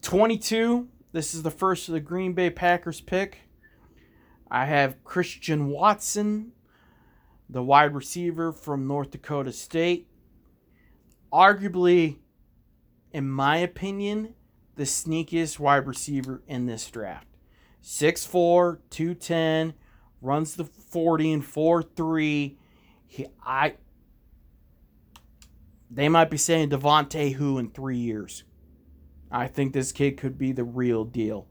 22. 0.00 0.88
This 1.12 1.34
is 1.34 1.42
the 1.42 1.50
first 1.50 1.88
of 1.88 1.92
the 1.92 2.00
Green 2.00 2.32
Bay 2.32 2.48
Packers 2.48 3.02
pick. 3.02 3.40
I 4.50 4.64
have 4.64 5.04
Christian 5.04 5.68
Watson, 5.68 6.52
the 7.50 7.62
wide 7.62 7.94
receiver 7.94 8.50
from 8.50 8.86
North 8.86 9.10
Dakota 9.10 9.52
State. 9.52 10.08
Arguably, 11.32 12.16
in 13.12 13.28
my 13.28 13.58
opinion, 13.58 14.34
the 14.76 14.84
sneakiest 14.84 15.58
wide 15.58 15.86
receiver 15.86 16.42
in 16.48 16.66
this 16.66 16.90
draft. 16.90 17.26
6'4, 17.82 18.78
210, 18.88 19.74
runs 20.24 20.56
the 20.56 20.64
40 20.64 21.32
and 21.32 21.44
4 21.44 21.82
3. 21.82 22.58
He, 23.06 23.26
I 23.44 23.74
they 25.90 26.08
might 26.08 26.30
be 26.30 26.36
saying 26.36 26.70
Devontae 26.70 27.34
who 27.34 27.58
in 27.58 27.70
three 27.70 27.98
years. 27.98 28.42
I 29.30 29.46
think 29.46 29.72
this 29.72 29.92
kid 29.92 30.16
could 30.16 30.36
be 30.38 30.52
the 30.52 30.64
real 30.64 31.04
deal. 31.04 31.46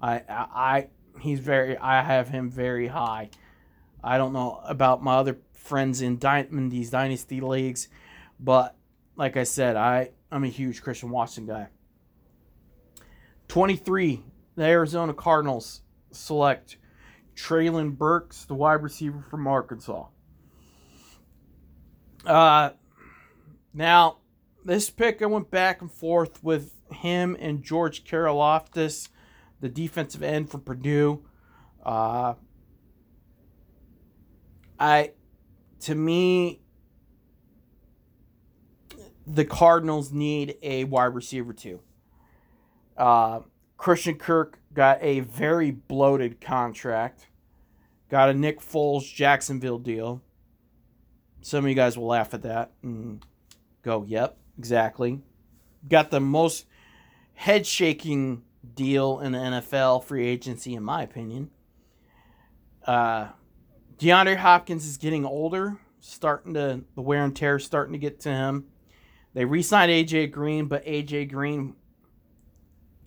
I, 0.00 0.22
I, 0.28 0.46
I 0.54 0.88
he's 1.20 1.40
very 1.40 1.78
I 1.78 2.02
have 2.02 2.28
him 2.28 2.50
very 2.50 2.88
high. 2.88 3.30
I 4.02 4.18
don't 4.18 4.32
know 4.32 4.60
about 4.64 5.02
my 5.02 5.14
other 5.14 5.38
friends 5.54 6.00
in, 6.00 6.18
in 6.22 6.68
these 6.68 6.90
dynasty 6.90 7.40
leagues, 7.40 7.88
but 8.38 8.76
like 9.16 9.36
I 9.36 9.44
said, 9.44 9.76
I 9.76 10.10
I'm 10.30 10.44
a 10.44 10.48
huge 10.48 10.82
Christian 10.82 11.10
Watson 11.10 11.46
guy. 11.46 11.68
23, 13.48 14.22
the 14.56 14.64
Arizona 14.64 15.14
Cardinals 15.14 15.82
select 16.10 16.76
Treylon 17.36 17.96
Burks, 17.96 18.44
the 18.44 18.54
wide 18.54 18.82
receiver 18.82 19.22
from 19.30 19.46
Arkansas. 19.46 20.06
Uh, 22.24 22.70
now, 23.72 24.18
this 24.64 24.90
pick, 24.90 25.22
I 25.22 25.26
went 25.26 25.50
back 25.50 25.80
and 25.80 25.92
forth 25.92 26.42
with 26.42 26.72
him 26.90 27.36
and 27.38 27.62
George 27.62 28.04
Karlaftis, 28.04 29.08
the 29.60 29.68
defensive 29.68 30.22
end 30.22 30.50
for 30.50 30.58
Purdue. 30.58 31.24
Uh, 31.84 32.34
I, 34.78 35.12
to 35.80 35.94
me, 35.94 36.62
the 39.26 39.44
Cardinals 39.44 40.12
need 40.12 40.56
a 40.62 40.84
wide 40.84 41.14
receiver 41.14 41.52
too. 41.52 41.80
Uh, 42.96 43.40
Christian 43.76 44.16
Kirk 44.16 44.58
got 44.72 44.98
a 45.02 45.20
very 45.20 45.70
bloated 45.70 46.40
contract. 46.40 47.28
Got 48.08 48.30
a 48.30 48.34
Nick 48.34 48.60
Foles 48.60 49.12
Jacksonville 49.12 49.78
deal. 49.78 50.22
Some 51.40 51.64
of 51.64 51.68
you 51.68 51.74
guys 51.74 51.96
will 51.96 52.06
laugh 52.06 52.34
at 52.34 52.42
that 52.42 52.72
and 52.82 53.24
go, 53.82 54.04
"Yep, 54.04 54.36
exactly." 54.58 55.22
Got 55.88 56.10
the 56.10 56.20
most 56.20 56.66
head 57.34 57.66
shaking 57.66 58.42
deal 58.74 59.20
in 59.20 59.32
the 59.32 59.38
NFL 59.38 60.00
free 60.00 60.26
agency, 60.26 60.74
in 60.74 60.82
my 60.82 61.02
opinion. 61.02 61.50
Uh, 62.84 63.28
DeAndre 63.98 64.36
Hopkins 64.36 64.86
is 64.86 64.96
getting 64.96 65.24
older, 65.24 65.78
starting 66.00 66.54
to 66.54 66.84
the 66.94 67.02
wear 67.02 67.24
and 67.24 67.34
tear 67.34 67.58
starting 67.58 67.92
to 67.92 67.98
get 67.98 68.20
to 68.20 68.30
him. 68.30 68.66
They 69.34 69.44
re-signed 69.44 69.90
AJ 69.90 70.32
Green, 70.32 70.66
but 70.66 70.84
AJ 70.84 71.30
Green 71.30 71.74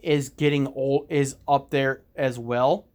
is 0.04 0.30
getting 0.30 0.68
old, 0.68 1.08
is 1.10 1.36
up 1.47 1.70
there 1.70 2.02
as 2.16 2.38
well. 2.38 2.88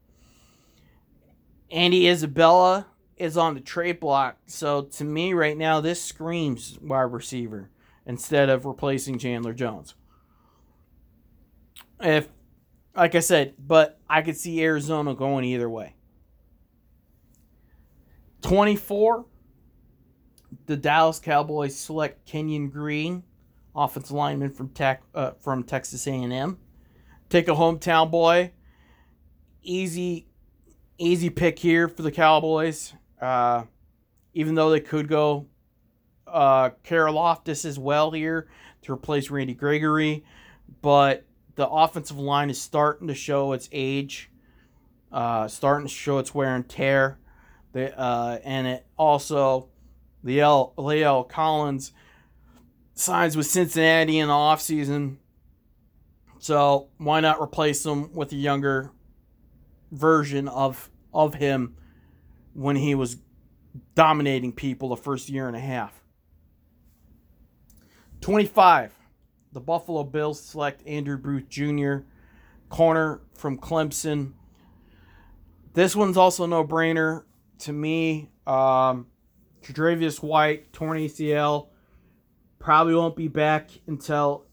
Andy 1.70 2.08
Isabella 2.08 2.86
is 3.16 3.36
on 3.36 3.54
the 3.54 3.60
trade 3.60 4.00
block, 4.00 4.38
so 4.46 4.82
to 4.82 5.04
me 5.04 5.32
right 5.32 5.56
now 5.56 5.80
this 5.80 6.02
screams 6.02 6.78
wide 6.80 7.02
receiver 7.02 7.70
instead 8.06 8.48
of 8.48 8.64
replacing 8.64 9.18
Chandler 9.18 9.52
Jones. 9.54 9.94
If, 12.00 12.28
like 12.94 13.14
I 13.14 13.20
said, 13.20 13.54
but 13.58 13.98
I 14.08 14.22
could 14.22 14.36
see 14.36 14.62
Arizona 14.62 15.14
going 15.14 15.44
either 15.44 15.70
way. 15.70 15.94
24, 18.42 19.24
the 20.66 20.76
Dallas 20.76 21.18
Cowboys 21.18 21.74
select 21.76 22.26
Kenyon 22.26 22.68
Green, 22.68 23.22
offensive 23.74 24.12
lineman 24.12 24.50
from 24.50 24.68
tech, 24.68 25.02
uh, 25.14 25.32
from 25.40 25.64
Texas 25.64 26.06
A&M. 26.06 26.58
Take 27.28 27.48
a 27.48 27.52
hometown 27.52 28.10
boy. 28.10 28.52
Easy, 29.62 30.26
easy 30.98 31.30
pick 31.30 31.58
here 31.58 31.88
for 31.88 32.02
the 32.02 32.12
Cowboys. 32.12 32.92
Uh, 33.20 33.64
even 34.34 34.54
though 34.54 34.70
they 34.70 34.80
could 34.80 35.08
go 35.08 35.46
uh, 36.26 36.70
Karlaftis 36.84 37.64
as 37.64 37.78
well 37.78 38.10
here 38.10 38.48
to 38.82 38.92
replace 38.92 39.30
Randy 39.30 39.54
Gregory, 39.54 40.24
but 40.82 41.24
the 41.54 41.68
offensive 41.68 42.18
line 42.18 42.50
is 42.50 42.60
starting 42.60 43.08
to 43.08 43.14
show 43.14 43.52
its 43.52 43.68
age, 43.72 44.30
uh, 45.12 45.48
starting 45.48 45.86
to 45.86 45.92
show 45.92 46.18
its 46.18 46.34
wear 46.34 46.54
and 46.54 46.68
tear. 46.68 47.18
The, 47.72 47.98
uh, 47.98 48.38
and 48.44 48.66
it 48.66 48.86
also, 48.98 49.68
the 50.22 50.40
L, 50.40 50.74
La'el 50.76 51.28
Collins 51.28 51.92
signs 52.94 53.36
with 53.36 53.46
Cincinnati 53.46 54.18
in 54.18 54.28
the 54.28 54.34
offseason. 54.34 55.16
So 56.44 56.88
why 56.98 57.20
not 57.20 57.40
replace 57.40 57.86
him 57.86 58.12
with 58.12 58.30
a 58.32 58.36
younger 58.36 58.90
version 59.90 60.46
of 60.46 60.90
of 61.14 61.32
him 61.32 61.74
when 62.52 62.76
he 62.76 62.94
was 62.94 63.16
dominating 63.94 64.52
people 64.52 64.90
the 64.90 64.96
first 64.98 65.30
year 65.30 65.48
and 65.48 65.56
a 65.56 65.60
half? 65.60 66.04
25. 68.20 68.92
The 69.52 69.60
Buffalo 69.60 70.04
Bills 70.04 70.38
select 70.38 70.86
Andrew 70.86 71.16
Booth 71.16 71.48
Jr., 71.48 72.00
corner 72.68 73.22
from 73.32 73.56
Clemson. 73.56 74.34
This 75.72 75.96
one's 75.96 76.18
also 76.18 76.44
no 76.44 76.62
brainer 76.62 77.24
to 77.60 77.72
me. 77.72 78.28
Um, 78.46 79.06
Tre'Davious 79.62 80.22
White, 80.22 80.74
torn 80.74 80.98
ACL, 80.98 81.68
probably 82.58 82.94
won't 82.94 83.16
be 83.16 83.28
back 83.28 83.70
until 83.86 84.44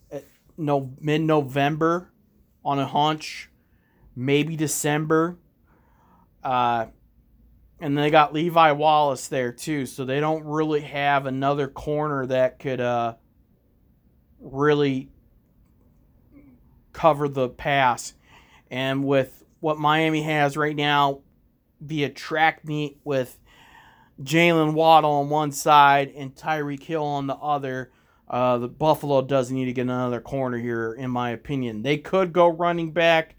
no 0.58 0.94
mid 1.00 1.22
November 1.22 2.12
on 2.64 2.80
a 2.80 2.86
hunch, 2.86 3.50
maybe 4.16 4.56
December. 4.56 5.38
Uh, 6.44 6.88
and 7.80 7.98
they 7.98 8.12
got 8.12 8.34
Levi 8.34 8.72
Wallace 8.74 9.28
there 9.28 9.52
too, 9.52 9.86
so 9.86 10.06
they 10.06 10.20
don't 10.20 10.44
really 10.44 10.82
have 10.82 11.26
another 11.26 11.68
corner 11.68 12.28
that 12.28 12.60
could 12.60 12.80
uh, 12.80 13.16
really 14.40 15.10
cover 16.94 17.28
the 17.28 17.50
pass. 17.50 18.14
And 18.70 19.04
with 19.04 19.44
what 19.60 19.80
Miami 19.80 20.22
has 20.22 20.56
right 20.56 20.76
now 20.76 21.22
via 21.80 22.10
track 22.10 22.64
meet 22.64 23.00
with 23.04 23.40
Jaylen 24.22 24.74
Waddle 24.74 25.12
on 25.12 25.30
one 25.30 25.52
side 25.52 26.14
and 26.16 26.36
Tyreek 26.36 26.84
Hill 26.84 27.04
on 27.04 27.28
the 27.28 27.36
other, 27.36 27.92
uh, 28.32 28.58
the 28.58 28.68
Buffalo 28.70 29.22
does 29.22 29.52
need 29.52 29.66
to 29.66 29.74
get 29.74 29.82
another 29.82 30.22
corner 30.22 30.58
here, 30.58 30.94
in 30.94 31.12
my 31.12 31.32
opinion. 31.32 31.84
They 31.84 31.98
could 31.98 32.32
go 32.32 32.48
running 32.48 32.92
back 32.92 33.36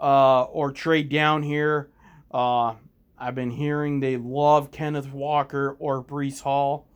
uh, 0.00 0.44
or 0.44 0.72
trade 0.72 1.10
down 1.10 1.42
here. 1.42 1.90
Uh, 2.32 2.74
I've 3.18 3.34
been 3.34 3.50
hearing 3.50 4.00
they 4.00 4.16
love 4.16 4.70
Kenneth 4.70 5.12
Walker 5.12 5.76
or 5.78 6.02
Breece 6.02 6.40
Hall, 6.40 6.88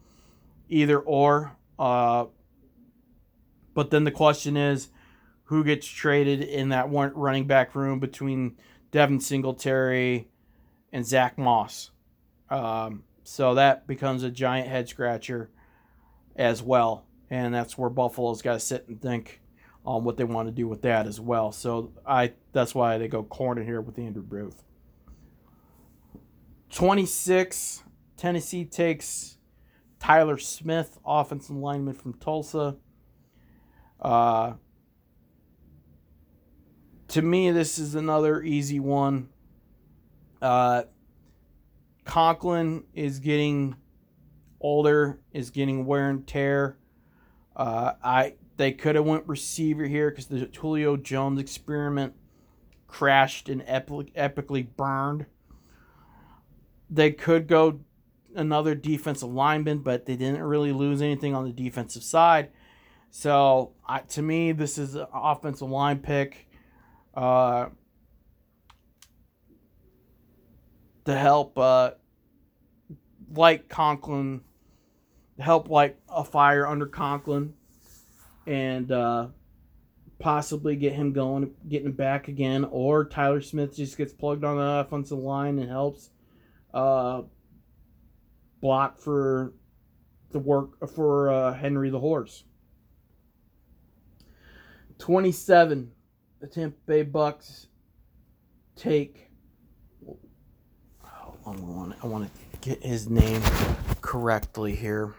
either 0.71 0.99
or. 0.99 1.57
Uh, 1.79 2.27
but 3.75 3.91
then 3.91 4.05
the 4.05 4.11
question 4.11 4.57
is, 4.57 4.89
who 5.45 5.63
gets 5.63 5.87
traded 5.87 6.41
in 6.41 6.71
that 6.71 6.89
one 6.89 7.13
running 7.15 7.47
back 7.47 7.75
room 7.75 8.01
between 8.01 8.57
Devin 8.93 9.21
Singletary 9.21 10.29
and 10.91 11.05
Zach 11.05 11.37
Moss? 11.37 11.91
Um, 12.49 13.05
so 13.25 13.55
that 13.55 13.87
becomes 13.87 14.23
a 14.23 14.31
giant 14.31 14.69
head 14.69 14.89
scratcher 14.89 15.51
as 16.35 16.63
well, 16.63 17.05
and 17.31 17.55
that's 17.55 17.79
where 17.79 17.91
Buffalo's 17.91 18.43
got 18.43 18.55
to 18.55 18.61
sit 18.61 18.89
and 18.89 19.01
think 19.01 19.41
on 19.87 20.05
what 20.05 20.17
they 20.17 20.25
want 20.25 20.49
to 20.49 20.53
do 20.53 20.69
with 20.69 20.83
that 20.83 21.07
as 21.07 21.21
well. 21.21 21.53
So 21.53 21.93
I 22.07 22.33
that's 22.53 22.75
why 22.75 22.99
they 22.99 23.09
go 23.09 23.23
corner 23.23 23.63
here 23.65 23.81
with 23.81 23.99
Andrew 23.99 24.23
Booth. 24.23 24.63
26, 26.71 27.83
Tennessee 28.17 28.65
takes 28.65 29.39
Tyler 29.99 30.39
Smith, 30.39 30.99
offensive 31.05 31.57
lineman 31.57 31.95
from 31.95 32.15
Tulsa. 32.15 32.77
Uh, 34.01 34.55
to 37.09 37.23
me, 37.23 37.51
this 37.51 37.79
is 37.79 37.95
another 37.95 38.43
easy 38.43 38.81
one 38.81 39.29
Uh, 40.41 40.85
Conklin 42.05 42.85
is 42.95 43.19
getting 43.19 43.77
older, 44.61 45.21
is 45.33 45.51
getting 45.51 45.85
wear 45.87 46.09
and 46.09 46.27
tear. 46.27 46.79
Uh, 47.61 47.93
I 48.03 48.35
they 48.57 48.73
could 48.73 48.95
have 48.95 49.05
went 49.05 49.29
receiver 49.29 49.85
here 49.85 50.09
because 50.09 50.29
the 50.29 50.49
Julio 50.59 50.97
Jones 50.97 51.39
experiment 51.39 52.15
crashed 52.87 53.51
and 53.51 53.63
epic, 53.67 54.15
epically 54.15 54.67
burned. 54.79 55.27
They 56.89 57.11
could 57.13 57.49
go 57.49 57.81
another 58.35 58.75
defensive 58.75 59.31
lineman, 59.31 59.81
but 59.81 60.07
they 60.07 60.17
didn't 60.17 60.43
really 60.43 60.73
lose 60.73 61.03
anything 61.03 61.35
on 61.35 61.45
the 61.45 61.53
defensive 61.53 62.03
side. 62.03 62.49
So 63.11 63.73
I, 63.87 64.01
to 64.01 64.23
me, 64.23 64.53
this 64.53 64.79
is 64.79 64.95
an 64.95 65.07
offensive 65.13 65.69
line 65.69 65.99
pick 65.99 66.49
uh, 67.13 67.67
to 71.05 71.15
help 71.15 71.59
uh, 71.59 71.91
like 73.35 73.69
Conklin, 73.69 74.41
help 75.41 75.69
like 75.69 75.99
a 76.09 76.25
fire 76.25 76.67
under 76.67 76.87
Conklin, 76.87 77.55
and 78.47 78.91
uh, 78.93 79.29
possibly 80.19 80.77
get 80.77 80.93
him 80.93 81.13
going, 81.13 81.53
getting 81.69 81.93
back 81.93 82.29
again, 82.29 82.65
or 82.71 83.05
Tyler 83.05 83.41
Smith 83.41 83.77
just 83.77 83.97
gets 83.97 84.13
plugged 84.13 84.45
on 84.45 84.57
the 84.57 84.87
offensive 84.87 85.19
line 85.19 85.59
and 85.59 85.69
helps 85.69 86.11
uh, 86.73 87.23
block 88.61 88.99
for 88.99 89.53
the 90.31 90.39
work 90.39 90.89
for 90.95 91.31
uh, 91.31 91.55
Henry 91.55 91.91
the 91.91 91.99
horse. 91.99 92.45
27 94.99 95.91
the 96.41 96.47
Tampa 96.47 96.77
Bay 96.87 97.03
Bucks 97.03 97.67
take 98.77 99.31
oh, 100.07 101.35
I 101.47 101.51
want 101.51 101.95
I 102.03 102.07
want 102.07 102.31
to 102.33 102.59
get 102.61 102.83
his 102.83 103.09
name 103.09 103.43
correctly 104.01 104.75
here. 104.75 105.15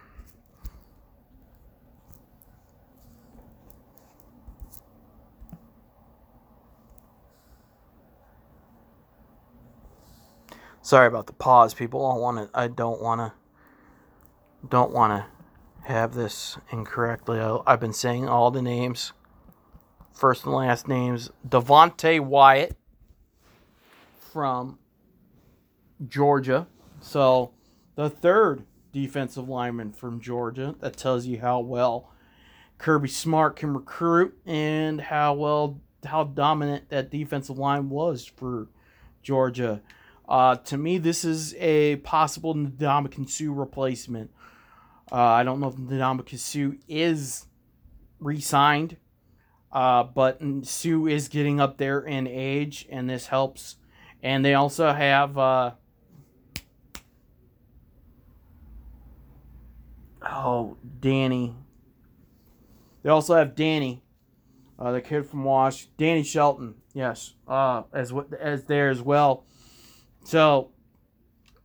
Sorry 10.91 11.07
about 11.07 11.27
the 11.27 11.31
pause, 11.31 11.73
people. 11.73 12.05
I 12.05 12.17
want 12.17 12.51
to. 12.51 12.59
I 12.59 12.67
don't 12.67 13.01
want 13.01 13.21
to. 13.21 13.31
Don't 14.67 14.91
want 14.91 15.13
to 15.13 15.87
have 15.89 16.13
this 16.13 16.57
incorrectly. 16.69 17.39
I, 17.39 17.59
I've 17.65 17.79
been 17.79 17.93
saying 17.93 18.27
all 18.27 18.51
the 18.51 18.61
names, 18.61 19.13
first 20.11 20.43
and 20.43 20.53
last 20.53 20.89
names. 20.89 21.31
Devonte 21.47 22.19
Wyatt 22.19 22.75
from 24.19 24.79
Georgia. 26.09 26.67
So 26.99 27.53
the 27.95 28.09
third 28.09 28.65
defensive 28.91 29.47
lineman 29.47 29.93
from 29.93 30.19
Georgia. 30.19 30.75
That 30.81 30.97
tells 30.97 31.25
you 31.25 31.39
how 31.39 31.61
well 31.61 32.11
Kirby 32.79 33.07
Smart 33.07 33.55
can 33.55 33.73
recruit 33.73 34.37
and 34.45 34.99
how 34.99 35.35
well 35.35 35.79
how 36.03 36.25
dominant 36.25 36.89
that 36.89 37.09
defensive 37.09 37.57
line 37.57 37.89
was 37.89 38.25
for 38.25 38.67
Georgia. 39.23 39.81
Uh, 40.31 40.55
to 40.55 40.77
me, 40.77 40.97
this 40.97 41.25
is 41.25 41.53
a 41.55 41.97
possible 41.97 42.55
Ndamukong 42.55 43.49
replacement. 43.53 44.31
Uh, 45.11 45.15
I 45.17 45.43
don't 45.43 45.59
know 45.59 45.67
if 45.67 45.75
Ndamukong 45.75 46.79
is 46.87 47.47
re-signed, 48.17 48.95
uh, 49.73 50.03
but 50.03 50.39
Suh 50.63 51.05
is 51.07 51.27
getting 51.27 51.59
up 51.59 51.77
there 51.77 51.99
in 51.99 52.27
age, 52.27 52.87
and 52.89 53.09
this 53.09 53.27
helps. 53.27 53.75
And 54.23 54.45
they 54.45 54.53
also 54.53 54.93
have 54.93 55.37
uh, 55.37 55.71
oh 60.25 60.77
Danny. 61.01 61.57
They 63.03 63.09
also 63.09 63.35
have 63.35 63.53
Danny, 63.53 64.01
uh, 64.79 64.93
the 64.93 65.01
kid 65.01 65.25
from 65.25 65.43
Wash, 65.43 65.87
Danny 65.97 66.23
Shelton. 66.23 66.75
Yes, 66.93 67.33
uh, 67.49 67.83
as 67.91 68.13
as 68.39 68.63
there 68.63 68.89
as 68.89 69.01
well. 69.01 69.43
So 70.23 70.71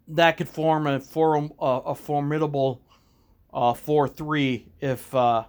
that 0.09 0.36
could 0.36 0.48
form 0.48 0.86
a 0.86 1.00
form 1.00 1.52
a, 1.59 1.94
formidable 1.94 2.82
uh, 3.52 3.74
four 3.74 4.09
three 4.09 4.68
if 4.80 5.14
uh, 5.14 5.44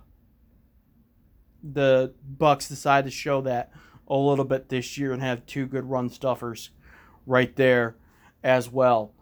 the 1.63 2.13
Bucks 2.23 2.67
decide 2.67 3.05
to 3.05 3.11
show 3.11 3.41
that 3.41 3.71
a 4.07 4.15
little 4.15 4.45
bit 4.45 4.69
this 4.69 4.97
year 4.97 5.13
and 5.13 5.21
have 5.21 5.45
two 5.45 5.65
good 5.65 5.89
run 5.89 6.09
stuffers 6.09 6.71
right 7.25 7.55
there 7.55 7.95
as 8.43 8.71
well. 8.71 9.13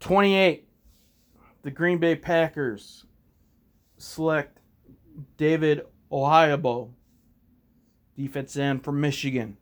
Twenty 0.00 0.34
eight, 0.34 0.68
the 1.62 1.70
Green 1.70 1.98
Bay 1.98 2.16
Packers 2.16 3.06
select 3.96 4.60
David 5.36 5.82
Ojabo, 6.10 6.90
defense 8.16 8.56
end 8.56 8.84
from 8.84 9.00
Michigan. 9.00 9.56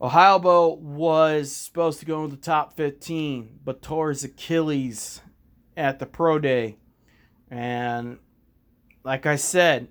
Ojabo 0.00 0.78
was 0.78 1.52
supposed 1.52 2.00
to 2.00 2.06
go 2.06 2.24
in 2.24 2.30
the 2.30 2.36
top 2.36 2.76
15, 2.76 3.60
but 3.64 3.80
tore 3.80 4.08
his 4.08 4.24
Achilles 4.24 5.20
at 5.76 5.98
the 5.98 6.06
pro 6.06 6.38
day. 6.38 6.76
And 7.50 8.18
like 9.04 9.26
I 9.26 9.36
said, 9.36 9.88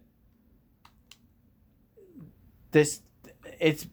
this 2.72 3.02
it's 3.60 3.88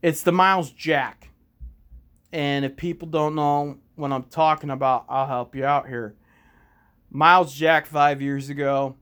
it's 0.00 0.22
the 0.22 0.32
Myles 0.32 0.70
Jack. 0.70 1.30
And 2.32 2.64
if 2.64 2.76
people 2.76 3.08
don't 3.08 3.34
know 3.34 3.78
what 3.96 4.12
I'm 4.12 4.24
talking 4.24 4.70
about, 4.70 5.06
I'll 5.08 5.26
help 5.26 5.54
you 5.54 5.64
out 5.64 5.88
here. 5.88 6.14
Myles 7.10 7.54
Jack 7.54 7.86
5 7.86 8.20
years 8.20 8.48
ago 8.48 8.96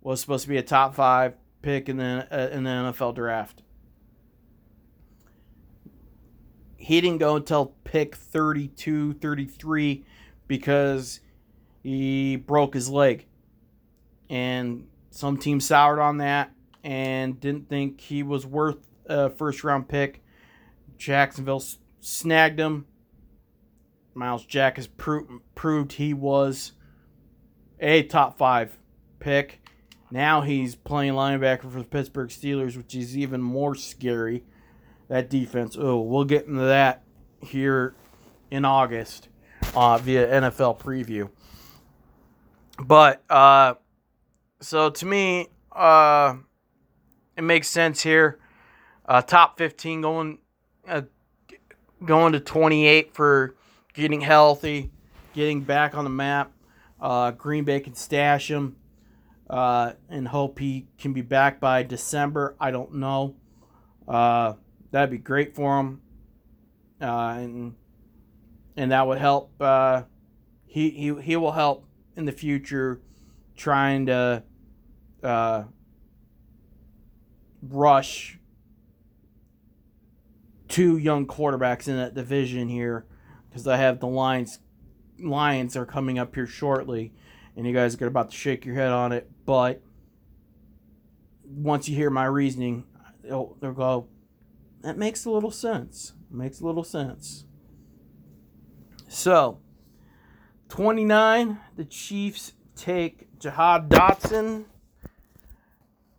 was 0.00 0.20
supposed 0.20 0.44
to 0.44 0.48
be 0.48 0.56
a 0.56 0.62
top 0.62 0.94
5 0.94 1.34
pick 1.62 1.88
in 1.88 1.98
the 1.98 2.26
uh, 2.30 2.48
in 2.54 2.64
the 2.64 2.70
NFL 2.70 3.14
draft 3.14 3.62
he 6.86 7.00
didn't 7.00 7.18
go 7.18 7.34
until 7.34 7.74
pick 7.82 8.14
32, 8.14 9.14
33 9.14 10.04
because 10.46 11.18
he 11.82 12.36
broke 12.36 12.74
his 12.74 12.88
leg. 12.88 13.26
And 14.30 14.86
some 15.10 15.36
team 15.36 15.58
soured 15.58 15.98
on 15.98 16.18
that 16.18 16.52
and 16.84 17.40
didn't 17.40 17.68
think 17.68 18.00
he 18.00 18.22
was 18.22 18.46
worth 18.46 18.86
a 19.06 19.30
first 19.30 19.64
round 19.64 19.88
pick. 19.88 20.22
Jacksonville 20.96 21.64
snagged 21.98 22.60
him. 22.60 22.86
Myles 24.14 24.44
Jack 24.44 24.76
has 24.76 24.86
pro- 24.86 25.40
proved 25.56 25.94
he 25.94 26.14
was 26.14 26.70
a 27.80 28.04
top 28.04 28.38
five 28.38 28.78
pick. 29.18 29.58
Now 30.12 30.42
he's 30.42 30.76
playing 30.76 31.14
linebacker 31.14 31.68
for 31.68 31.80
the 31.80 31.84
Pittsburgh 31.84 32.28
Steelers, 32.28 32.76
which 32.76 32.94
is 32.94 33.18
even 33.18 33.42
more 33.42 33.74
scary 33.74 34.44
that 35.08 35.30
defense. 35.30 35.76
Oh, 35.78 36.00
we'll 36.00 36.24
get 36.24 36.46
into 36.46 36.62
that 36.62 37.02
here 37.40 37.94
in 38.50 38.64
August 38.64 39.28
uh, 39.74 39.98
via 39.98 40.26
NFL 40.40 40.78
preview. 40.80 41.30
But 42.78 43.22
uh, 43.30 43.74
so 44.60 44.90
to 44.90 45.06
me, 45.06 45.48
uh, 45.72 46.34
it 47.36 47.42
makes 47.42 47.68
sense 47.68 48.02
here. 48.02 48.38
Uh, 49.04 49.22
top 49.22 49.56
15 49.58 50.00
going 50.00 50.38
uh, 50.88 51.02
going 52.04 52.32
to 52.32 52.40
28 52.40 53.14
for 53.14 53.56
getting 53.94 54.20
healthy, 54.20 54.90
getting 55.34 55.62
back 55.62 55.94
on 55.94 56.04
the 56.04 56.10
map. 56.10 56.52
Uh, 57.00 57.30
Green 57.30 57.64
Bay 57.64 57.80
can 57.80 57.94
stash 57.94 58.50
him 58.50 58.76
uh, 59.48 59.92
and 60.08 60.28
hope 60.28 60.58
he 60.58 60.86
can 60.98 61.12
be 61.12 61.22
back 61.22 61.60
by 61.60 61.82
December. 61.82 62.56
I 62.58 62.70
don't 62.70 62.94
know. 62.94 63.36
That'd 64.96 65.10
be 65.10 65.18
great 65.18 65.54
for 65.54 65.78
him, 65.78 66.00
uh, 67.02 67.34
and 67.36 67.74
and 68.78 68.92
that 68.92 69.06
would 69.06 69.18
help. 69.18 69.52
Uh, 69.60 70.04
he 70.64 70.88
he 70.88 71.14
he 71.20 71.36
will 71.36 71.52
help 71.52 71.84
in 72.16 72.24
the 72.24 72.32
future, 72.32 73.02
trying 73.58 74.06
to 74.06 74.42
uh, 75.22 75.64
rush 77.60 78.38
two 80.66 80.96
young 80.96 81.26
quarterbacks 81.26 81.88
in 81.88 81.96
that 81.98 82.14
division 82.14 82.70
here, 82.70 83.04
because 83.50 83.66
I 83.66 83.76
have 83.76 84.00
the 84.00 84.06
Lions. 84.06 84.60
Lions 85.18 85.76
are 85.76 85.84
coming 85.84 86.18
up 86.18 86.34
here 86.34 86.46
shortly, 86.46 87.12
and 87.54 87.66
you 87.66 87.74
guys 87.74 88.00
are 88.00 88.06
about 88.06 88.30
to 88.30 88.36
shake 88.36 88.64
your 88.64 88.76
head 88.76 88.92
on 88.92 89.12
it. 89.12 89.30
But 89.44 89.82
once 91.44 91.86
you 91.86 91.94
hear 91.94 92.08
my 92.08 92.24
reasoning, 92.24 92.84
they'll, 93.22 93.58
they'll 93.60 93.72
go, 93.72 94.08
that 94.82 94.96
makes 94.96 95.24
a 95.24 95.30
little 95.30 95.50
sense. 95.50 96.12
Makes 96.30 96.60
a 96.60 96.66
little 96.66 96.84
sense. 96.84 97.44
So, 99.08 99.60
29, 100.68 101.58
the 101.76 101.84
Chiefs 101.84 102.52
take 102.74 103.38
Jahan 103.38 103.88
Dotson, 103.88 104.64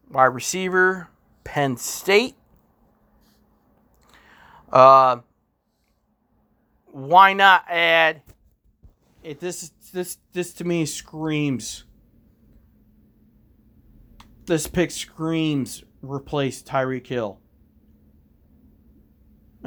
wide 0.10 0.26
receiver, 0.26 1.10
Penn 1.43 1.78
State. 1.78 2.36
Uh, 4.72 5.18
why 6.88 7.34
not 7.34 7.66
add? 7.70 8.22
It 9.24 9.39
this 9.39 9.72
this 9.91 10.18
this 10.34 10.53
to 10.53 10.64
me 10.64 10.86
screams. 10.86 11.84
This 14.45 14.68
pick 14.68 14.91
screams 14.91 15.84
replace 16.01 16.64
Tyreek 16.64 17.08
Hill. 17.08 17.39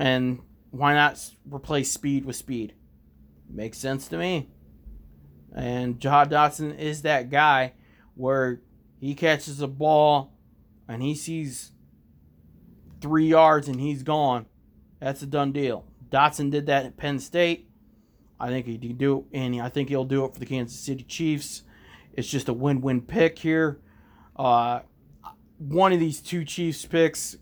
And 0.00 0.40
why 0.70 0.94
not 0.94 1.20
replace 1.44 1.92
speed 1.92 2.24
with 2.24 2.36
speed? 2.36 2.72
Makes 3.50 3.76
sense 3.76 4.08
to 4.08 4.16
me. 4.16 4.48
And 5.54 6.00
Jahan 6.00 6.30
Dotson 6.30 6.78
is 6.78 7.02
that 7.02 7.28
guy 7.28 7.74
where 8.14 8.62
he 8.98 9.14
catches 9.14 9.60
a 9.60 9.68
ball 9.68 10.32
and 10.88 11.02
he 11.02 11.14
sees 11.14 11.72
three 13.02 13.26
yards 13.26 13.68
and 13.68 13.78
he's 13.78 14.02
gone. 14.02 14.46
That's 15.00 15.20
a 15.20 15.26
done 15.26 15.52
deal. 15.52 15.84
Dotson 16.08 16.50
did 16.50 16.64
that 16.66 16.86
at 16.86 16.96
Penn 16.96 17.18
State. 17.18 17.68
I 18.38 18.48
think 18.48 18.64
he 18.64 18.78
can 18.78 18.96
do 18.96 19.26
it, 19.30 19.38
and 19.38 19.60
I 19.60 19.68
think 19.68 19.90
he'll 19.90 20.06
do 20.06 20.24
it 20.24 20.32
for 20.32 20.40
the 20.40 20.46
Kansas 20.46 20.80
City 20.80 21.04
Chiefs. 21.04 21.62
It's 22.14 22.28
just 22.28 22.48
a 22.48 22.54
win-win 22.54 23.02
pick 23.02 23.38
here. 23.38 23.82
Uh, 24.34 24.80
one 25.58 25.92
of 25.92 26.00
these 26.00 26.22
two 26.22 26.46
Chiefs 26.46 26.86
picks, 26.86 27.36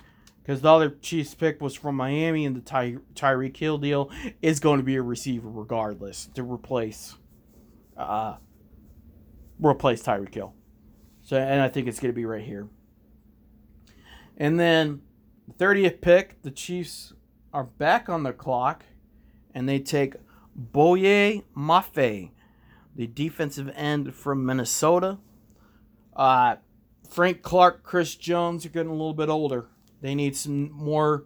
because 0.49 0.63
the 0.63 0.73
other 0.73 0.89
Chiefs 0.89 1.35
pick 1.35 1.61
was 1.61 1.75
from 1.75 1.97
Miami, 1.97 2.47
and 2.47 2.57
the 2.57 2.63
Ty- 2.63 2.97
Tyreek 3.15 3.55
Hill 3.55 3.77
deal 3.77 4.11
is 4.41 4.61
going 4.61 4.79
to 4.79 4.83
be 4.83 4.97
a 4.97 5.03
receiver 5.03 5.47
regardless 5.47 6.25
to 6.33 6.43
replace, 6.43 7.17
uh, 7.99 8.37
replace 9.61 10.03
Tyreek 10.03 10.35
Hill. 10.35 10.55
So, 11.21 11.37
and 11.37 11.61
I 11.61 11.69
think 11.69 11.87
it's 11.87 12.01
going 12.01 12.15
to 12.15 12.17
be 12.17 12.25
right 12.25 12.43
here. 12.43 12.67
And 14.39 14.59
then 14.59 15.03
the 15.47 15.53
30th 15.63 16.01
pick, 16.01 16.41
the 16.41 16.51
Chiefs 16.51 17.13
are 17.53 17.65
back 17.65 18.09
on 18.09 18.23
the 18.23 18.33
clock, 18.33 18.87
and 19.55 19.69
they 19.69 19.79
take 19.79 20.15
Boye 20.57 21.43
Mafe, 21.55 22.31
the 22.97 23.07
defensive 23.07 23.71
end 23.75 24.15
from 24.15 24.47
Minnesota. 24.47 25.19
Uh, 26.17 26.57
Frank 27.07 27.43
Clark, 27.43 27.83
Chris 27.83 28.15
Jones 28.15 28.65
are 28.65 28.71
getting 28.71 28.91
a 28.91 28.95
little 28.95 29.13
bit 29.13 29.29
older. 29.29 29.69
They 30.01 30.15
need 30.15 30.37
some 30.37 30.71
more 30.73 31.25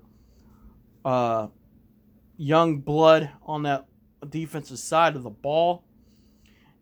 uh, 1.04 1.48
young 2.36 2.78
blood 2.78 3.30
on 3.44 3.64
that 3.64 3.86
defensive 4.28 4.78
side 4.78 5.16
of 5.16 5.22
the 5.22 5.30
ball. 5.30 5.84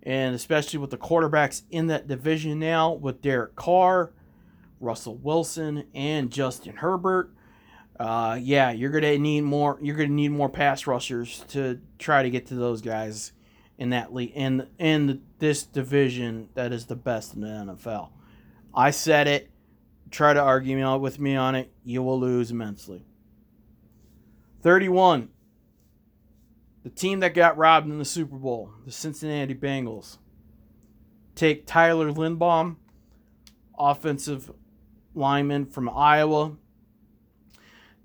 And 0.03 0.35
especially 0.35 0.79
with 0.79 0.91
the 0.91 0.99
quarterbacks 0.99 1.63
in 1.71 1.89
that 1.89 2.07
division 2.07 2.59
now, 2.59 2.93
with 2.93 3.21
Derek 3.21 3.55
Carr, 3.55 4.13
Russell 4.81 5.17
Wilson, 5.17 5.85
and 5.95 6.31
Justin 6.31 6.77
Herbert. 6.77 7.33
Uh, 7.99 8.39
yeah, 8.41 8.71
you're 8.71 8.91
gonna 8.91 9.19
need 9.19 9.43
more. 9.43 9.79
You're 9.83 9.97
gonna 9.97 10.09
need 10.09 10.31
more 10.31 10.49
pass 10.49 10.87
rushers 10.87 11.45
to 11.49 11.81
try 11.99 12.23
to 12.23 12.31
get 12.31 12.47
to 12.47 12.55
those 12.55 12.81
guys 12.81 13.33
in 13.77 13.91
that 13.91 14.15
league 14.15 14.33
in 14.35 14.67
in 14.79 15.21
this 15.39 15.65
division 15.65 16.49
that 16.55 16.73
is 16.73 16.87
the 16.87 16.97
best 16.97 17.35
in 17.35 17.43
the 17.43 17.49
NFL. 17.49 18.09
I 18.75 18.91
said 18.91 19.27
it. 19.27 19.51
Try 20.11 20.33
to 20.33 20.41
argue 20.41 20.77
me 20.77 20.99
with 20.99 21.21
me 21.21 21.37
on 21.37 21.55
it. 21.55 21.73
You 21.85 22.03
will 22.03 22.19
lose 22.19 22.51
immensely. 22.51 23.05
31. 24.63 25.29
The 26.83 26.91
team 26.91 27.21
that 27.21 27.35
got 27.35 27.57
robbed 27.57 27.89
in 27.89 27.99
the 27.99 28.05
Super 28.05 28.37
Bowl, 28.37 28.73
the 28.85 28.93
Cincinnati 28.93 29.55
Bengals. 29.55 30.19
Take 31.35 31.67
Tyler 31.67 32.11
Linderbaum, 32.11 32.77
offensive 33.79 34.51
lineman 35.15 35.67
from 35.67 35.89
Iowa. 35.89 36.57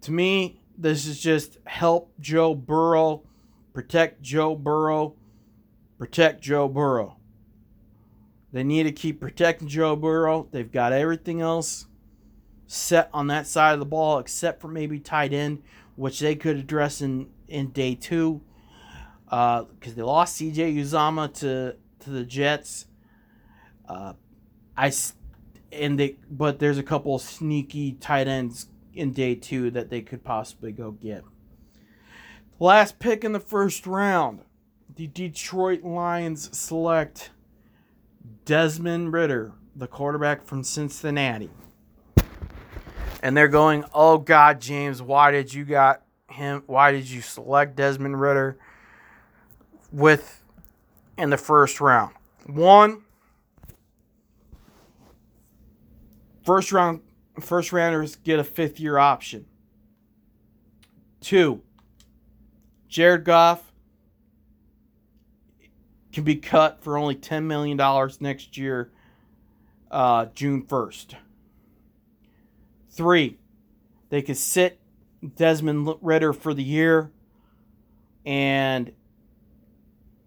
To 0.01 0.11
me, 0.11 0.61
this 0.77 1.07
is 1.07 1.19
just 1.19 1.57
help 1.65 2.13
Joe 2.19 2.53
Burrow, 2.53 3.23
protect 3.73 4.21
Joe 4.21 4.55
Burrow, 4.55 5.15
protect 5.97 6.41
Joe 6.41 6.67
Burrow. 6.67 7.17
They 8.51 8.63
need 8.63 8.83
to 8.83 8.91
keep 8.91 9.19
protecting 9.19 9.67
Joe 9.67 9.95
Burrow. 9.95 10.47
They've 10.51 10.71
got 10.71 10.93
everything 10.93 11.41
else 11.41 11.87
set 12.67 13.09
on 13.13 13.27
that 13.27 13.47
side 13.47 13.73
of 13.73 13.79
the 13.79 13.85
ball 13.85 14.19
except 14.19 14.61
for 14.61 14.67
maybe 14.67 14.99
tight 14.99 15.33
end, 15.33 15.61
which 15.95 16.19
they 16.19 16.35
could 16.35 16.57
address 16.57 17.01
in, 17.01 17.29
in 17.47 17.69
day 17.69 17.95
two. 17.95 18.41
Because 19.25 19.65
uh, 19.87 19.95
they 19.95 20.01
lost 20.01 20.39
CJ 20.39 20.77
Uzomah 20.77 21.33
to 21.39 21.75
to 22.01 22.09
the 22.09 22.23
Jets. 22.23 22.85
Uh, 23.87 24.13
I 24.77 24.91
and 25.71 25.99
they 25.99 26.15
but 26.29 26.59
there's 26.59 26.77
a 26.77 26.83
couple 26.83 27.17
sneaky 27.19 27.93
tight 27.93 28.27
ends 28.27 28.67
in 28.93 29.11
day 29.11 29.35
two 29.35 29.71
that 29.71 29.89
they 29.89 30.01
could 30.01 30.23
possibly 30.23 30.71
go 30.71 30.91
get. 30.91 31.23
Last 32.59 32.99
pick 32.99 33.23
in 33.23 33.33
the 33.33 33.39
first 33.39 33.85
round, 33.85 34.41
the 34.95 35.07
Detroit 35.07 35.83
Lions 35.83 36.57
select 36.57 37.31
Desmond 38.45 39.11
Ridder, 39.11 39.53
the 39.75 39.87
quarterback 39.87 40.45
from 40.45 40.63
Cincinnati. 40.63 41.49
And 43.25 43.35
they're 43.35 43.47
going, 43.47 43.83
"Oh 43.91 44.19
God, 44.19 44.61
James, 44.61 45.01
why 45.01 45.31
did 45.31 45.51
you 45.51 45.65
got 45.65 46.03
him? 46.29 46.61
Why 46.67 46.91
did 46.91 47.09
you 47.09 47.21
select 47.21 47.75
Desmond 47.75 48.21
Ridder 48.21 48.59
with 49.91 50.43
in 51.17 51.31
the 51.31 51.37
first 51.37 51.81
round?" 51.81 52.13
One, 52.45 53.01
first 56.43 56.71
round 56.71 57.01
first 57.39 57.73
rounders 57.73 58.15
get 58.17 58.37
a 58.37 58.43
fifth 58.43 58.79
year 58.79 58.99
option. 58.99 59.47
Two, 61.19 61.63
Jared 62.87 63.23
Goff 63.23 63.71
can 66.13 66.23
be 66.23 66.35
cut 66.35 66.83
for 66.83 66.95
only 66.95 67.15
$10 67.15 67.45
million 67.45 67.75
next 68.19 68.55
year, 68.55 68.91
uh, 69.89 70.27
June 70.35 70.61
1st. 70.61 71.15
Three, 72.95 73.37
they 74.09 74.21
could 74.21 74.37
sit 74.37 74.79
Desmond 75.35 75.95
Ridder 76.01 76.31
for 76.31 76.53
the 76.53 76.63
year 76.63 77.11
and 78.25 78.91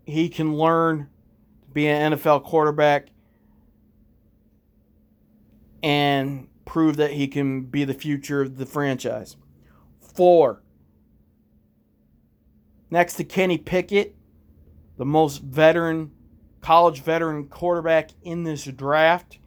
he 0.05 0.29
can 0.29 0.55
learn 0.55 1.09
to 1.63 1.71
be 1.73 1.87
an 1.89 2.13
NFL 2.13 2.45
quarterback 2.45 3.09
and 5.83 6.49
prove 6.65 6.97
that 6.97 7.13
he 7.13 7.27
can 7.27 7.63
be 7.63 7.85
the 7.85 7.95
future 7.95 8.43
of 8.43 8.59
the 8.59 8.67
franchise. 8.67 9.37
Four, 10.01 10.63
next 12.91 13.15
to 13.15 13.25
Kenny 13.25 13.57
Pickett, 13.57 14.15
the 14.99 15.07
most 15.07 15.43
veteran, 15.43 16.11
college 16.61 17.03
veteran 17.03 17.47
quarterback 17.47 18.11
in 18.23 18.45
this 18.45 18.65
draft. 18.65 19.39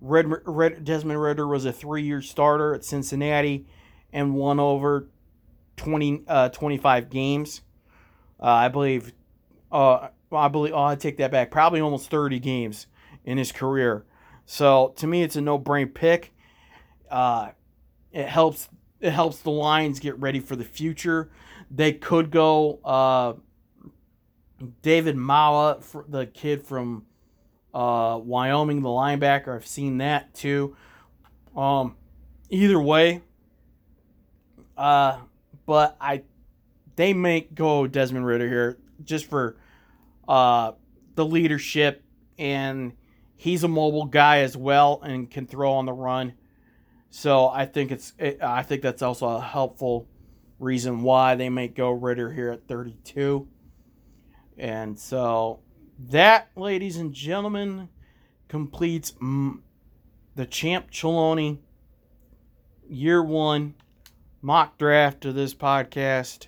Red, 0.00 0.26
Red, 0.46 0.84
Desmond 0.84 1.20
Ridder 1.20 1.46
was 1.46 1.64
a 1.64 1.72
three 1.72 2.02
year 2.02 2.22
starter 2.22 2.74
at 2.74 2.84
Cincinnati 2.84 3.66
and 4.12 4.34
won 4.34 4.58
over 4.58 5.08
20, 5.76 6.22
uh, 6.26 6.48
25 6.50 7.10
games. 7.10 7.62
Uh, 8.40 8.46
I 8.46 8.68
believe, 8.68 9.12
uh, 9.70 10.08
I 10.32 10.48
believe, 10.48 10.72
oh, 10.72 10.82
I 10.82 10.96
take 10.96 11.18
that 11.18 11.30
back. 11.30 11.50
Probably 11.50 11.80
almost 11.80 12.10
30 12.10 12.38
games 12.38 12.86
in 13.24 13.38
his 13.38 13.52
career. 13.52 14.04
So 14.46 14.94
to 14.96 15.06
me, 15.06 15.22
it's 15.22 15.36
a 15.36 15.40
no 15.40 15.58
brain 15.58 15.88
pick. 15.88 16.32
Uh, 17.10 17.50
it 18.12 18.26
helps. 18.26 18.68
It 19.00 19.12
helps 19.12 19.38
the 19.38 19.50
Lions 19.50 19.98
get 19.98 20.18
ready 20.18 20.40
for 20.40 20.56
the 20.56 20.64
future. 20.64 21.30
They 21.70 21.92
could 21.92 22.30
go 22.30 22.80
uh, 22.84 23.34
David 24.82 25.16
Mawa, 25.16 25.82
the 26.08 26.26
kid 26.26 26.66
from 26.66 27.06
uh, 27.74 28.18
Wyoming, 28.22 28.82
the 28.82 28.88
linebacker. 28.88 29.54
I've 29.54 29.66
seen 29.66 29.98
that 29.98 30.34
too. 30.34 30.76
Um, 31.56 31.96
either 32.48 32.80
way, 32.80 33.22
uh, 34.76 35.18
but 35.66 35.96
I 36.00 36.22
they 36.96 37.12
may 37.12 37.40
go 37.40 37.86
Desmond 37.86 38.26
Ridder 38.26 38.48
here 38.48 38.78
just 39.04 39.26
for 39.26 39.56
uh, 40.28 40.72
the 41.14 41.24
leadership, 41.24 42.02
and 42.38 42.92
he's 43.36 43.64
a 43.64 43.68
mobile 43.68 44.06
guy 44.06 44.40
as 44.40 44.56
well 44.56 45.00
and 45.02 45.30
can 45.30 45.46
throw 45.46 45.72
on 45.72 45.86
the 45.86 45.92
run. 45.92 46.34
So 47.10 47.48
I 47.48 47.66
think 47.66 47.90
it's 47.90 48.12
I 48.42 48.62
think 48.62 48.82
that's 48.82 49.02
also 49.02 49.28
a 49.28 49.40
helpful 49.40 50.06
reason 50.58 51.02
why 51.02 51.34
they 51.34 51.48
may 51.48 51.68
go 51.68 51.90
Ridder 51.90 52.32
here 52.32 52.50
at 52.50 52.68
32. 52.68 53.48
And 54.58 54.98
so 54.98 55.60
that, 56.08 56.50
ladies 56.56 56.96
and 56.96 57.12
gentlemen, 57.12 57.88
completes 58.48 59.12
the 59.20 60.46
Champ 60.46 60.90
Chaloni 60.90 61.58
year 62.88 63.22
one 63.22 63.74
mock 64.42 64.78
draft 64.78 65.24
of 65.24 65.34
this 65.34 65.54
podcast. 65.54 66.46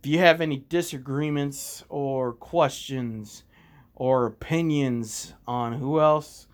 If 0.00 0.06
you 0.06 0.18
have 0.18 0.40
any 0.40 0.64
disagreements 0.68 1.84
or 1.88 2.32
questions 2.32 3.44
or 3.94 4.26
opinions 4.26 5.34
on 5.46 5.74
who 5.74 6.00
else 6.00 6.46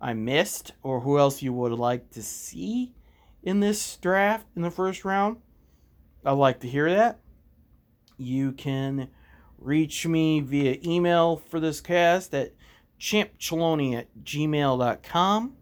I 0.00 0.14
missed 0.14 0.72
or 0.82 1.00
who 1.00 1.18
else 1.18 1.42
you 1.42 1.52
would 1.52 1.72
like 1.72 2.10
to 2.10 2.22
see 2.22 2.94
in 3.42 3.60
this 3.60 3.96
draft 3.98 4.46
in 4.56 4.62
the 4.62 4.70
first 4.70 5.04
round, 5.04 5.36
I'd 6.24 6.32
like 6.32 6.60
to 6.60 6.68
hear 6.68 6.90
that. 6.90 7.20
You 8.16 8.52
can 8.52 9.08
reach 9.64 10.06
me 10.06 10.40
via 10.40 10.78
email 10.84 11.42
for 11.48 11.60
this 11.60 11.80
cast 11.80 12.34
at 12.34 12.52
champchaloni 12.98 13.96
at 13.96 14.08
gmail.com. 14.22 15.56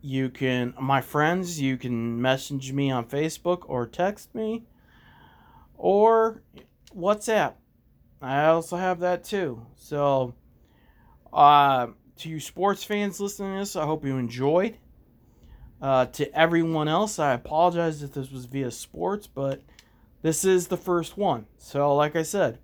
You 0.00 0.28
can, 0.30 0.74
my 0.80 1.00
friends, 1.00 1.60
you 1.60 1.76
can 1.76 2.20
message 2.20 2.72
me 2.72 2.90
on 2.90 3.06
Facebook 3.06 3.62
or 3.66 3.86
text 3.86 4.34
me 4.34 4.64
or 5.76 6.42
WhatsApp. 6.96 7.54
I 8.20 8.46
also 8.46 8.76
have 8.76 9.00
that 9.00 9.24
too. 9.24 9.66
So, 9.76 10.34
uh, 11.32 11.88
to 12.18 12.28
you 12.28 12.40
sports 12.40 12.82
fans 12.84 13.20
listening 13.20 13.54
to 13.54 13.58
this, 13.60 13.76
I 13.76 13.84
hope 13.84 14.04
you 14.04 14.16
enjoyed. 14.16 14.76
Uh, 15.80 16.06
to 16.06 16.36
everyone 16.36 16.88
else, 16.88 17.20
I 17.20 17.34
apologize 17.34 18.02
if 18.02 18.12
this 18.12 18.32
was 18.32 18.46
via 18.46 18.72
sports, 18.72 19.28
but 19.28 19.62
this 20.22 20.44
is 20.44 20.66
the 20.66 20.76
first 20.76 21.16
one. 21.16 21.46
So, 21.58 21.94
like 21.94 22.16
I 22.16 22.22
said, 22.22 22.58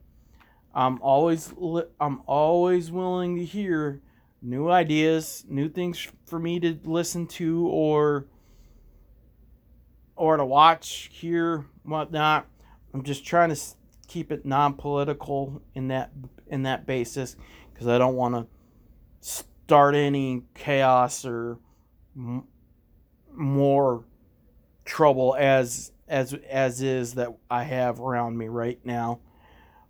I'm 0.75 1.01
always 1.01 1.53
li- 1.57 1.85
I'm 2.01 2.23
always 2.27 2.91
willing 2.91 3.37
to 3.37 3.45
hear 3.45 4.01
new 4.43 4.69
ideas, 4.69 5.45
new 5.49 5.69
things 5.69 6.09
for 6.27 6.39
me 6.39 6.59
to 6.61 6.79
listen 6.85 7.27
to 7.29 7.67
or 7.69 8.27
or 10.17 10.37
to 10.37 10.45
watch, 10.45 11.11
hear, 11.13 11.67
whatnot. 11.83 12.47
I'm 12.93 13.03
just 13.03 13.25
trying 13.25 13.53
to 13.55 13.61
keep 14.07 14.31
it 14.31 14.45
non-political 14.45 15.63
in 15.75 15.89
that 15.89 16.11
in 16.47 16.65
that 16.65 16.87
basis 16.87 17.37
because 17.73 17.87
I 17.87 17.99
don't 17.99 18.17
want 18.17 18.35
to 18.35 18.47
start 19.21 19.95
any 19.95 20.43
chaos 20.55 21.25
or 21.25 21.59
m- 22.17 22.45
more 23.33 24.05
trouble 24.85 25.37
as 25.39 25.93
as 26.09 26.35
as 26.51 26.83
is 26.83 27.15
that 27.15 27.29
I 27.51 27.65
have 27.65 28.01
around 28.01 28.37
me 28.37 28.49
right 28.49 28.79
now. 28.85 29.21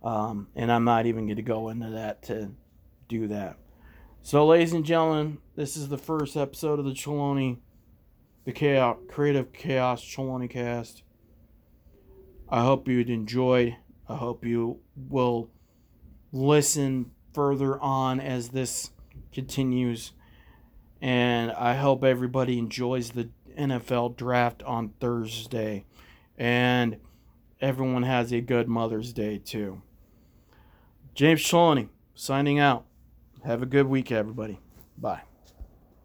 Um, 0.05 0.49
and 0.55 0.71
I'm 0.71 0.83
not 0.83 1.07
even 1.07 1.25
going 1.25 1.37
to 1.37 1.41
go 1.41 1.69
into 1.69 1.89
that 1.89 2.21
to 2.23 2.51
do 3.09 3.27
that. 3.29 3.57
So, 4.21 4.45
ladies 4.45 4.71
and 4.71 4.85
gentlemen, 4.85 5.39
this 5.55 5.75
is 5.75 5.89
the 5.89 5.97
first 5.97 6.37
episode 6.37 6.77
of 6.77 6.85
the 6.85 6.91
Chaloni, 6.91 7.57
the 8.45 8.51
Chaos, 8.51 8.97
Creative 9.09 9.51
Chaos 9.51 10.03
Chaloni 10.03 10.47
cast. 10.47 11.01
I 12.47 12.61
hope 12.61 12.87
you 12.87 12.99
enjoyed. 12.99 13.77
I 14.07 14.15
hope 14.15 14.45
you 14.45 14.79
will 14.95 15.49
listen 16.31 17.09
further 17.33 17.79
on 17.79 18.19
as 18.19 18.49
this 18.49 18.91
continues. 19.33 20.11
And 21.01 21.51
I 21.51 21.73
hope 21.73 22.03
everybody 22.03 22.59
enjoys 22.59 23.09
the 23.09 23.29
NFL 23.57 24.17
draft 24.17 24.61
on 24.61 24.89
Thursday. 24.99 25.85
And 26.37 26.97
everyone 27.59 28.03
has 28.03 28.31
a 28.31 28.41
good 28.41 28.67
Mother's 28.67 29.11
Day, 29.11 29.39
too. 29.39 29.81
James 31.15 31.41
Chaloni 31.41 31.87
signing 32.13 32.59
out. 32.59 32.85
Have 33.45 33.61
a 33.61 33.65
good 33.65 33.87
week, 33.87 34.11
everybody. 34.11 34.59
Bye. 34.97 35.21